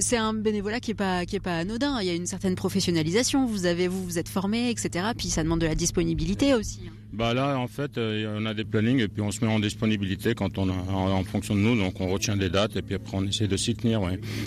c'est 0.00 0.16
un 0.16 0.34
bénévolat 0.34 0.80
qui 0.80 0.92
est 0.92 0.94
pas 0.94 1.26
qui 1.26 1.36
est 1.36 1.40
pas 1.40 1.58
anodin. 1.58 1.98
Il 2.00 2.06
y 2.06 2.10
a 2.10 2.14
une 2.14 2.26
certaine 2.26 2.54
professionnalisation. 2.54 3.46
Vous 3.46 3.66
avez 3.66 3.88
vous 3.88 4.02
vous 4.04 4.18
êtes 4.18 4.28
formé, 4.28 4.70
etc. 4.70 5.06
Puis 5.16 5.28
ça 5.28 5.42
demande 5.42 5.60
de 5.60 5.66
la 5.66 5.74
disponibilité 5.74 6.54
aussi. 6.54 6.80
Bah 7.12 7.32
là, 7.32 7.58
en 7.58 7.68
fait, 7.68 7.92
on 7.96 8.44
a 8.44 8.52
des 8.52 8.64
plannings 8.64 9.00
et 9.00 9.08
puis 9.08 9.22
on 9.22 9.30
se 9.30 9.44
met 9.44 9.50
en 9.50 9.60
disponibilité 9.60 10.34
quand 10.34 10.58
on 10.58 10.68
en, 10.68 11.24
fonction 11.24 11.54
de 11.54 11.60
nous. 11.60 11.76
Donc 11.76 12.00
on 12.00 12.08
retient 12.08 12.36
des 12.36 12.50
dates 12.50 12.76
et 12.76 12.82
puis 12.82 12.94
après 12.94 13.16
on 13.16 13.24
essaie 13.24 13.48
de 13.48 13.56
s'y 13.56 13.74
tenir. 13.74 14.00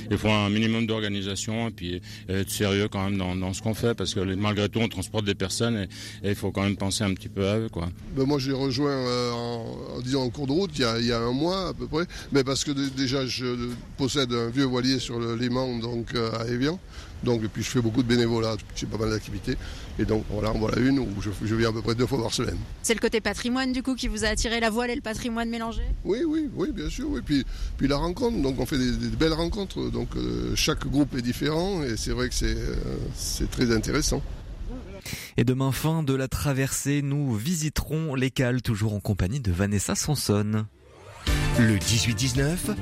Il 0.09 0.17
faut 0.17 0.29
un 0.29 0.49
minimum 0.49 0.85
d'organisation 0.85 1.69
et 1.69 1.71
puis 1.71 2.01
être 2.29 2.49
sérieux 2.49 2.87
quand 2.87 3.09
même 3.09 3.17
dans, 3.17 3.53
ce 3.53 3.61
qu'on 3.61 3.73
fait 3.73 3.93
parce 3.95 4.13
que 4.13 4.19
malgré 4.35 4.69
tout 4.69 4.79
on 4.79 4.87
transporte 4.87 5.25
des 5.25 5.35
personnes 5.35 5.87
et, 6.23 6.29
il 6.29 6.35
faut 6.35 6.51
quand 6.51 6.63
même 6.63 6.77
penser 6.77 7.03
un 7.03 7.13
petit 7.13 7.29
peu 7.29 7.47
à 7.47 7.57
eux. 7.57 7.69
Quoi. 7.69 7.89
Ben 8.15 8.25
moi 8.25 8.39
j'ai 8.39 8.53
rejoint 8.53 8.91
euh, 8.91 9.31
en, 9.31 10.01
disant 10.01 10.23
en 10.23 10.29
cours 10.29 10.47
de 10.47 10.51
route 10.53 10.71
il 10.75 11.05
y, 11.05 11.11
a, 11.11 11.19
un 11.19 11.31
mois 11.31 11.69
à 11.69 11.73
peu 11.73 11.87
près, 11.87 12.05
mais 12.31 12.43
parce 12.43 12.63
que 12.63 12.71
déjà 12.71 13.25
je 13.25 13.71
possède 13.97 14.31
un 14.33 14.49
vieux 14.49 14.65
voilier 14.65 14.99
sur 14.99 15.19
le 15.19 15.35
Léman 15.35 15.79
donc 15.79 16.15
euh, 16.15 16.31
à 16.39 16.47
Evian. 16.47 16.79
Donc, 17.23 17.43
et 17.43 17.47
puis 17.47 17.63
je 17.63 17.69
fais 17.69 17.81
beaucoup 17.81 18.01
de 18.01 18.07
bénévolat, 18.07 18.55
j'ai 18.75 18.87
pas 18.87 18.97
mal 18.97 19.09
d'activités. 19.09 19.57
Et 19.99 20.05
donc 20.05 20.25
voilà, 20.29 20.51
voilà 20.51 20.79
une 20.79 20.99
où 20.99 21.07
je, 21.19 21.55
viens 21.55 21.69
à 21.69 21.73
peu 21.73 21.81
près 21.81 21.95
deux 21.95 22.07
fois 22.07 22.21
par 22.21 22.33
semaine. 22.33 22.57
C'est 22.81 22.93
le 22.93 22.99
côté 22.99 23.21
patrimoine 23.21 23.71
du 23.71 23.83
coup 23.83 23.95
qui 23.95 24.07
vous 24.07 24.25
a 24.25 24.29
attiré 24.29 24.59
la 24.59 24.69
voile 24.69 24.89
et 24.89 24.95
le 24.95 25.01
patrimoine 25.01 25.49
mélangé? 25.49 25.81
Oui, 26.03 26.19
oui, 26.25 26.49
oui, 26.55 26.71
bien 26.71 26.89
sûr. 26.89 27.17
Et 27.17 27.21
puis, 27.21 27.45
puis 27.77 27.87
la 27.87 27.97
rencontre, 27.97 28.41
donc 28.41 28.59
on 28.59 28.65
fait 28.65 28.77
des, 28.77 29.09
belles 29.09 29.33
rencontres. 29.33 29.89
Donc 29.91 30.15
euh, 30.15 30.55
chaque 30.55 30.87
groupe 30.87 31.15
est 31.15 31.21
différent 31.21 31.83
et 31.83 31.97
c'est 31.97 32.11
vrai 32.11 32.29
que 32.29 32.35
c'est 32.35 32.55
euh, 32.57 33.45
très 33.51 33.73
intéressant. 33.73 34.21
Et 35.37 35.43
demain, 35.43 35.71
fin 35.71 36.03
de 36.03 36.13
la 36.13 36.27
traversée, 36.27 37.01
nous 37.01 37.33
visiterons 37.35 38.15
les 38.15 38.31
cales, 38.31 38.61
toujours 38.61 38.93
en 38.93 38.99
compagnie 38.99 39.39
de 39.39 39.51
Vanessa 39.51 39.95
Sanson. 39.95 40.65
Le 41.59 41.77
18-19, 41.77 42.75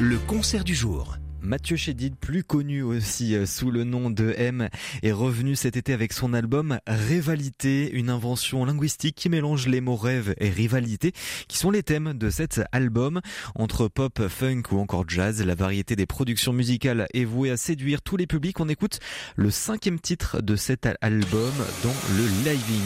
le 0.00 0.18
concert 0.18 0.64
du 0.64 0.74
jour. 0.74 1.18
Mathieu 1.40 1.76
Chédid, 1.76 2.16
plus 2.16 2.42
connu 2.42 2.82
aussi 2.82 3.34
euh, 3.34 3.46
sous 3.46 3.70
le 3.70 3.84
nom 3.84 4.10
de 4.10 4.34
M, 4.36 4.68
est 5.02 5.12
revenu 5.12 5.56
cet 5.56 5.76
été 5.76 5.92
avec 5.92 6.12
son 6.12 6.34
album 6.34 6.78
Rivalité, 6.86 7.90
une 7.92 8.10
invention 8.10 8.64
linguistique 8.64 9.14
qui 9.14 9.28
mélange 9.28 9.68
les 9.68 9.80
mots 9.80 9.96
rêve 9.96 10.34
et 10.38 10.50
rivalité, 10.50 11.12
qui 11.46 11.58
sont 11.58 11.70
les 11.70 11.82
thèmes 11.82 12.14
de 12.14 12.30
cet 12.30 12.60
album. 12.72 13.20
Entre 13.54 13.88
pop, 13.88 14.26
funk 14.28 14.62
ou 14.72 14.78
encore 14.78 15.08
jazz, 15.08 15.44
la 15.44 15.54
variété 15.54 15.96
des 15.96 16.06
productions 16.06 16.52
musicales 16.52 17.06
est 17.14 17.24
vouée 17.24 17.50
à 17.50 17.56
séduire 17.56 18.02
tous 18.02 18.16
les 18.16 18.26
publics. 18.26 18.58
On 18.60 18.68
écoute 18.68 18.98
le 19.36 19.50
cinquième 19.50 20.00
titre 20.00 20.42
de 20.42 20.56
cet 20.56 20.88
album 21.00 21.52
dans 21.82 21.94
le 22.16 22.50
living. 22.50 22.82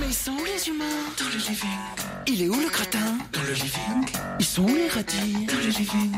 Mais 0.00 0.12
sont 0.12 0.36
les 0.44 0.68
humains 0.68 0.84
dans 1.18 1.26
le 1.26 1.38
living 1.38 1.97
il 2.28 2.42
est 2.42 2.48
où 2.48 2.60
le 2.60 2.68
crétin 2.68 3.18
Dans 3.32 3.42
le 3.42 3.52
living. 3.52 4.06
Ils 4.38 4.44
sont 4.44 4.62
où 4.62 4.74
les 4.74 4.88
radis 4.88 5.46
Dans 5.46 5.56
le 5.56 5.68
living. 5.68 6.12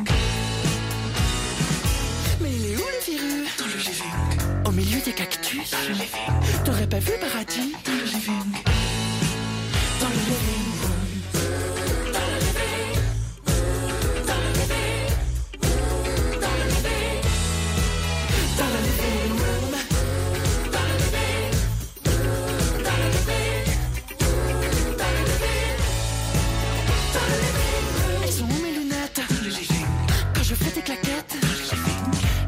Mais 2.41 2.51
il 2.53 2.67
est 2.73 2.77
où 2.77 2.81
le 2.81 3.13
virus 3.13 3.57
Dans 3.59 3.67
le 3.67 3.79
living. 3.79 4.67
Au 4.67 4.73
milieu 4.73 5.01
des 5.01 5.13
cactus 5.13 5.71
Dans 5.71 5.79
le 5.89 5.95
living. 5.95 6.65
T'aurais 6.65 6.89
pas 6.89 6.99
vu 6.99 7.13
paradis 7.21 7.59
le 7.61 7.65
living. 7.65 7.90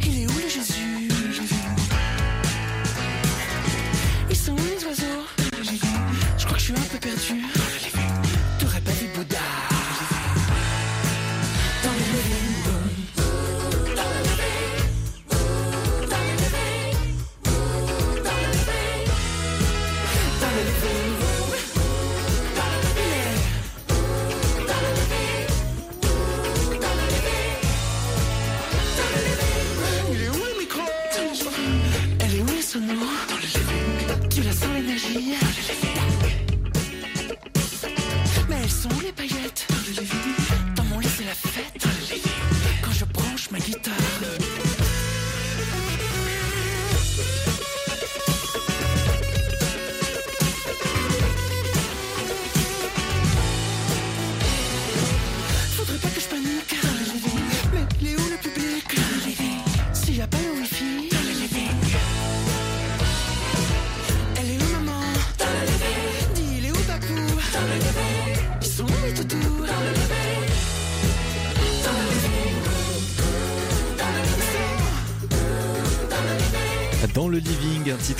Il 0.04 0.22
est 0.22 0.26
où 0.26 0.32
le 0.32 0.48
Jésus? 0.48 1.08
Ils 4.30 4.36
sont 4.36 4.52
où 4.52 4.56
les 4.56 4.84
oiseaux? 4.86 5.26
Je 6.38 6.44
crois 6.46 6.54
que 6.54 6.58
je 6.58 6.64
suis 6.64 6.72
un 6.72 6.76
peu 6.76 6.98
perdu. 6.98 7.61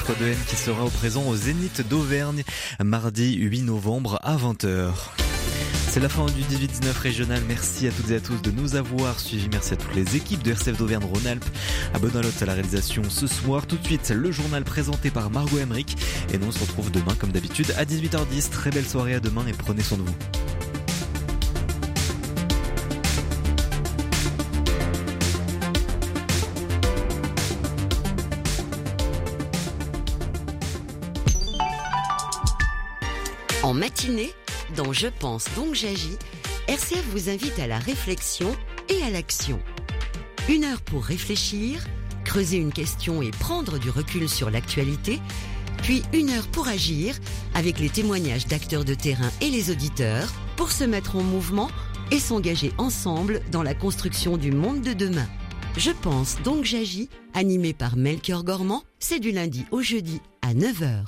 De 0.09 0.27
haine 0.27 0.39
qui 0.49 0.57
sera 0.57 0.85
au 0.85 0.89
présent 0.89 1.23
au 1.29 1.37
Zénith 1.37 1.87
d'Auvergne, 1.89 2.43
mardi 2.83 3.35
8 3.37 3.63
novembre 3.63 4.19
à 4.23 4.37
20h. 4.37 4.91
C'est 5.89 6.01
la 6.01 6.09
fin 6.09 6.27
du 6.27 6.43
18-19 6.43 6.99
régional. 6.99 7.41
Merci 7.47 7.87
à 7.87 7.91
toutes 7.93 8.11
et 8.11 8.17
à 8.17 8.21
tous 8.21 8.43
de 8.43 8.51
nous 8.51 8.75
avoir 8.75 9.21
suivis. 9.21 9.49
Merci 9.53 9.75
à 9.75 9.77
toutes 9.77 9.95
les 9.95 10.17
équipes 10.17 10.43
de 10.43 10.51
RCF 10.51 10.77
d'Auvergne-Rhône-Alpes. 10.77 11.45
À 11.95 11.99
Bonalotte 12.01 12.43
à 12.43 12.47
la 12.47 12.55
réalisation 12.55 13.03
ce 13.09 13.29
soir. 13.29 13.67
Tout 13.67 13.77
de 13.77 13.85
suite, 13.85 14.11
le 14.11 14.33
journal 14.33 14.65
présenté 14.65 15.11
par 15.11 15.31
Margot 15.31 15.59
Emmerich. 15.59 15.97
Et 16.33 16.39
nous, 16.39 16.49
on 16.49 16.53
se 16.53 16.61
retrouve 16.61 16.91
demain, 16.91 17.15
comme 17.19 17.31
d'habitude, 17.31 17.73
à 17.77 17.85
18h10. 17.85 18.51
Très 18.51 18.71
belle 18.71 18.87
soirée 18.87 19.15
à 19.15 19.21
demain 19.21 19.45
et 19.47 19.53
prenez 19.53 19.83
soin 19.83 19.99
de 19.99 20.03
vous. 20.03 20.52
Je 35.03 35.09
pense 35.09 35.47
donc 35.57 35.75
j'agis, 35.75 36.17
RCF 36.69 37.05
vous 37.11 37.29
invite 37.29 37.59
à 37.59 37.67
la 37.67 37.81
réflexion 37.81 38.55
et 38.89 39.03
à 39.03 39.11
l'action. 39.11 39.59
Une 40.49 40.63
heure 40.63 40.81
pour 40.81 41.03
réfléchir, 41.03 41.85
creuser 42.25 42.59
une 42.59 42.73
question 42.73 43.21
et 43.21 43.33
prendre 43.33 43.81
du 43.81 43.91
recul 43.91 44.29
sur 44.29 44.49
l'actualité, 44.49 45.19
puis 45.79 46.05
une 46.13 46.31
heure 46.31 46.47
pour 46.47 46.69
agir 46.69 47.17
avec 47.53 47.81
les 47.81 47.91
témoignages 47.91 48.47
d'acteurs 48.47 48.85
de 48.85 48.95
terrain 48.95 49.33
et 49.41 49.51
les 49.51 49.73
auditeurs 49.73 50.33
pour 50.55 50.71
se 50.71 50.85
mettre 50.85 51.17
en 51.17 51.25
mouvement 51.25 51.69
et 52.13 52.21
s'engager 52.21 52.71
ensemble 52.79 53.41
dans 53.51 53.65
la 53.65 53.75
construction 53.75 54.37
du 54.37 54.53
monde 54.53 54.83
de 54.83 54.93
demain. 54.93 55.27
Je 55.77 55.91
pense 55.91 56.41
donc 56.45 56.65
j'agis, 56.65 57.09
animé 57.35 57.73
par 57.73 57.97
Melchior 57.97 58.45
Gormand, 58.45 58.85
c'est 59.01 59.19
du 59.19 59.33
lundi 59.33 59.67
au 59.73 59.83
jeudi 59.83 60.21
à 60.43 60.55
9h. 60.55 61.07